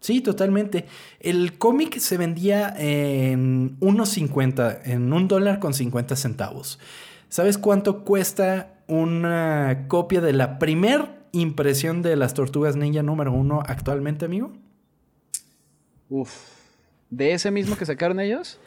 Sí, 0.00 0.20
totalmente. 0.22 0.86
El 1.20 1.58
cómic 1.58 1.98
se 1.98 2.16
vendía 2.16 2.74
en 2.78 3.76
unos 3.80 4.08
50, 4.10 4.80
en 4.84 5.12
un 5.12 5.28
dólar 5.28 5.58
con 5.60 5.74
50 5.74 6.16
centavos. 6.16 6.78
¿Sabes 7.28 7.58
cuánto 7.58 8.02
cuesta 8.04 8.74
una 8.88 9.84
copia 9.88 10.20
de 10.20 10.32
la 10.32 10.58
primer 10.58 11.20
impresión 11.32 12.02
de 12.02 12.16
las 12.16 12.34
Tortugas 12.34 12.74
Ninja 12.76 13.02
número 13.02 13.32
uno 13.32 13.62
actualmente, 13.66 14.24
amigo? 14.24 14.52
Uf. 16.08 16.30
¿De 17.10 17.32
ese 17.32 17.50
mismo 17.50 17.76
que 17.76 17.86
sacaron 17.86 18.20
ellos? 18.20 18.58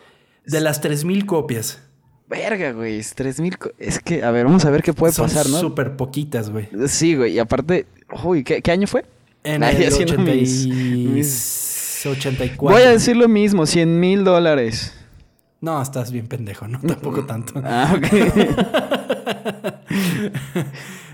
De 0.45 0.61
las 0.61 0.81
3000 0.81 1.25
copias. 1.25 1.81
Verga, 2.29 2.71
güey, 2.71 2.99
es 2.99 3.13
3000. 3.15 3.57
co- 3.57 3.71
Es 3.77 3.99
que, 3.99 4.23
a 4.23 4.31
ver, 4.31 4.45
vamos 4.45 4.65
a 4.65 4.69
ver 4.69 4.81
qué 4.81 4.93
puede 4.93 5.13
Son 5.13 5.27
pasar, 5.27 5.47
¿no? 5.49 5.59
súper 5.59 5.95
poquitas, 5.97 6.49
güey. 6.49 6.67
Sí, 6.88 7.15
güey, 7.15 7.34
y 7.34 7.39
aparte, 7.39 7.86
uy, 8.23 8.43
¿qué, 8.43 8.61
qué 8.61 8.71
año 8.71 8.88
fue? 8.88 9.05
En 9.43 9.61
Ay, 9.61 9.75
el 9.75 9.88
haciendo 9.89 10.13
80 10.13 10.31
mis- 10.31 10.65
y- 10.65 10.71
mis- 11.07 12.05
84. 12.05 12.75
Voy 12.75 12.81
a 12.83 12.91
decir 12.91 13.15
lo 13.15 13.27
mismo, 13.27 13.65
100 13.65 13.99
mil 13.99 14.23
dólares. 14.23 14.93
No, 15.61 15.81
estás 15.81 16.11
bien 16.11 16.27
pendejo, 16.27 16.67
¿no? 16.67 16.79
Tampoco 16.79 17.25
tanto. 17.25 17.61
Ah, 17.63 17.95
ok. 17.97 18.07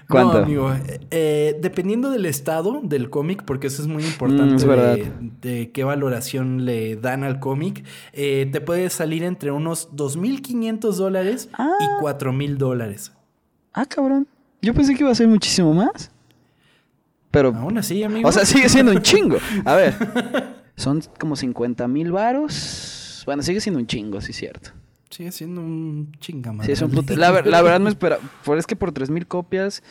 ¿Cuánto? 0.10 0.40
No, 0.40 0.44
amigo. 0.46 0.72
eh, 1.12 1.56
dependiendo 1.62 2.10
del 2.10 2.26
estado 2.26 2.80
del 2.84 3.12
cómic, 3.12 3.44
porque 3.46 3.68
eso 3.68 3.84
es 3.84 3.88
muy 3.88 4.04
importante 4.04 4.54
Mm, 4.54 4.56
es 4.56 4.62
de- 4.64 4.68
verdad. 4.68 4.98
de, 5.42 5.72
qué 5.72 5.84
valoración 5.84 6.66
le 6.66 6.96
dan 6.96 7.24
al 7.24 7.40
cómic, 7.40 7.84
eh, 8.14 8.50
te 8.52 8.60
puede 8.60 8.90
salir 8.90 9.24
entre 9.24 9.52
unos 9.52 9.90
2.500 9.96 10.94
dólares 10.98 11.50
Ah. 11.54 11.70
y 11.80 11.86
4.000 12.02 12.58
dólares. 12.58 13.12
ah, 13.74 13.86
cabrón. 13.86 14.28
Yo 14.64 14.74
pensé 14.74 14.96
que 14.96 15.04
iba 15.04 15.12
a 15.12 15.16
ser 15.16 15.28
muchísimo 15.28 15.74
más. 15.74 16.12
Pero, 17.32 17.54
Aún 17.56 17.78
así, 17.78 18.04
amigo. 18.04 18.28
o 18.28 18.32
sea, 18.32 18.46
sigue 18.46 18.70
siendo 18.70 18.92
un 18.92 19.02
chingo. 19.02 19.38
A 19.66 19.76
ver, 19.76 19.94
son 20.76 21.02
como 21.20 21.36
50 21.36 21.88
mil 21.88 22.12
varos. 22.12 23.22
Bueno, 23.26 23.44
sigue 23.44 23.62
siendo 23.62 23.80
un 23.80 23.86
chingo, 23.88 24.20
sí, 24.22 24.34
cierto. 24.34 24.72
Sigue 25.12 25.32
siendo 25.32 25.62
un 25.62 26.12
chingamadral. 26.20 26.66
Sí, 26.66 26.72
es 26.72 26.82
un 26.82 26.92
puto- 26.92 27.16
La, 27.18 27.32
ver- 27.32 27.48
la 27.48 27.62
verdad 27.62 27.80
me 27.80 27.90
espera. 27.90 28.18
Por 28.44 28.58
es 28.58 28.66
que 28.66 28.76
por 28.76 28.92
3000 28.92 29.28
copias. 29.28 29.84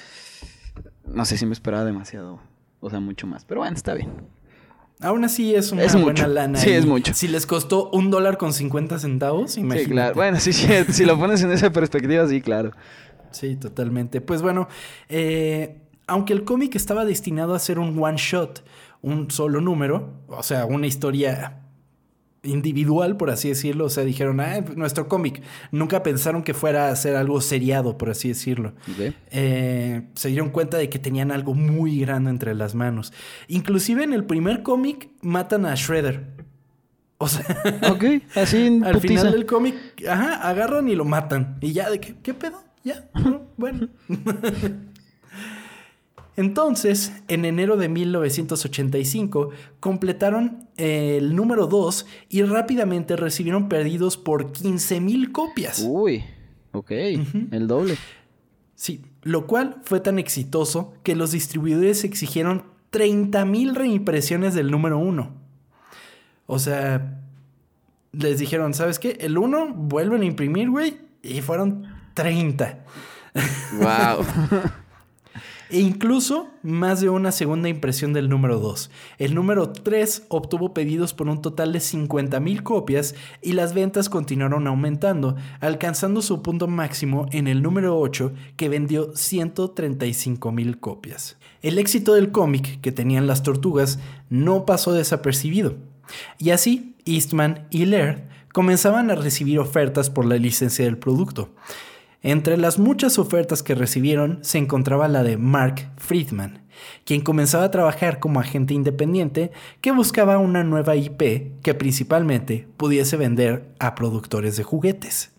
No 1.07 1.25
sé 1.25 1.37
si 1.37 1.47
me 1.47 1.53
esperaba 1.53 1.85
demasiado. 1.85 2.41
O 2.81 2.91
sea, 2.91 3.01
mucho 3.01 3.27
más. 3.27 3.45
Pero 3.45 3.61
bueno, 3.61 3.77
está 3.77 3.95
bien. 3.95 4.11
Aún 5.01 5.25
así 5.25 5.55
es 5.55 5.71
una 5.71 5.85
Es 5.85 5.93
buena 5.93 6.09
mucho. 6.09 6.27
lana. 6.29 6.59
Sí, 6.59 6.71
es 6.71 6.85
mucho. 6.87 7.15
Si 7.15 7.29
les 7.29 7.47
costó 7.47 7.89
un 7.91 8.11
dólar 8.11 8.37
con 8.37 8.53
50 8.53 8.99
centavos, 8.99 9.57
imagínate. 9.57 9.85
Sí, 9.85 9.91
claro. 9.91 10.15
Bueno, 10.17 10.41
sí, 10.41 10.53
sí. 10.55 10.67
Si 10.91 11.05
lo 11.05 11.17
pones 11.19 11.41
en 11.43 11.53
esa 11.53 11.71
perspectiva, 11.71 12.27
sí, 12.29 12.41
claro. 12.41 12.73
Sí, 13.31 13.55
totalmente. 13.57 14.21
Pues 14.21 14.43
bueno, 14.43 14.69
eh, 15.09 15.77
aunque 16.09 16.33
el 16.33 16.45
cómic 16.45 16.75
estaba 16.75 17.05
destinado 17.05 17.55
a 17.55 17.59
ser 17.59 17.79
un 17.79 18.03
one 18.03 18.17
shot, 18.19 18.65
un 19.03 19.31
solo 19.31 19.61
número, 19.61 20.15
o 20.27 20.43
sea, 20.43 20.67
una 20.67 20.87
historia 20.87 21.61
individual, 22.43 23.17
por 23.17 23.31
así 23.31 23.49
decirlo, 23.49 23.87
o 23.87 23.91
sea, 23.91 24.05
dijeron, 24.05 24.41
ah, 24.41 24.61
nuestro 24.77 25.09
cómic, 25.09 25.43
nunca 25.73 26.03
pensaron 26.03 26.43
que 26.43 26.55
fuera 26.55 26.89
a 26.89 26.97
ser 26.97 27.17
algo 27.17 27.41
seriado, 27.41 27.99
por 27.99 28.11
así 28.11 28.29
decirlo. 28.29 28.75
Eh, 29.31 30.03
se 30.15 30.29
dieron 30.29 30.51
cuenta 30.51 30.79
de 30.79 30.89
que 30.89 30.99
tenían 30.99 31.31
algo 31.31 31.55
muy 31.55 32.01
grande 32.01 32.31
entre 32.31 32.55
las 32.55 32.75
manos. 32.75 33.13
Inclusive 33.49 34.05
en 34.05 34.13
el 34.13 34.25
primer 34.25 34.63
cómic 34.63 35.11
matan 35.21 35.67
a 35.67 35.75
Shredder. 35.75 36.27
O 37.19 37.27
sea, 37.29 37.45
Ok, 37.91 38.05
así 38.37 38.67
en 38.69 38.85
al 38.85 38.95
putiza. 38.95 39.15
final 39.23 39.33
del 39.33 39.45
cómic, 39.47 39.75
ajá, 40.09 40.49
agarran 40.49 40.89
y 40.89 40.95
lo 40.95 41.05
matan. 41.05 41.59
Y 41.61 41.73
ya, 41.73 41.91
¿de 41.91 41.99
qué, 42.01 42.15
qué 42.23 42.35
pedo? 42.35 42.63
Ya, 42.85 43.11
no, 43.15 43.43
bueno. 43.57 43.89
Entonces, 46.39 47.13
en 47.27 47.45
enero 47.45 47.77
de 47.77 47.89
1985, 47.89 49.51
completaron 49.81 50.69
eh, 50.77 51.17
el 51.19 51.35
número 51.35 51.67
2 51.67 52.07
y 52.29 52.43
rápidamente 52.43 53.17
recibieron 53.17 53.69
pedidos 53.69 54.17
por 54.17 54.53
15.000 54.53 55.33
copias. 55.33 55.85
Uy, 55.85 56.23
ok. 56.71 56.93
El 56.93 57.67
doble. 57.67 57.97
Sí, 58.77 59.03
lo 59.23 59.49
cual 59.49 59.81
fue 59.83 59.99
tan 59.99 60.21
exitoso 60.21 60.95
que 61.03 61.17
los 61.17 61.33
distribuidores 61.33 62.05
exigieron 62.05 62.63
30.000 62.93 63.75
reimpresiones 63.75 64.55
del 64.55 64.71
número 64.71 64.97
1. 64.97 65.35
O 66.47 66.59
sea, 66.61 67.21
les 68.13 68.39
dijeron, 68.39 68.75
¿sabes 68.75 69.01
qué? 69.01 69.19
El 69.23 69.39
1 69.39 69.75
vuelven 69.75 70.23
a 70.23 70.27
imprimir, 70.27 70.71
güey, 70.71 70.99
y 71.21 71.41
fueron 71.41 71.85
30. 72.15 72.85
Wow. 73.81 74.25
E 75.71 75.81
incluso 75.81 76.49
más 76.63 77.01
de 77.01 77.11
una 77.11 77.31
segunda 77.31 77.69
impresión 77.69 78.13
del 78.13 78.29
número 78.29 78.59
2. 78.59 78.91
El 79.19 79.35
número 79.35 79.71
3 79.71 80.25
obtuvo 80.29 80.73
pedidos 80.73 81.13
por 81.13 81.29
un 81.29 81.43
total 81.43 81.73
de 81.73 81.81
50.000 81.81 82.63
copias 82.63 83.15
y 83.43 83.53
las 83.53 83.75
ventas 83.75 84.09
continuaron 84.09 84.67
aumentando, 84.67 85.37
alcanzando 85.61 86.23
su 86.23 86.43
punto 86.43 86.69
máximo 86.69 87.27
en 87.33 87.49
el 87.49 87.63
número 87.63 87.99
8 87.99 88.33
que 88.57 88.69
vendió 88.69 89.13
135.000 89.13 90.81
copias. 90.81 91.37
El 91.61 91.79
éxito 91.79 92.15
del 92.15 92.31
cómic 92.31 92.81
que 92.81 92.93
tenían 92.93 93.27
las 93.27 93.43
tortugas 93.43 93.99
no 94.31 94.65
pasó 94.65 94.93
desapercibido. 94.93 95.77
Y 96.39 96.51
así, 96.51 96.95
Eastman 97.05 97.67
y 97.71 97.85
Laird 97.85 98.23
comenzaban 98.53 99.11
a 99.11 99.15
recibir 99.15 99.59
ofertas 99.59 100.09
por 100.09 100.25
la 100.25 100.37
licencia 100.37 100.85
del 100.85 100.99
producto. 100.99 101.51
Entre 102.23 102.57
las 102.57 102.79
muchas 102.79 103.19
ofertas 103.19 103.63
que 103.63 103.75
recibieron 103.75 104.39
se 104.43 104.59
encontraba 104.59 105.07
la 105.09 105.23
de 105.23 105.37
Mark 105.37 105.91
Friedman, 105.97 106.63
quien 107.05 107.21
comenzaba 107.21 107.65
a 107.65 107.71
trabajar 107.71 108.19
como 108.19 108.41
agente 108.41 108.75
independiente 108.75 109.53
que 109.81 109.93
buscaba 109.93 110.39
una 110.39 110.65
nueva 110.65 110.97
IP 110.97 111.61
que 111.63 111.75
principalmente 111.75 112.67
pudiese 112.77 113.17
vender 113.17 113.69
a 113.79 113.95
productores 113.95 114.57
de 114.57 114.65
juguetes. 114.65 115.31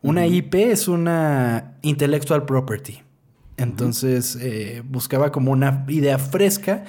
Una 0.00 0.26
IP 0.26 0.54
es 0.54 0.88
una 0.88 1.74
intellectual 1.82 2.44
property. 2.46 3.00
Entonces 3.56 4.36
eh, 4.40 4.82
buscaba 4.88 5.30
como 5.30 5.52
una 5.52 5.84
idea 5.88 6.18
fresca 6.18 6.84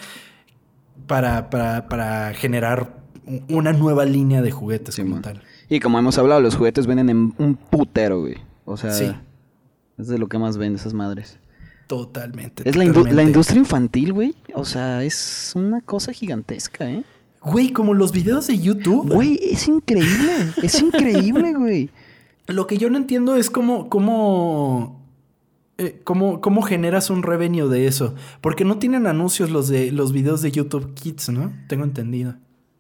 para, 1.08 1.50
para- 1.50 1.88
para 1.88 2.34
generar 2.34 2.98
una 3.50 3.74
nueva 3.74 4.06
línea 4.06 4.42
de 4.42 4.52
juguetes 4.52 4.96
como 4.98 5.20
tal. 5.22 5.42
Y 5.70 5.80
como 5.80 6.00
hemos 6.00 6.18
hablado, 6.18 6.42
los 6.42 6.56
juguetes 6.56 6.88
venden 6.88 7.10
en 7.10 7.34
un 7.38 7.56
putero, 7.56 8.22
güey. 8.22 8.36
O 8.66 8.78
sea, 8.78 8.91
Sí. 8.91 9.11
es 9.97 10.07
de 10.07 10.18
lo 10.18 10.28
que 10.28 10.38
más 10.38 10.57
venden 10.57 10.80
esas 10.80 10.93
madres. 10.93 11.39
Totalmente. 11.88 12.68
Es 12.68 12.76
la, 12.76 12.84
indu- 12.84 13.09
la 13.11 13.22
industria 13.24 13.59
infantil, 13.59 14.11
güey. 14.13 14.36
O 14.55 14.66
sea, 14.66 15.03
es 15.03 15.53
una 15.55 15.82
cosa 15.82 16.11
gigantesca, 16.13 16.89
¿eh? 16.89 17.03
Güey, 17.43 17.72
como 17.72 17.93
los 17.93 18.11
videos 18.11 18.47
de 18.47 18.57
YouTube. 18.57 19.13
Güey, 19.13 19.39
es 19.41 19.68
increíble. 19.68 20.32
es 20.63 20.82
increíble, 20.82 21.53
güey. 21.57 21.91
Lo 22.47 22.66
que 22.66 22.78
yo 22.80 22.89
no 22.89 22.97
entiendo 22.97 23.36
es 23.36 23.51
cómo, 23.51 23.88
cómo, 23.89 25.05
eh, 25.78 26.01
cómo, 26.03 26.41
cómo 26.41 26.63
generas 26.63 27.11
un 27.11 27.22
revenue 27.22 27.70
de 27.70 27.86
eso. 27.86 28.16
Porque 28.41 28.66
no 28.66 28.80
tienen 28.80 29.05
anuncios 29.05 29.51
los 29.51 29.68
de 29.68 29.91
los 29.91 30.11
videos 30.11 30.41
de 30.41 30.51
YouTube 30.51 30.95
Kids, 30.95 31.30
¿no? 31.30 31.53
Tengo 31.68 31.84
entendido. 31.84 32.34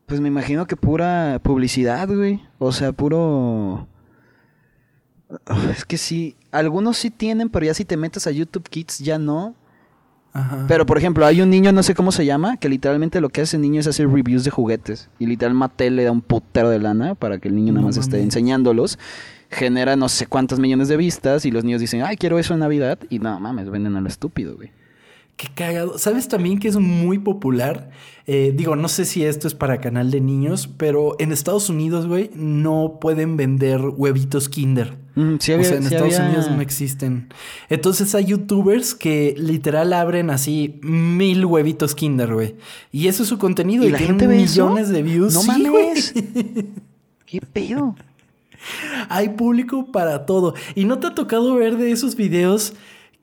Pues 0.07 0.19
me 0.19 0.27
imagino 0.29 0.65
que 0.65 0.75
pura 0.75 1.39
publicidad, 1.43 2.07
güey. 2.07 2.41
O 2.57 2.71
sea, 2.71 2.91
puro... 2.91 3.87
Es 5.71 5.85
que 5.85 5.97
sí, 5.97 6.35
algunos 6.51 6.97
sí 6.97 7.09
tienen, 7.09 7.49
pero 7.49 7.65
ya 7.65 7.73
si 7.73 7.85
te 7.85 7.97
metes 7.97 8.27
a 8.27 8.31
YouTube 8.31 8.69
Kids 8.69 8.99
ya 8.99 9.17
no. 9.17 9.55
Ajá. 10.33 10.65
Pero 10.67 10.85
por 10.85 10.97
ejemplo, 10.97 11.25
hay 11.25 11.41
un 11.41 11.49
niño, 11.49 11.71
no 11.71 11.81
sé 11.81 11.95
cómo 11.95 12.11
se 12.11 12.25
llama, 12.25 12.57
que 12.57 12.67
literalmente 12.67 13.21
lo 13.21 13.29
que 13.29 13.41
hace 13.41 13.55
ese 13.55 13.57
niño 13.57 13.79
es 13.79 13.87
hacer 13.87 14.09
reviews 14.09 14.43
de 14.43 14.51
juguetes. 14.51 15.09
Y 15.17 15.25
literal 15.25 15.53
Mattel 15.53 15.95
le 15.95 16.03
da 16.03 16.11
un 16.11 16.21
putero 16.21 16.69
de 16.69 16.79
lana 16.79 17.15
para 17.15 17.39
que 17.39 17.47
el 17.47 17.55
niño 17.55 17.73
nada 17.73 17.81
No 17.81 17.87
más 17.87 17.97
esté 17.97 18.21
enseñándolos. 18.21 18.99
Genera 19.49 19.95
no 19.95 20.09
sé 20.09 20.27
cuántos 20.27 20.59
millones 20.59 20.89
de 20.89 20.97
vistas 20.97 21.45
y 21.45 21.51
los 21.51 21.63
niños 21.63 21.79
dicen, 21.79 22.01
ay, 22.03 22.17
quiero 22.17 22.37
eso 22.37 22.53
en 22.53 22.59
Navidad. 22.59 22.99
Y 23.09 23.19
no 23.19 23.39
mames, 23.39 23.69
venden 23.69 23.95
a 23.95 24.01
lo 24.01 24.07
estúpido, 24.07 24.55
güey. 24.57 24.71
Qué 25.37 25.47
cagado. 25.53 25.97
¿Sabes 25.97 26.29
también 26.29 26.59
que 26.59 26.69
es 26.69 26.77
muy 26.77 27.19
popular? 27.19 27.89
Eh, 28.25 28.53
digo, 28.55 28.75
no 28.77 28.87
sé 28.87 29.03
si 29.05 29.23
esto 29.25 29.47
es 29.49 29.53
para 29.53 29.81
canal 29.81 30.09
de 30.09 30.21
niños, 30.21 30.67
pero 30.77 31.15
en 31.19 31.31
Estados 31.33 31.69
Unidos, 31.69 32.07
güey, 32.07 32.31
no 32.33 32.97
pueden 33.01 33.35
vender 33.35 33.81
huevitos 33.81 34.47
Kinder. 34.47 34.97
Mm, 35.15 35.35
sí 35.39 35.51
o 35.51 35.63
sea, 35.63 35.75
en 35.75 35.83
sí 35.83 35.93
Estados 35.93 36.15
había- 36.15 36.25
Unidos 36.29 36.49
no 36.51 36.61
existen. 36.61 37.27
Entonces 37.69 38.15
hay 38.15 38.25
youtubers 38.25 38.95
que 38.95 39.35
literal 39.37 39.91
abren 39.93 40.29
así 40.29 40.79
mil 40.81 41.45
huevitos 41.45 41.95
Kinder, 41.95 42.33
güey. 42.33 42.55
Y 42.93 43.07
eso 43.09 43.23
es 43.23 43.29
su 43.29 43.37
contenido. 43.37 43.83
¿Y 43.83 43.87
Y, 43.87 43.91
la 43.91 43.97
tienen 43.97 44.17
gente 44.19 44.27
ve 44.27 44.41
eso? 44.41 44.63
millones 44.69 44.89
de 44.89 45.03
views. 45.03 45.33
No 45.33 45.41
Sí, 45.41 45.47
mames. 45.47 46.13
güey. 46.13 46.65
¿Qué 47.25 47.41
pedo? 47.41 47.95
Hay 49.09 49.29
público 49.29 49.91
para 49.91 50.25
todo. 50.25 50.55
¿Y 50.75 50.85
no 50.85 50.97
te 50.99 51.07
ha 51.07 51.13
tocado 51.15 51.53
ver 51.55 51.77
de 51.77 51.91
esos 51.91 52.15
videos 52.15 52.73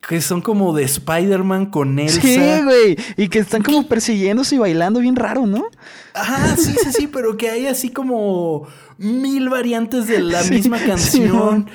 que 0.09 0.21
son 0.21 0.41
como 0.41 0.75
de 0.75 0.83
Spider-Man 0.85 1.67
con 1.67 1.99
Elsa? 1.99 2.21
Sí, 2.21 2.37
güey. 2.65 2.97
Y 3.17 3.29
que 3.29 3.39
están 3.39 3.63
como 3.63 3.87
persiguiéndose 3.87 4.57
y 4.57 4.59
bailando 4.59 4.99
bien 5.01 5.15
raro, 5.17 5.47
¿no? 5.47 5.65
Ajá, 6.15 6.57
sí, 6.57 6.75
sí, 6.83 6.93
sí, 6.93 7.07
pero 7.07 7.37
que 7.37 7.49
hay 7.51 7.67
así 7.67 7.89
como 7.89 8.67
mil 8.99 9.49
variantes 9.49 10.09
de 10.09 10.21
la 10.21 10.43
Sí, 10.43 10.55
misma 10.55 10.79
canción. 10.85 11.71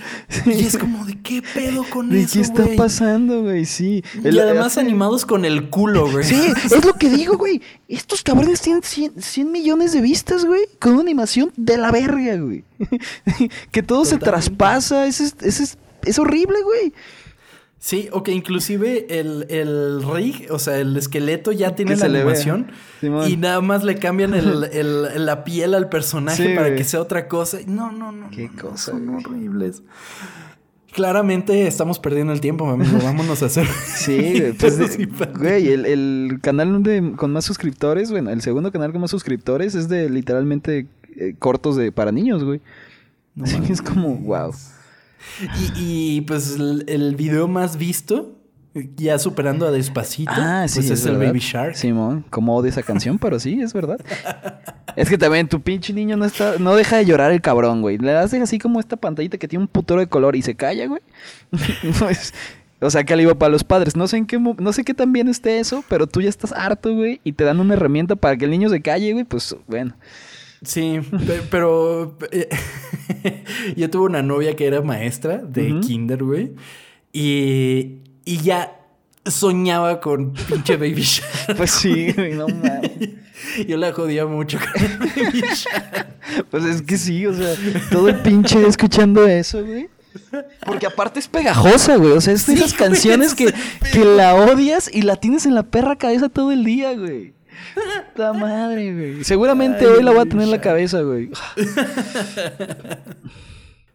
Y 0.45 0.51
es 0.65 0.77
como, 0.77 1.05
¿de 1.05 1.17
qué 1.21 1.41
pedo 1.53 1.85
con 1.89 2.09
¿De 2.09 2.21
eso, 2.21 2.33
qué 2.33 2.41
está 2.41 2.65
pasando, 2.75 3.43
güey? 3.43 3.65
Sí. 3.65 4.03
Y 4.21 4.27
El- 4.27 4.39
además 4.39 4.67
hace- 4.67 4.81
animados 4.81 5.25
con 5.25 5.45
el 5.45 5.69
culo, 5.69 6.11
güey. 6.11 6.25
Sí, 6.25 6.39
es 6.65 6.85
lo 6.85 6.93
que 6.95 7.09
digo, 7.09 7.37
güey. 7.37 7.61
Estos 7.87 8.23
cabrones 8.23 8.59
tienen 8.61 8.83
100, 8.83 9.21
100 9.21 9.51
millones 9.51 9.93
de 9.93 10.01
vistas, 10.01 10.43
güey. 10.45 10.61
Con 10.79 10.91
una 10.93 11.01
animación 11.01 11.51
de 11.55 11.77
la 11.77 11.91
verga, 11.91 12.35
güey. 12.35 12.65
que 13.71 13.83
todo 13.83 14.03
se 14.03 14.17
traspasa. 14.17 15.07
Es, 15.07 15.21
es, 15.21 15.35
es, 15.41 15.77
es 16.03 16.19
horrible, 16.19 16.57
güey. 16.63 16.93
Sí, 17.79 18.09
o 18.11 18.23
que 18.23 18.31
inclusive 18.31 19.05
el, 19.19 19.45
el 19.49 20.01
rig, 20.03 20.47
o 20.51 20.57
sea, 20.57 20.79
el 20.79 20.97
esqueleto 20.97 21.51
ya 21.51 21.75
tiene 21.75 21.93
Que 21.93 21.99
la 21.99 22.05
animación 22.19 22.71
y 23.27 23.37
nada 23.37 23.61
más 23.61 23.83
le 23.83 23.95
cambian 23.95 24.33
el, 24.33 24.63
el- 24.73 25.25
la 25.25 25.43
piel 25.43 25.75
al 25.75 25.87
personaje 25.87 26.43
Sí, 26.47 26.55
para 26.55 26.67
güey. 26.69 26.77
que 26.77 26.83
sea 26.83 27.01
otra 27.01 27.27
cosa. 27.27 27.59
No, 27.67 27.91
no, 27.91 28.11
no. 28.11 28.29
Qué 28.31 28.49
no, 28.49 28.61
cosa, 28.69 28.91
Son 28.91 29.05
güey. 29.05 29.23
horribles. 29.25 29.83
Claramente 30.93 31.67
estamos 31.67 31.99
perdiendo 31.99 32.33
el 32.33 32.41
tiempo, 32.41 32.67
amigo. 32.67 32.97
Vámonos 33.03 33.43
a 33.43 33.45
hacer. 33.45 33.67
Sí. 33.67 34.41
Pues, 34.59 34.97
infantiles. 34.99 35.37
güey, 35.39 35.67
el, 35.71 35.85
el 35.85 36.39
canal 36.41 36.81
de, 36.81 37.13
con 37.15 37.31
más 37.31 37.45
suscriptores, 37.45 38.09
bueno, 38.09 38.31
el 38.31 38.41
segundo 38.41 38.71
canal 38.71 38.91
con 38.91 39.01
más 39.01 39.11
suscriptores 39.11 39.75
es 39.75 39.87
de 39.89 40.09
literalmente 40.09 40.87
eh, 41.15 41.35
cortos 41.37 41.75
de 41.75 41.91
para 41.91 42.11
niños, 42.11 42.43
güey. 42.43 42.61
No 43.35 43.43
Así 43.43 43.59
que 43.59 43.73
es 43.73 43.83
como, 43.83 44.15
wow. 44.15 44.51
Y, 45.75 46.17
y, 46.17 46.21
pues 46.21 46.55
el, 46.55 46.85
el 46.87 47.15
video 47.15 47.47
más 47.47 47.77
visto, 47.77 48.33
ya 48.95 49.17
superando 49.19 49.67
a 49.67 49.71
Despacito, 49.71 50.31
Ah, 50.35 50.67
sí, 50.67 50.79
pues 50.79 50.91
es, 50.91 51.05
el. 51.05 51.17
Baby 51.17 51.39
Shark. 51.39 51.75
Simón, 51.75 52.25
como 52.29 52.55
odio 52.55 52.69
esa 52.69 52.83
canción, 52.83 53.17
pero 53.17 53.39
sí, 53.39 53.59
es 53.61 53.73
verdad. 53.73 53.99
es 54.95 55.09
que 55.09 55.17
también 55.17 55.47
tu 55.47 55.61
pinche 55.61 55.93
niño 55.93 56.15
no 56.17 56.25
está, 56.25 56.55
no 56.59 56.75
deja 56.75 56.97
de 56.97 57.05
llorar 57.05 57.31
el 57.31 57.41
cabrón, 57.41 57.81
güey. 57.81 57.97
Le 57.97 58.11
das 58.11 58.33
así 58.33 58.59
como 58.59 58.79
esta 58.79 58.95
pantallita 58.97 59.37
que 59.37 59.47
tiene 59.47 59.63
un 59.63 59.67
putero 59.67 59.99
de 59.99 60.07
color 60.07 60.35
y 60.35 60.41
se 60.43 60.55
calla, 60.55 60.87
güey. 60.87 61.01
No 61.99 62.09
es- 62.09 62.33
o 62.79 62.91
sea, 62.91 63.03
que 63.03 63.15
le 63.15 63.23
iba 63.23 63.33
para 63.33 63.51
los 63.51 63.63
padres. 63.63 63.95
No 63.95 64.07
sé 64.07 64.17
en 64.17 64.27
qué, 64.27 64.37
no 64.37 64.71
sé 64.71 64.83
qué 64.83 64.93
tan 64.93 65.11
bien 65.11 65.27
esté 65.29 65.59
eso, 65.59 65.83
pero 65.89 66.05
tú 66.05 66.21
ya 66.21 66.29
estás 66.29 66.51
harto, 66.51 66.93
güey, 66.93 67.19
y 67.23 67.33
te 67.33 67.43
dan 67.43 67.59
una 67.59 67.73
herramienta 67.73 68.15
para 68.15 68.37
que 68.37 68.45
el 68.45 68.51
niño 68.51 68.69
se 68.69 68.83
calle, 68.83 69.13
güey, 69.13 69.25
pues 69.25 69.55
bueno. 69.65 69.95
Sí, 70.63 70.99
pe- 71.25 71.43
pero 71.51 72.17
yo 73.75 73.89
tuve 73.89 74.05
una 74.05 74.21
novia 74.21 74.55
que 74.55 74.65
era 74.65 74.81
maestra 74.81 75.37
de 75.37 75.79
kinder, 75.81 76.23
güey. 76.23 76.51
Y, 77.13 77.99
y 78.25 78.37
ya 78.43 78.73
soñaba 79.25 79.99
con 79.99 80.33
pinche 80.33 80.77
Baby 80.77 81.01
Shark. 81.03 81.57
Pues 81.57 81.71
sí, 81.71 82.11
güey, 82.11 82.33
no 82.33 82.47
mames. 82.47 82.91
Yo 83.67 83.77
la 83.77 83.91
jodía 83.93 84.25
mucho 84.25 84.57
con 84.59 84.83
el 84.83 84.97
Baby 84.97 85.41
Shark. 85.53 86.07
Pues 86.49 86.63
es 86.65 86.81
que 86.81 86.97
sí, 86.97 87.25
o 87.25 87.33
sea, 87.33 87.53
todo 87.91 88.09
el 88.09 88.15
pinche 88.21 88.65
escuchando 88.67 89.25
eso, 89.27 89.63
güey. 89.63 89.89
Porque 90.65 90.87
aparte 90.87 91.19
es 91.19 91.27
pegajosa, 91.27 91.95
güey. 91.97 92.11
O 92.13 92.21
sea, 92.21 92.33
es 92.33 92.45
de 92.47 92.53
Sí, 92.53 92.59
esas 92.59 92.73
canciones 92.73 93.35
que, 93.35 93.53
que 93.93 94.03
la 94.05 94.33
odias 94.35 94.89
y 94.91 95.03
la 95.03 95.15
tienes 95.17 95.45
en 95.45 95.53
la 95.53 95.63
perra 95.63 95.95
cabeza 95.95 96.29
todo 96.29 96.51
el 96.51 96.63
día, 96.63 96.93
güey. 96.93 97.33
La 98.15 98.33
madre, 98.33 98.93
güey. 98.93 99.23
Seguramente 99.23 99.85
Ay, 99.85 99.91
hoy 99.97 100.03
la 100.03 100.11
voy 100.11 100.21
a 100.21 100.25
tener 100.25 100.45
en 100.45 100.51
la 100.51 100.61
cabeza, 100.61 101.01
güey. 101.01 101.29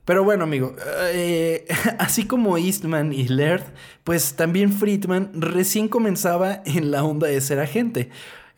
Pero 0.04 0.24
bueno, 0.24 0.44
amigo, 0.44 0.74
eh, 1.12 1.64
así 1.98 2.24
como 2.24 2.58
Eastman 2.58 3.12
y 3.12 3.28
Laird, 3.28 3.62
pues 4.02 4.34
también 4.34 4.72
Friedman 4.72 5.30
recién 5.34 5.88
comenzaba 5.88 6.62
en 6.64 6.90
la 6.90 7.04
onda 7.04 7.28
de 7.28 7.40
ser 7.40 7.60
agente. 7.60 8.10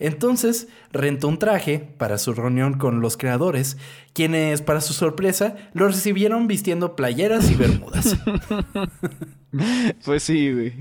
Entonces 0.06 0.68
rentó 0.92 1.28
un 1.28 1.38
traje 1.38 1.78
para 1.98 2.18
su 2.18 2.32
reunión 2.34 2.74
con 2.78 3.00
los 3.00 3.16
creadores, 3.16 3.76
quienes, 4.12 4.60
para 4.62 4.80
su 4.80 4.92
sorpresa, 4.92 5.56
lo 5.72 5.86
recibieron 5.88 6.46
vistiendo 6.46 6.94
playeras 6.96 7.50
y 7.50 7.54
bermudas. 7.54 8.16
Pues 10.04 10.24
sí, 10.24 10.52
güey. 10.52 10.72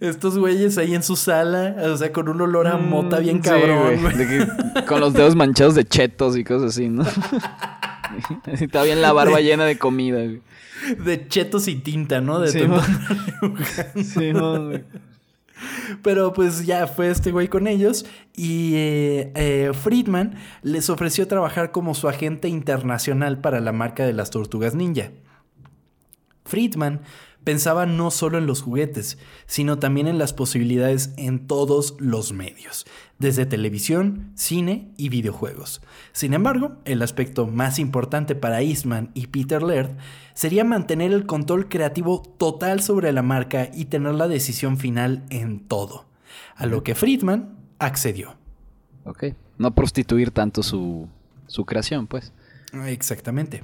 Estos 0.00 0.36
güeyes 0.36 0.76
ahí 0.76 0.94
en 0.94 1.02
su 1.02 1.16
sala, 1.16 1.74
o 1.90 1.96
sea, 1.96 2.12
con 2.12 2.28
un 2.28 2.38
olor 2.42 2.66
a 2.66 2.76
mota 2.76 3.18
bien 3.18 3.38
Mm, 3.38 3.42
Sí, 3.42 3.48
cabrón, 3.48 3.82
güey. 3.82 3.98
güey. 4.02 4.16
De 4.18 4.26
que- 4.26 4.84
con 4.84 5.00
los 5.00 5.14
dedos 5.14 5.34
manchados 5.36 5.74
de 5.74 5.84
chetos 5.86 6.36
y 6.36 6.44
cosas 6.44 6.72
así, 6.74 6.90
¿no? 6.90 7.02
Está 8.60 8.82
bien 8.82 9.00
la 9.00 9.14
barba 9.14 9.40
llena 9.40 9.64
de 9.64 9.78
comida, 9.78 10.18
güey. 10.22 10.42
De 11.02 11.26
chetos 11.28 11.66
y 11.68 11.76
tinta, 11.76 12.20
¿no? 12.20 12.40
De 12.40 12.52
Sí. 12.52 12.60
Sí, 14.04 14.32
güey. 14.32 14.84
Pero 16.02 16.32
pues 16.32 16.66
ya 16.66 16.86
fue 16.86 17.10
este 17.10 17.32
güey 17.32 17.48
con 17.48 17.66
ellos 17.66 18.06
y 18.34 18.74
eh, 18.74 19.32
eh, 19.34 19.70
Friedman 19.72 20.34
les 20.62 20.90
ofreció 20.90 21.26
trabajar 21.26 21.72
como 21.72 21.94
su 21.94 22.08
agente 22.08 22.48
internacional 22.48 23.40
para 23.40 23.60
la 23.60 23.72
marca 23.72 24.04
de 24.04 24.12
las 24.12 24.30
tortugas 24.30 24.74
ninja. 24.74 25.10
Friedman 26.44 27.00
pensaba 27.46 27.86
no 27.86 28.10
solo 28.10 28.38
en 28.38 28.46
los 28.46 28.60
juguetes, 28.60 29.18
sino 29.46 29.78
también 29.78 30.08
en 30.08 30.18
las 30.18 30.32
posibilidades 30.32 31.14
en 31.16 31.46
todos 31.46 31.94
los 32.00 32.32
medios, 32.32 32.86
desde 33.20 33.46
televisión, 33.46 34.32
cine 34.34 34.90
y 34.96 35.10
videojuegos. 35.10 35.80
Sin 36.10 36.34
embargo, 36.34 36.72
el 36.84 37.02
aspecto 37.02 37.46
más 37.46 37.78
importante 37.78 38.34
para 38.34 38.62
Eastman 38.62 39.12
y 39.14 39.28
Peter 39.28 39.62
Laird 39.62 39.96
sería 40.34 40.64
mantener 40.64 41.12
el 41.12 41.24
control 41.24 41.68
creativo 41.68 42.20
total 42.36 42.82
sobre 42.82 43.12
la 43.12 43.22
marca 43.22 43.70
y 43.72 43.84
tener 43.84 44.16
la 44.16 44.26
decisión 44.26 44.76
final 44.76 45.22
en 45.30 45.60
todo, 45.60 46.06
a 46.56 46.66
lo 46.66 46.82
que 46.82 46.96
Friedman 46.96 47.56
accedió. 47.78 48.34
Ok. 49.04 49.26
No 49.56 49.72
prostituir 49.72 50.32
tanto 50.32 50.64
su, 50.64 51.06
su 51.46 51.64
creación, 51.64 52.08
pues. 52.08 52.32
Exactamente. 52.86 53.62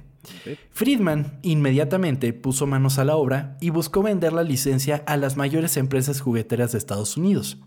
Friedman 0.70 1.38
inmediatamente 1.42 2.32
puso 2.32 2.66
manos 2.66 2.98
a 2.98 3.04
la 3.04 3.16
obra 3.16 3.56
y 3.60 3.70
buscó 3.70 4.02
vender 4.02 4.32
la 4.32 4.42
licencia 4.42 5.02
a 5.06 5.16
las 5.16 5.36
mayores 5.36 5.76
empresas 5.76 6.20
jugueteras 6.20 6.72
de 6.72 6.78
Estados 6.78 7.16
Unidos. 7.16 7.58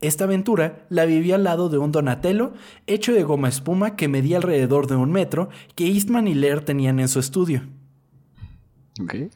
Esta 0.00 0.24
aventura 0.24 0.86
la 0.88 1.04
vivió 1.04 1.34
al 1.34 1.44
lado 1.44 1.68
de 1.68 1.76
un 1.76 1.92
Donatello 1.92 2.54
hecho 2.86 3.12
de 3.12 3.22
goma 3.22 3.48
espuma 3.50 3.96
que 3.96 4.08
medía 4.08 4.38
alrededor 4.38 4.86
de 4.86 4.96
un 4.96 5.12
metro 5.12 5.50
que 5.74 5.86
Eastman 5.88 6.26
y 6.26 6.34
Laird 6.34 6.64
tenían 6.64 7.00
en 7.00 7.08
su 7.08 7.20
estudio. 7.20 7.62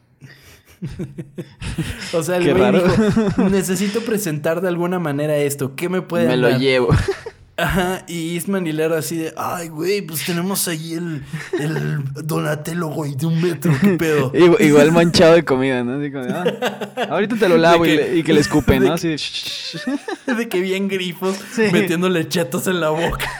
O 2.12 2.22
sea, 2.22 2.36
el 2.36 2.44
Qué 2.44 2.52
güey 2.52 2.62
raro. 2.62 2.82
dijo, 2.82 3.48
necesito 3.48 4.00
presentar 4.02 4.60
de 4.60 4.68
alguna 4.68 4.98
manera 4.98 5.36
esto, 5.36 5.74
¿qué 5.76 5.88
me 5.88 6.02
puede 6.02 6.28
Me 6.28 6.36
lo 6.36 6.50
llevo. 6.58 6.88
Ajá, 7.57 8.05
y 8.09 8.36
y 8.36 8.72
Laird 8.72 8.94
así 8.94 9.16
de, 9.16 9.32
ay, 9.36 9.68
güey, 9.68 10.02
pues 10.02 10.24
tenemos 10.24 10.66
ahí 10.66 10.94
el, 10.94 11.22
el 11.61 12.02
Donatello, 12.26 12.88
güey, 12.88 13.14
de 13.14 13.26
un 13.26 13.40
metro, 13.40 13.72
qué 13.80 13.90
pedo. 13.90 14.32
Igual, 14.34 14.61
igual 14.61 14.92
manchado 14.92 15.34
de 15.34 15.44
comida, 15.44 15.84
¿no? 15.84 16.00
Así 16.00 16.11
como, 16.11 16.24
de, 16.24 16.32
ah, 16.32 17.07
ahorita 17.11 17.36
te 17.36 17.48
lo 17.48 17.57
lavo 17.57 17.86
y, 17.86 17.90
que- 17.90 17.96
le, 17.96 18.16
y 18.16 18.22
que 18.24 18.32
le 18.32 18.40
escupen, 18.40 18.82
¿no? 18.86 18.94
Así 18.94 19.09
de, 19.09 20.34
De 20.34 20.48
que 20.48 20.61
bien 20.61 20.88
grifos 20.88 21.36
Sí. 21.55 21.62
metiéndole 21.72 22.26
chetos 22.28 22.66
en 22.66 22.80
la 22.80 22.88
boca. 22.90 23.30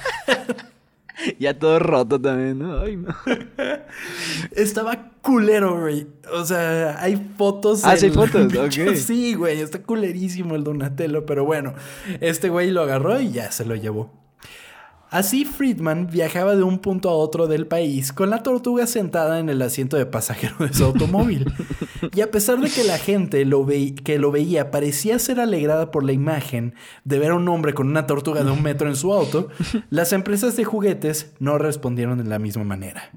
ya 1.39 1.59
todo 1.59 1.79
roto 1.79 2.21
también, 2.21 2.59
¿no? 2.59 2.81
Ay, 2.81 2.97
no. 2.97 3.15
Estaba 4.53 5.11
culero, 5.23 5.81
güey. 5.81 6.07
O 6.33 6.45
sea, 6.45 7.01
hay 7.01 7.31
fotos. 7.37 7.85
Ah, 7.85 7.97
sí 7.97 8.07
hay 8.07 8.13
fotos, 8.13 8.53
ok. 8.57 8.95
Sí, 8.95 9.35
güey, 9.35 9.61
está 9.61 9.83
culerísimo 9.83 10.55
el 10.55 10.65
Donatello, 10.65 11.27
pero 11.27 11.45
bueno, 11.45 11.75
este 12.21 12.49
güey 12.49 12.71
lo 12.71 12.83
agarró 12.83 13.21
y 13.21 13.31
ya 13.31 13.51
se 13.51 13.65
lo 13.65 13.75
llevó. 13.75 14.24
Así 15.15 15.45
Friedman 15.45 16.09
viajaba 16.09 16.57
de 16.57 16.65
un 16.65 16.81
punto 16.81 17.09
a 17.09 17.13
otro 17.13 17.47
del 17.47 17.69
país 17.69 18.13
con 18.13 18.31
la 18.31 18.43
tortuga 18.43 18.89
sentada 18.89 19.39
en 19.39 19.49
el 19.49 19.63
asiento 19.63 19.97
de 19.97 20.07
pasajero 20.07 20.57
de 20.59 20.75
su 20.75 20.85
automóvil. 20.85 21.53
Y 22.13 22.21
a 22.21 22.33
pesar 22.33 22.59
de 22.59 22.69
que 22.69 22.83
la 22.83 22.99
gente 22.99 23.47
que 24.03 24.19
lo 24.19 24.33
veía 24.33 24.73
parecía 24.73 25.21
ser 25.21 25.39
alegrada 25.39 25.93
por 25.93 26.03
la 26.03 26.11
imagen 26.11 26.75
de 27.05 27.21
ver 27.21 27.31
a 27.31 27.37
un 27.37 27.49
hombre 27.49 27.75
con 27.75 27.87
una 27.87 28.09
tortuga 28.09 28.43
de 28.43 28.51
un 28.51 28.61
metro 28.61 28.89
en 28.89 28.97
su 28.97 29.15
auto, 29.15 29.51
las 29.89 30.13
empresas 30.13 30.57
de 30.57 30.65
juguetes 30.65 31.33
no 31.39 31.59
respondieron 31.59 32.19
de 32.19 32.25
la 32.25 32.41
misma 32.41 32.65
manera. 32.65 33.13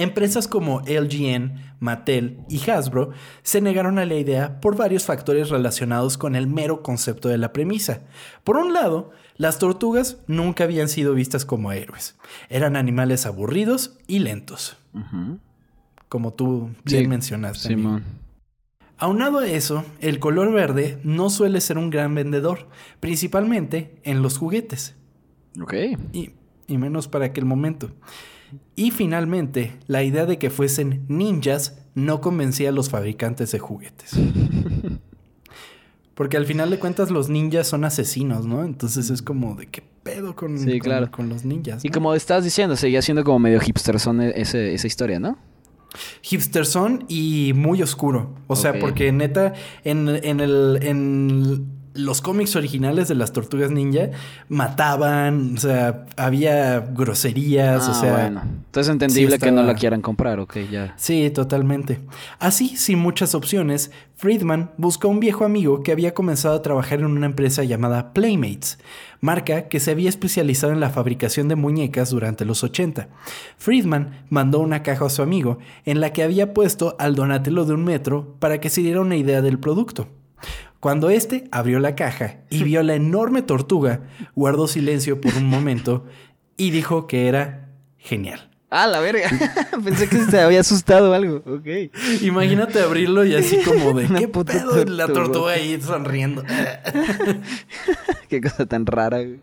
Empresas 0.00 0.48
como 0.48 0.80
LGN, 0.86 1.74
Mattel 1.78 2.38
y 2.48 2.70
Hasbro 2.70 3.10
se 3.42 3.60
negaron 3.60 3.98
a 3.98 4.06
la 4.06 4.14
idea 4.14 4.60
por 4.60 4.76
varios 4.76 5.04
factores 5.04 5.50
relacionados 5.50 6.16
con 6.16 6.36
el 6.36 6.46
mero 6.46 6.82
concepto 6.82 7.28
de 7.28 7.36
la 7.36 7.52
premisa. 7.52 8.00
Por 8.42 8.56
un 8.56 8.72
lado, 8.72 9.10
las 9.36 9.58
tortugas 9.58 10.16
nunca 10.26 10.64
habían 10.64 10.88
sido 10.88 11.12
vistas 11.14 11.44
como 11.44 11.70
héroes. 11.72 12.16
Eran 12.48 12.76
animales 12.76 13.26
aburridos 13.26 13.98
y 14.06 14.20
lentos, 14.20 14.76
como 16.08 16.32
tú 16.32 16.70
bien 16.84 17.02
Sí, 17.04 17.08
mencionaste. 17.08 17.68
Simón. 17.68 18.02
Aunado 18.96 19.38
a 19.38 19.46
eso, 19.46 19.84
el 20.00 20.18
color 20.18 20.52
verde 20.52 20.98
no 21.04 21.30
suele 21.30 21.60
ser 21.60 21.78
un 21.78 21.90
gran 21.90 22.14
vendedor, 22.14 22.68
principalmente 23.00 23.98
en 24.02 24.22
los 24.22 24.36
juguetes 24.38 24.94
Ok. 25.60 25.74
y, 26.12 26.30
y 26.66 26.78
menos 26.78 27.08
para 27.08 27.26
aquel 27.26 27.44
momento. 27.44 27.90
Y 28.76 28.90
finalmente, 28.90 29.76
la 29.86 30.02
idea 30.02 30.26
de 30.26 30.38
que 30.38 30.50
fuesen 30.50 31.04
ninjas 31.08 31.78
no 31.94 32.20
convencía 32.20 32.68
a 32.70 32.72
los 32.72 32.88
fabricantes 32.90 33.52
de 33.52 33.58
juguetes. 33.58 34.12
Porque 36.14 36.36
al 36.36 36.44
final 36.44 36.68
de 36.70 36.78
cuentas 36.78 37.10
los 37.10 37.28
ninjas 37.30 37.66
son 37.66 37.84
asesinos, 37.84 38.44
¿no? 38.46 38.62
Entonces 38.64 39.08
es 39.10 39.22
como 39.22 39.54
de 39.54 39.66
qué 39.66 39.82
pedo 40.02 40.36
con, 40.36 40.58
Sí, 40.58 40.72
con- 40.72 40.78
claro. 40.80 41.10
con 41.10 41.28
los 41.28 41.44
ninjas. 41.44 41.84
Y 41.84 41.88
como 41.88 42.14
estabas 42.14 42.44
diciendo, 42.44 42.76
seguía 42.76 43.00
siendo 43.00 43.24
como 43.24 43.38
medio 43.38 43.58
hipsterson 43.60 44.20
e- 44.20 44.32
ese, 44.36 44.74
esa 44.74 44.86
historia, 44.86 45.18
¿no? 45.18 45.38
Hipster 46.22 46.66
son 46.66 47.04
y 47.08 47.52
muy 47.54 47.82
oscuro. 47.82 48.34
O 48.46 48.54
sea, 48.56 48.78
porque 48.78 49.10
neta, 49.12 49.54
en, 49.82 50.08
en 50.08 50.40
el. 50.40 50.78
En 50.82 51.79
los 51.94 52.20
cómics 52.20 52.54
originales 52.56 53.08
de 53.08 53.14
las 53.16 53.32
tortugas 53.32 53.70
ninja 53.70 54.10
mataban, 54.48 55.54
o 55.56 55.60
sea, 55.60 56.06
había 56.16 56.80
groserías, 56.80 57.88
o 57.88 57.90
Ah, 57.92 57.94
sea. 57.94 58.12
bueno. 58.12 58.42
Entonces 58.44 58.88
es 58.88 58.92
entendible 58.92 59.36
sí 59.36 59.42
que 59.42 59.50
no 59.50 59.62
la 59.62 59.74
quieran 59.74 60.02
comprar, 60.02 60.38
ok, 60.38 60.58
ya. 60.70 60.94
Sí, 60.96 61.30
totalmente. 61.30 62.00
Así, 62.38 62.76
sin 62.76 62.98
muchas 62.98 63.34
opciones, 63.34 63.90
Friedman 64.16 64.70
buscó 64.76 65.08
a 65.08 65.10
un 65.10 65.18
viejo 65.20 65.44
amigo 65.44 65.82
que 65.82 65.92
había 65.92 66.14
comenzado 66.14 66.54
a 66.54 66.62
trabajar 66.62 67.00
en 67.00 67.06
una 67.06 67.26
empresa 67.26 67.64
llamada 67.64 68.12
Playmates, 68.12 68.78
marca 69.20 69.68
que 69.68 69.80
se 69.80 69.90
había 69.90 70.08
especializado 70.08 70.72
en 70.72 70.80
la 70.80 70.90
fabricación 70.90 71.48
de 71.48 71.56
muñecas 71.56 72.10
durante 72.10 72.44
los 72.44 72.62
80. 72.62 73.08
Friedman 73.56 74.24
mandó 74.28 74.60
una 74.60 74.82
caja 74.82 75.06
a 75.06 75.10
su 75.10 75.22
amigo 75.22 75.58
en 75.84 76.00
la 76.00 76.12
que 76.12 76.22
había 76.22 76.54
puesto 76.54 76.94
al 76.98 77.14
Donatello 77.16 77.64
de 77.64 77.74
un 77.74 77.84
metro 77.84 78.36
para 78.38 78.60
que 78.60 78.70
se 78.70 78.82
diera 78.82 79.00
una 79.00 79.16
idea 79.16 79.42
del 79.42 79.58
producto. 79.58 80.08
Cuando 80.80 81.10
éste 81.10 81.44
abrió 81.52 81.78
la 81.78 81.94
caja 81.94 82.38
y 82.48 82.64
vio 82.64 82.82
la 82.82 82.94
enorme 82.94 83.42
tortuga, 83.42 84.00
guardó 84.34 84.66
silencio 84.66 85.20
por 85.20 85.34
un 85.34 85.46
momento 85.46 86.06
y 86.56 86.70
dijo 86.70 87.06
que 87.06 87.28
era 87.28 87.68
genial. 87.98 88.48
Ah, 88.70 88.86
la 88.86 89.00
verga. 89.00 89.28
Pensé 89.84 90.08
que 90.08 90.18
se 90.18 90.40
había 90.40 90.60
asustado 90.60 91.10
o 91.10 91.14
algo. 91.14 91.42
Ok. 91.44 91.92
Imagínate 92.22 92.80
abrirlo 92.80 93.24
y 93.24 93.34
así 93.34 93.58
como 93.62 93.92
de 93.92 94.06
Una 94.10 94.18
qué 94.20 94.28
puta 94.28 94.52
pedo? 94.52 94.84
La 94.84 95.06
tortuga. 95.06 95.24
tortuga 95.24 95.52
ahí 95.52 95.80
sonriendo. 95.80 96.44
Qué 98.28 98.40
cosa 98.40 98.66
tan 98.66 98.86
rara, 98.86 99.18
güey. 99.18 99.40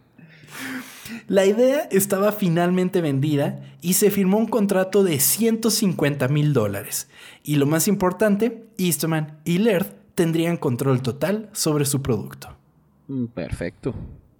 La 1.27 1.45
idea 1.45 1.87
estaba 1.91 2.31
finalmente 2.31 3.01
vendida 3.01 3.59
y 3.81 3.93
se 3.93 4.11
firmó 4.11 4.37
un 4.37 4.47
contrato 4.47 5.03
de 5.03 5.19
150 5.19 6.27
mil 6.29 6.53
dólares. 6.53 7.09
Y 7.43 7.55
lo 7.55 7.65
más 7.65 7.89
importante, 7.89 8.65
Eastman 8.77 9.39
y 9.43 9.57
Laird 9.57 9.87
tendrían 10.17 10.57
control 10.57 11.01
total 11.01 11.47
sobre 11.53 11.85
su 11.85 12.01
producto. 12.01 12.49
Mm, 13.07 13.27
Perfecto. 13.27 13.93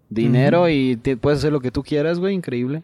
dinero 0.09 0.67
y 0.69 0.97
te- 0.97 1.15
puedes 1.17 1.39
hacer 1.39 1.53
lo 1.53 1.59
que 1.61 1.69
tú 1.71 1.83
quieras, 1.83 2.17
güey, 2.19 2.33
increíble. 2.33 2.81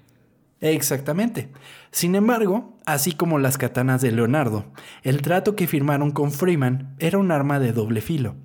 Exactamente. 0.61 1.49
Sin 1.91 2.15
embargo, 2.15 2.77
así 2.85 3.11
como 3.13 3.39
las 3.39 3.57
katanas 3.57 4.01
de 4.01 4.11
Leonardo, 4.11 4.65
el 5.01 5.21
trato 5.21 5.55
que 5.55 5.67
firmaron 5.67 6.11
con 6.11 6.31
Freeman 6.31 6.95
era 6.99 7.17
un 7.17 7.31
arma 7.31 7.59
de 7.59 7.73
doble 7.73 7.99
filo, 8.01 8.35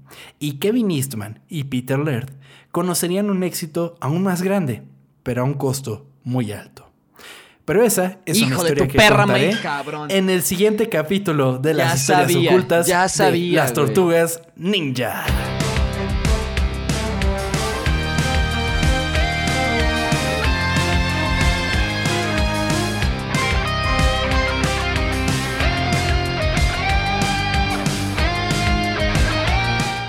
y 0.40 0.55
Kevin 0.59 0.90
Eastman 0.90 1.40
y 1.49 1.64
Peter 1.64 1.99
Laird 1.99 2.30
conocerían 2.72 3.30
un 3.30 3.42
éxito 3.44 3.96
aún 4.01 4.22
más 4.22 4.42
grande, 4.42 4.82
pero 5.22 5.42
a 5.42 5.44
un 5.44 5.55
costo 5.55 6.07
muy 6.24 6.51
alto. 6.53 6.88
Pero 7.68 7.84
esa 7.84 8.16
es 8.24 8.38
una 8.38 8.46
Hijo 8.46 8.62
de 8.62 8.68
historia 8.70 8.86
tu 8.86 8.92
que 8.92 8.96
perra, 8.98 9.24
contaré 9.24 9.60
cabrón. 9.62 10.10
en 10.10 10.30
el 10.30 10.42
siguiente 10.42 10.88
capítulo 10.88 11.58
de 11.58 11.74
las 11.74 11.88
Ya 11.88 11.96
historias 11.96 12.32
sabía, 12.32 12.50
ocultas 12.50 12.86
ya 12.86 13.02
de 13.02 13.08
sabía, 13.10 13.60
las 13.60 13.74
güey. 13.74 13.84
tortugas 13.86 14.40
ninja. 14.56 15.26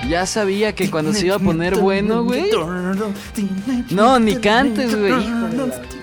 Ya 0.08 0.26
sabía 0.26 0.74
que 0.74 0.90
cuando 0.90 1.14
se 1.14 1.28
iba 1.28 1.36
a 1.36 1.40
poner 1.40 1.76
bueno, 1.80 2.24
güey. 2.24 2.50
No, 3.92 4.20
ni 4.20 4.36
cantes, 4.38 4.98
güey, 4.98 5.12
de 5.12 5.99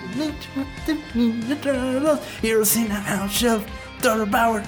Heroes 2.43 2.77
in 2.77 2.91
a 2.91 3.01
house 3.03 3.45
of 3.45 3.63
Total 4.03 4.27
Power. 4.29 4.63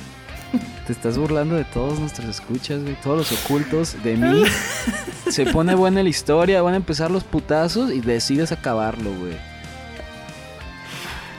Te 0.86 0.92
estás 0.92 1.18
burlando 1.18 1.54
de 1.56 1.64
todos 1.64 1.98
nuestros 1.98 2.28
escuchas, 2.28 2.82
güey. 2.82 2.94
Todos 3.02 3.30
los 3.30 3.44
ocultos 3.44 3.96
de 4.02 4.16
mí. 4.16 4.44
Se 5.30 5.44
pone 5.46 5.74
buena 5.74 6.02
la 6.02 6.08
historia, 6.08 6.62
van 6.62 6.74
a 6.74 6.76
empezar 6.78 7.10
los 7.10 7.24
putazos 7.24 7.92
y 7.92 8.00
decides 8.00 8.52
acabarlo, 8.52 9.10
güey. 9.14 9.36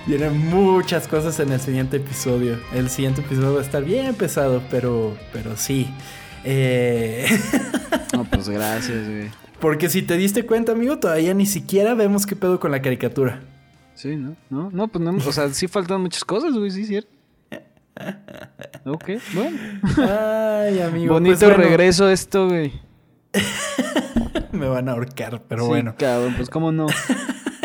Vienen 0.06 0.38
muchas 0.48 1.08
cosas 1.08 1.40
en 1.40 1.52
el 1.52 1.60
siguiente 1.60 1.98
episodio. 1.98 2.60
El 2.74 2.90
siguiente 2.90 3.22
episodio 3.22 3.54
va 3.56 3.60
a 3.60 3.64
estar 3.64 3.84
bien 3.84 4.14
pesado, 4.16 4.62
pero, 4.70 5.18
pero 5.34 5.58
sí. 5.58 5.90
Eh, 6.44 7.26
No, 8.14 8.24
pues 8.26 8.50
gracias, 8.50 9.08
güey. 9.08 9.30
porque 9.60 9.90
si 9.90 10.02
te 10.02 10.18
diste 10.18 10.46
cuenta, 10.46 10.72
amigo, 10.74 10.98
todavía 11.00 11.34
ni 11.34 11.46
siquiera 11.46 11.94
vemos 11.96 12.26
qué 12.26 12.36
pedo 12.36 12.60
con 12.60 12.72
la 12.72 12.82
caricatura. 12.82 13.42
Sí, 14.00 14.16
¿no? 14.16 14.38
No, 14.50 14.70
no, 14.72 14.88
pues 14.88 15.04
no. 15.04 15.12
O 15.28 15.32
sea, 15.34 15.50
sí 15.54 15.68
faltan 15.68 16.00
muchas 16.00 16.24
cosas, 16.24 16.54
güey, 16.54 16.72
sí, 16.72 16.86
cierto. 16.86 17.10
Ok, 18.86 19.10
bueno. 19.34 19.58
Ay, 19.98 20.80
amigo. 20.80 21.14
Bonito 21.16 21.38
pues 21.38 21.50
bueno, 21.50 21.64
regreso 21.70 22.08
esto, 22.08 22.48
güey. 22.48 22.72
Me 24.54 24.70
van 24.70 24.88
a 24.88 24.94
ahorcar, 24.94 25.44
pero 25.50 25.64
Sí, 25.64 25.68
bueno. 25.68 25.96
Cabrón, 25.98 26.34
pues 26.38 26.50
cómo 26.50 26.72
no. 26.72 26.88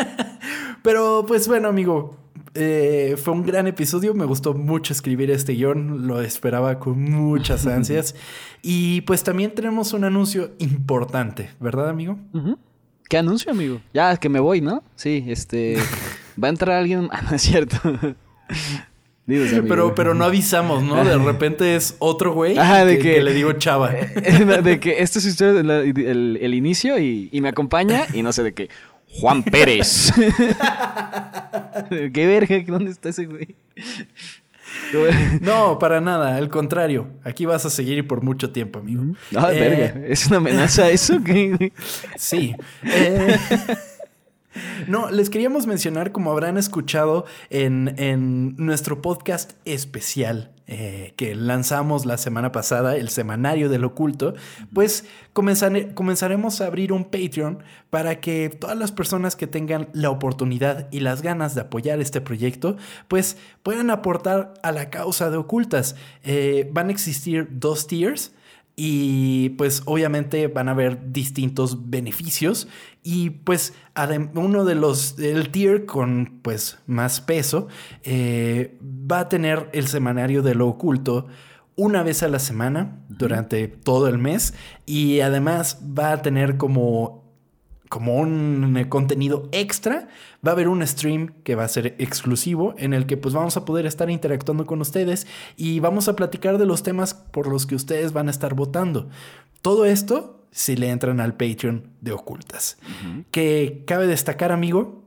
Pero 0.83 1.23
pues 1.25 1.47
bueno, 1.47 1.69
amigo. 1.69 2.17
eh, 2.53 3.15
fue 3.17 3.33
un 3.33 3.43
gran 3.43 3.65
episodio, 3.67 4.13
me 4.13 4.25
gustó 4.25 4.53
mucho 4.53 4.91
escribir 4.91 5.31
este 5.31 5.53
guion, 5.53 6.05
lo 6.05 6.21
esperaba 6.21 6.79
con 6.79 7.01
muchas 7.01 7.65
ansias. 7.65 8.13
y 8.61 9.01
pues 9.01 9.23
también 9.23 9.55
tenemos 9.55 9.93
un 9.93 10.03
anuncio 10.03 10.51
importante, 10.59 11.51
¿verdad, 11.61 11.87
amigo? 11.89 12.19
¿Qué 13.09 13.17
anuncio, 13.17 13.51
amigo? 13.51 13.79
Ya, 13.93 14.17
que 14.17 14.27
me 14.29 14.39
voy, 14.41 14.59
¿no? 14.61 14.83
Sí, 14.95 15.23
este. 15.27 15.77
Va 16.41 16.47
a 16.47 16.51
entrar 16.51 16.77
alguien. 16.77 17.09
Ah, 17.11 17.21
no 17.29 17.35
es 17.35 17.41
cierto. 17.41 17.77
Pero, 19.27 19.95
pero 19.95 20.13
no 20.13 20.23
avisamos, 20.25 20.83
¿no? 20.83 21.03
De 21.03 21.17
repente 21.17 21.75
es 21.75 21.95
otro 21.99 22.33
güey 22.33 22.57
Ajá, 22.59 22.85
de 22.85 22.97
que, 22.97 23.03
que- 23.03 23.13
que 23.15 23.23
le 23.23 23.33
digo 23.33 23.53
chava. 23.53 23.89
de 24.63 24.79
que 24.79 25.01
esta 25.01 25.17
es 25.19 25.41
el, 25.41 26.37
el 26.41 26.53
inicio 26.53 26.99
y, 26.99 27.29
y 27.31 27.41
me 27.41 27.49
acompaña 27.49 28.05
y 28.13 28.21
no 28.21 28.31
sé 28.33 28.43
de 28.43 28.53
qué. 28.53 28.69
Juan 29.19 29.43
Pérez. 29.43 30.11
¿Qué 32.13 32.27
verga? 32.27 32.57
¿Dónde 32.67 32.91
está 32.91 33.09
ese 33.09 33.25
güey? 33.25 33.55
No, 35.41 35.79
para 35.79 36.01
nada, 36.01 36.35
al 36.35 36.49
contrario. 36.49 37.07
Aquí 37.23 37.45
vas 37.45 37.65
a 37.65 37.69
seguir 37.69 38.05
por 38.07 38.21
mucho 38.23 38.51
tiempo, 38.51 38.79
amigo. 38.79 39.03
Ah, 39.35 39.51
Eh, 39.53 39.59
verga. 39.59 40.05
¿Es 40.07 40.27
una 40.27 40.37
amenaza 40.37 40.89
eso? 40.89 41.21
¿Qué? 41.23 41.71
Sí. 42.17 42.55
Eh, 42.83 43.37
no, 44.87 45.09
les 45.11 45.29
queríamos 45.29 45.67
mencionar, 45.67 46.11
como 46.11 46.31
habrán 46.31 46.57
escuchado 46.57 47.25
en, 47.49 47.95
en 47.97 48.55
nuestro 48.57 49.01
podcast 49.01 49.53
especial 49.65 50.51
eh, 50.67 51.13
que 51.15 51.35
lanzamos 51.35 52.07
la 52.07 52.17
semana 52.17 52.51
pasada, 52.51 52.95
el 52.97 53.09
Semanario 53.09 53.69
del 53.69 53.83
Oculto, 53.83 54.33
pues 54.73 55.05
comenzare- 55.33 55.93
comenzaremos 55.93 56.59
a 56.59 56.65
abrir 56.65 56.91
un 56.91 57.03
Patreon 57.05 57.59
para 57.91 58.19
que 58.19 58.49
todas 58.49 58.75
las 58.75 58.91
personas 58.91 59.35
que 59.35 59.45
tengan 59.45 59.89
la 59.93 60.09
oportunidad 60.09 60.87
y 60.91 61.01
las 61.01 61.21
ganas 61.21 61.53
de 61.53 61.61
apoyar 61.61 61.99
este 62.01 62.19
proyecto, 62.19 62.77
pues 63.07 63.37
puedan 63.61 63.91
aportar 63.91 64.53
a 64.63 64.71
la 64.71 64.89
causa 64.89 65.29
de 65.29 65.37
Ocultas. 65.37 65.95
Eh, 66.23 66.67
van 66.73 66.87
a 66.89 66.91
existir 66.91 67.47
dos 67.51 67.85
tiers. 67.85 68.31
Y 68.75 69.49
pues 69.51 69.83
obviamente 69.85 70.47
van 70.47 70.67
a 70.67 70.71
haber 70.71 71.11
distintos 71.11 71.89
beneficios. 71.89 72.67
Y 73.03 73.29
pues 73.29 73.73
uno 74.33 74.65
de 74.65 74.75
los, 74.75 75.17
el 75.19 75.49
tier 75.51 75.85
con 75.85 76.39
pues 76.41 76.79
más 76.85 77.21
peso, 77.21 77.67
eh, 78.03 78.77
va 78.81 79.21
a 79.21 79.29
tener 79.29 79.69
el 79.73 79.87
semanario 79.87 80.41
de 80.41 80.55
lo 80.55 80.67
oculto 80.67 81.27
una 81.77 82.03
vez 82.03 82.23
a 82.23 82.27
la 82.27 82.39
semana 82.39 83.03
durante 83.09 83.67
todo 83.67 84.07
el 84.07 84.17
mes. 84.17 84.53
Y 84.85 85.21
además 85.21 85.79
va 85.97 86.11
a 86.11 86.21
tener 86.21 86.57
como 86.57 87.24
como 87.95 88.17
un 88.17 88.75
eh, 88.75 88.89
contenido 88.89 89.47
extra, 89.53 90.09
va 90.45 90.51
a 90.51 90.51
haber 90.51 90.67
un 90.67 90.85
stream 90.85 91.29
que 91.45 91.55
va 91.55 91.63
a 91.63 91.67
ser 91.69 91.95
exclusivo 91.97 92.75
en 92.77 92.93
el 92.93 93.05
que 93.05 93.15
pues 93.15 93.33
vamos 93.33 93.55
a 93.55 93.63
poder 93.63 93.85
estar 93.85 94.09
interactuando 94.09 94.65
con 94.65 94.81
ustedes 94.81 95.27
y 95.55 95.79
vamos 95.79 96.09
a 96.09 96.15
platicar 96.17 96.57
de 96.57 96.65
los 96.65 96.83
temas 96.83 97.13
por 97.13 97.47
los 97.47 97.65
que 97.65 97.73
ustedes 97.73 98.11
van 98.11 98.27
a 98.27 98.31
estar 98.31 98.53
votando. 98.53 99.07
Todo 99.61 99.85
esto 99.85 100.45
si 100.51 100.75
le 100.75 100.89
entran 100.89 101.21
al 101.21 101.37
Patreon 101.37 101.87
de 102.01 102.11
Ocultas. 102.11 102.77
Que 103.31 103.85
cabe 103.87 104.07
destacar, 104.07 104.51
amigo, 104.51 105.05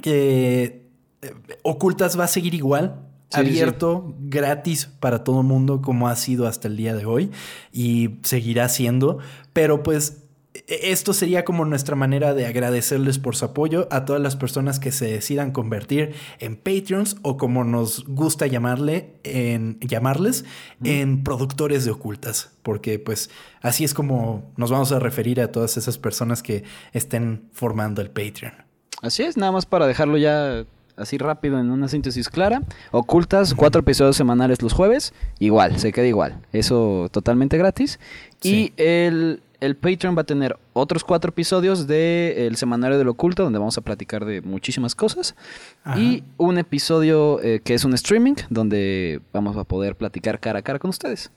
que 0.00 0.86
eh, 1.22 1.34
Ocultas 1.64 2.16
va 2.16 2.22
a 2.22 2.28
seguir 2.28 2.54
igual. 2.54 3.00
Sí, 3.30 3.40
sí, 3.40 3.46
sí. 3.46 3.50
abierto, 3.50 4.14
gratis 4.20 4.86
para 5.00 5.24
todo 5.24 5.40
el 5.40 5.46
mundo, 5.48 5.82
como 5.82 6.06
ha 6.06 6.14
sido 6.14 6.46
hasta 6.46 6.68
el 6.68 6.76
día 6.76 6.94
de 6.94 7.04
hoy, 7.04 7.32
y 7.72 8.20
seguirá 8.22 8.68
siendo. 8.68 9.18
Pero 9.52 9.82
pues 9.82 10.23
esto 10.66 11.12
sería 11.12 11.44
como 11.44 11.64
nuestra 11.64 11.96
manera 11.96 12.32
de 12.32 12.46
agradecerles 12.46 13.18
por 13.18 13.34
su 13.34 13.44
apoyo 13.44 13.88
a 13.90 14.04
todas 14.04 14.22
las 14.22 14.36
personas 14.36 14.78
que 14.78 14.92
se 14.92 15.06
decidan 15.06 15.50
convertir 15.50 16.14
en 16.38 16.56
Patreons 16.56 17.16
o 17.22 17.36
como 17.36 17.64
nos 17.64 18.04
gusta 18.06 18.46
llamarle 18.46 19.16
en 19.24 19.78
llamarles 19.80 20.44
en 20.84 21.24
productores 21.24 21.84
de 21.84 21.90
ocultas, 21.90 22.52
porque 22.62 22.98
pues 22.98 23.30
así 23.62 23.84
es 23.84 23.94
como 23.94 24.52
nos 24.56 24.70
vamos 24.70 24.92
a 24.92 25.00
referir 25.00 25.40
a 25.40 25.50
todas 25.50 25.76
esas 25.76 25.98
personas 25.98 26.42
que 26.42 26.64
estén 26.92 27.48
formando 27.52 28.00
el 28.00 28.10
Patreon. 28.10 28.54
Así 29.02 29.24
es, 29.24 29.36
nada 29.36 29.52
más 29.52 29.66
para 29.66 29.86
dejarlo 29.86 30.16
ya 30.18 30.64
así 30.96 31.18
rápido 31.18 31.58
en 31.58 31.70
una 31.70 31.88
síntesis 31.88 32.28
clara. 32.28 32.62
Ocultas, 32.92 33.54
cuatro 33.54 33.80
episodios 33.80 34.16
semanales 34.16 34.62
los 34.62 34.72
jueves. 34.72 35.12
Igual, 35.38 35.78
se 35.78 35.92
queda 35.92 36.06
igual. 36.06 36.40
Eso 36.52 37.08
totalmente 37.10 37.58
gratis. 37.58 37.98
Sí. 38.40 38.72
Y 38.76 38.82
el, 38.82 39.42
el 39.60 39.76
Patreon 39.76 40.16
va 40.16 40.22
a 40.22 40.24
tener 40.24 40.56
otros 40.72 41.04
cuatro 41.04 41.30
episodios 41.30 41.86
del 41.86 42.56
Semanario 42.56 42.98
del 42.98 43.08
Oculto, 43.08 43.44
donde 43.44 43.58
vamos 43.58 43.78
a 43.78 43.80
platicar 43.80 44.24
de 44.24 44.40
muchísimas 44.40 44.94
cosas. 44.94 45.34
Ajá. 45.84 45.98
Y 45.98 46.24
un 46.36 46.58
episodio 46.58 47.42
eh, 47.42 47.60
que 47.62 47.74
es 47.74 47.84
un 47.84 47.94
streaming, 47.94 48.34
donde 48.50 49.20
vamos 49.32 49.56
a 49.56 49.64
poder 49.64 49.96
platicar 49.96 50.40
cara 50.40 50.58
a 50.58 50.62
cara 50.62 50.78
con 50.78 50.90
ustedes. 50.90 51.30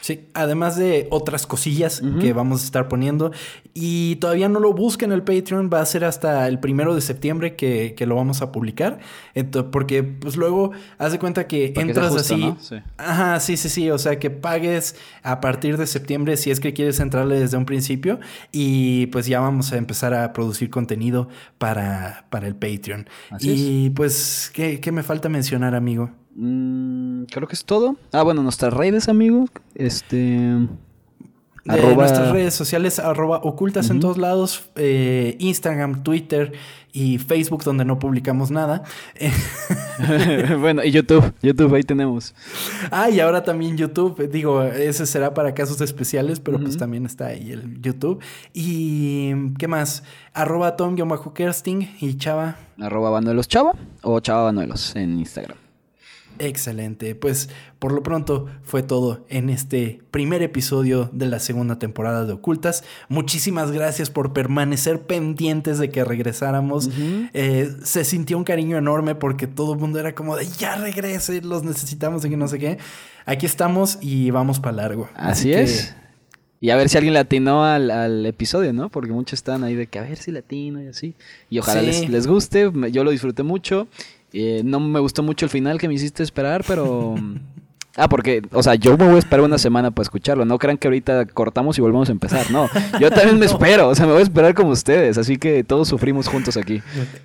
Sí, 0.00 0.26
además 0.34 0.76
de 0.76 1.06
otras 1.10 1.46
cosillas 1.46 2.02
que 2.20 2.32
vamos 2.32 2.62
a 2.62 2.64
estar 2.64 2.88
poniendo. 2.88 3.32
Y 3.74 4.16
todavía 4.16 4.48
no 4.48 4.58
lo 4.60 4.72
busquen 4.72 5.12
el 5.12 5.22
Patreon, 5.22 5.70
va 5.72 5.80
a 5.80 5.86
ser 5.86 6.04
hasta 6.04 6.48
el 6.48 6.58
primero 6.58 6.94
de 6.94 7.00
septiembre 7.00 7.54
que, 7.56 7.94
que 7.96 8.06
lo 8.06 8.16
vamos 8.16 8.42
a 8.42 8.50
publicar. 8.52 8.98
Ento- 9.34 9.70
porque 9.70 10.02
pues 10.02 10.36
luego 10.36 10.72
haz 10.98 11.12
de 11.12 11.18
cuenta 11.18 11.46
que 11.46 11.72
entras 11.82 12.12
así. 12.20 12.34
¿no? 12.36 12.58
Sí. 12.60 12.76
Ajá, 12.96 13.40
sí, 13.40 13.56
sí, 13.56 13.68
sí. 13.68 13.90
O 13.90 13.98
sea, 13.98 14.18
que 14.18 14.30
pagues 14.30 14.96
a 15.22 15.40
partir 15.40 15.76
de 15.76 15.86
septiembre 15.86 16.36
si 16.36 16.50
es 16.50 16.60
que 16.60 16.72
quieres 16.72 16.98
entrarle 17.00 17.38
desde 17.38 17.56
un 17.56 17.64
principio. 17.66 18.18
Y 18.52 19.06
pues 19.06 19.26
ya 19.26 19.40
vamos 19.40 19.72
a 19.72 19.76
empezar 19.76 20.14
a 20.14 20.32
producir 20.32 20.70
contenido 20.70 21.28
para, 21.58 22.26
para 22.30 22.46
el 22.46 22.54
Patreon. 22.56 23.08
Así 23.30 23.48
y 23.86 23.90
pues, 23.90 24.50
¿qué, 24.54 24.80
¿qué 24.80 24.92
me 24.92 25.02
falta 25.02 25.28
mencionar, 25.28 25.74
amigo? 25.74 26.10
Mm, 26.40 27.24
creo 27.24 27.48
que 27.48 27.54
es 27.56 27.64
todo. 27.64 27.96
Ah, 28.12 28.22
bueno, 28.22 28.42
nuestras 28.44 28.72
redes, 28.72 29.08
amigos. 29.08 29.50
Este. 29.74 30.16
De 31.64 31.74
Arroba- 31.74 31.94
nuestras 31.96 32.30
redes 32.32 32.54
sociales, 32.54 32.98
arroba 33.00 33.38
ocultas 33.42 33.90
en 33.90 34.00
todos 34.00 34.16
lados, 34.16 34.70
eh, 34.76 35.36
Instagram, 35.38 36.02
Twitter 36.02 36.52
y 36.92 37.18
Facebook, 37.18 37.62
donde 37.64 37.84
no 37.84 37.98
publicamos 37.98 38.50
nada. 38.50 38.84
Eh, 39.16 39.30
bueno, 40.60 40.82
y 40.84 40.92
YouTube. 40.92 41.34
YouTube, 41.42 41.74
ahí 41.74 41.82
tenemos. 41.82 42.34
ah, 42.90 43.10
y 43.10 43.20
ahora 43.20 43.42
también 43.42 43.76
YouTube. 43.76 44.30
Digo, 44.30 44.62
ese 44.62 45.04
será 45.06 45.34
para 45.34 45.52
casos 45.54 45.80
especiales, 45.82 46.40
pero 46.40 46.58
pues 46.58 46.78
también 46.78 47.04
está 47.04 47.26
ahí 47.26 47.50
el 47.50 47.82
YouTube. 47.82 48.22
Y, 48.54 49.32
¿qué 49.58 49.66
más? 49.68 50.04
Arroba 50.32 50.76
Tom-Kersting 50.76 51.96
y 52.00 52.14
Chava. 52.16 52.56
Arroba 52.80 53.10
Banuelos 53.10 53.48
Chava 53.48 53.72
o 54.02 54.20
Chava 54.20 54.44
Banuelos 54.44 54.94
en 54.96 55.18
Instagram. 55.18 55.58
Excelente. 56.38 57.14
Pues 57.14 57.48
por 57.78 57.92
lo 57.92 58.02
pronto 58.02 58.46
fue 58.62 58.82
todo 58.82 59.24
en 59.28 59.50
este 59.50 60.00
primer 60.10 60.42
episodio 60.42 61.10
de 61.12 61.26
la 61.26 61.38
segunda 61.38 61.78
temporada 61.78 62.24
de 62.24 62.32
Ocultas. 62.32 62.84
Muchísimas 63.08 63.70
gracias 63.72 64.10
por 64.10 64.32
permanecer 64.32 65.00
pendientes 65.02 65.78
de 65.78 65.90
que 65.90 66.04
regresáramos. 66.04 66.90
Eh, 67.34 67.70
se 67.82 68.04
sintió 68.04 68.38
un 68.38 68.44
cariño 68.44 68.76
enorme 68.76 69.14
porque 69.14 69.46
todo 69.46 69.72
el 69.74 69.78
mundo 69.78 69.98
era 69.98 70.14
como 70.14 70.36
de 70.36 70.46
ya 70.46 70.76
regrese, 70.76 71.40
los 71.42 71.62
necesitamos 71.64 72.24
y 72.24 72.30
que 72.30 72.36
no 72.36 72.48
sé 72.48 72.58
qué. 72.58 72.78
Aquí 73.26 73.46
estamos 73.46 73.98
y 74.00 74.30
vamos 74.30 74.60
para 74.60 74.76
largo. 74.76 75.08
Así, 75.14 75.52
es. 75.52 75.94
Y 76.60 76.70
a 76.70 76.76
ver 76.76 76.88
si 76.88 76.96
alguien 76.96 77.14
latinó 77.14 77.64
al, 77.64 77.88
al 77.90 78.26
episodio, 78.26 78.72
¿no? 78.72 78.88
Porque 78.88 79.12
muchos 79.12 79.34
están 79.38 79.62
ahí 79.62 79.76
de 79.76 79.86
que 79.86 80.00
a 80.00 80.02
ver 80.02 80.16
si 80.16 80.32
latino 80.32 80.82
y 80.82 80.88
así. 80.88 81.14
Y 81.50 81.60
ojalá 81.60 81.80
Sí. 81.82 81.86
les, 81.86 82.10
les 82.10 82.26
guste. 82.26 82.72
Yo 82.90 83.04
lo 83.04 83.12
disfruté 83.12 83.44
mucho. 83.44 83.86
Eh, 84.32 84.62
no 84.64 84.80
me 84.80 85.00
gustó 85.00 85.22
mucho 85.22 85.46
el 85.46 85.50
final 85.50 85.78
que 85.78 85.88
me 85.88 85.94
hiciste 85.94 86.22
esperar, 86.22 86.64
pero... 86.66 87.14
Ah, 87.98 88.08
porque, 88.08 88.42
o 88.52 88.62
sea, 88.62 88.76
yo 88.76 88.96
me 88.96 89.06
voy 89.06 89.16
a 89.16 89.18
esperar 89.18 89.44
una 89.44 89.58
semana 89.58 89.90
para 89.90 90.04
escucharlo. 90.04 90.44
No 90.44 90.56
crean 90.56 90.78
que 90.78 90.86
ahorita 90.86 91.26
cortamos 91.26 91.76
y 91.78 91.80
volvemos 91.80 92.08
a 92.08 92.12
empezar. 92.12 92.48
No, 92.52 92.70
yo 93.00 93.10
también 93.10 93.40
me 93.40 93.46
espero. 93.46 93.88
O 93.88 93.94
sea, 93.96 94.06
me 94.06 94.12
voy 94.12 94.20
a 94.20 94.22
esperar 94.22 94.54
como 94.54 94.70
ustedes. 94.70 95.18
Así 95.18 95.36
que 95.36 95.64
todos 95.64 95.88
sufrimos 95.88 96.28
juntos 96.28 96.56
aquí. 96.56 96.80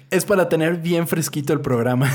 Es 0.09 0.25
para 0.25 0.49
tener 0.49 0.77
bien 0.77 1.07
fresquito 1.07 1.53
el 1.53 1.61
programa. 1.61 2.11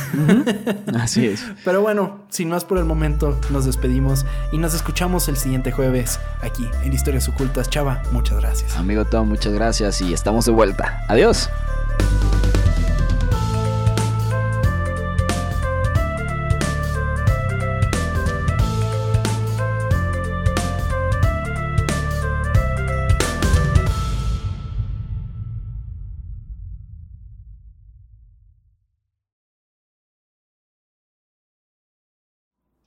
Así 0.98 1.24
es. 1.24 1.44
Pero 1.64 1.82
bueno, 1.82 2.24
sin 2.30 2.48
más 2.48 2.64
por 2.64 2.78
el 2.78 2.84
momento, 2.84 3.38
nos 3.50 3.64
despedimos 3.64 4.26
y 4.50 4.58
nos 4.58 4.74
escuchamos 4.74 5.28
el 5.28 5.36
siguiente 5.36 5.70
jueves 5.70 6.18
aquí 6.42 6.66
en 6.82 6.92
Historias 6.92 7.28
Ocultas. 7.28 7.70
Chava, 7.70 8.02
muchas 8.10 8.40
gracias. 8.40 8.76
Amigo 8.76 9.04
Tom, 9.04 9.28
muchas 9.28 9.52
gracias 9.52 10.00
y 10.00 10.12
estamos 10.12 10.46
de 10.46 10.50
vuelta. 10.50 11.04
Adiós. 11.06 11.48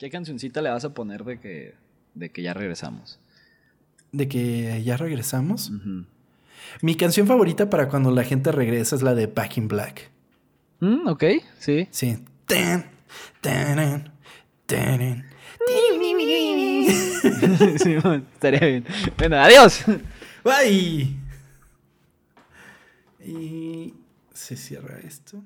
¿Qué 0.02 0.10
cancioncita 0.10 0.64
le 0.64 0.72
vas 0.72 0.84
a 0.84 0.96
poner 0.96 1.24
de 1.24 1.40
que, 1.40 1.76
de 2.16 2.32
que 2.32 2.42
ya 2.42 2.56
regresamos? 2.56 3.20
De 4.12 4.28
que 4.28 4.82
ya 4.84 4.98
regresamos. 4.98 5.72
Mi 6.82 6.96
canción 6.96 7.28
favorita 7.28 7.70
para 7.70 7.88
cuando 7.88 8.10
la 8.10 8.24
gente 8.24 8.52
regresa 8.52 8.96
es 8.96 9.04
la 9.04 9.14
de 9.14 9.28
Back 9.28 9.58
in 9.58 9.68
Black. 9.68 10.10
Mm, 10.80 11.08
ok, 11.08 11.24
sí. 11.60 11.88
Sí. 11.92 12.18
Tan, 12.48 12.90
taran, 13.42 14.12
taran. 14.66 15.30
sí, 17.78 17.98
bueno, 17.98 18.26
estaría 18.34 18.60
bien. 18.60 18.86
Bueno, 19.20 19.38
adiós. 19.38 19.84
Bye. 20.44 21.16
Y 23.24 23.94
se 24.34 24.58
cierra 24.58 24.98
esto. 25.04 25.44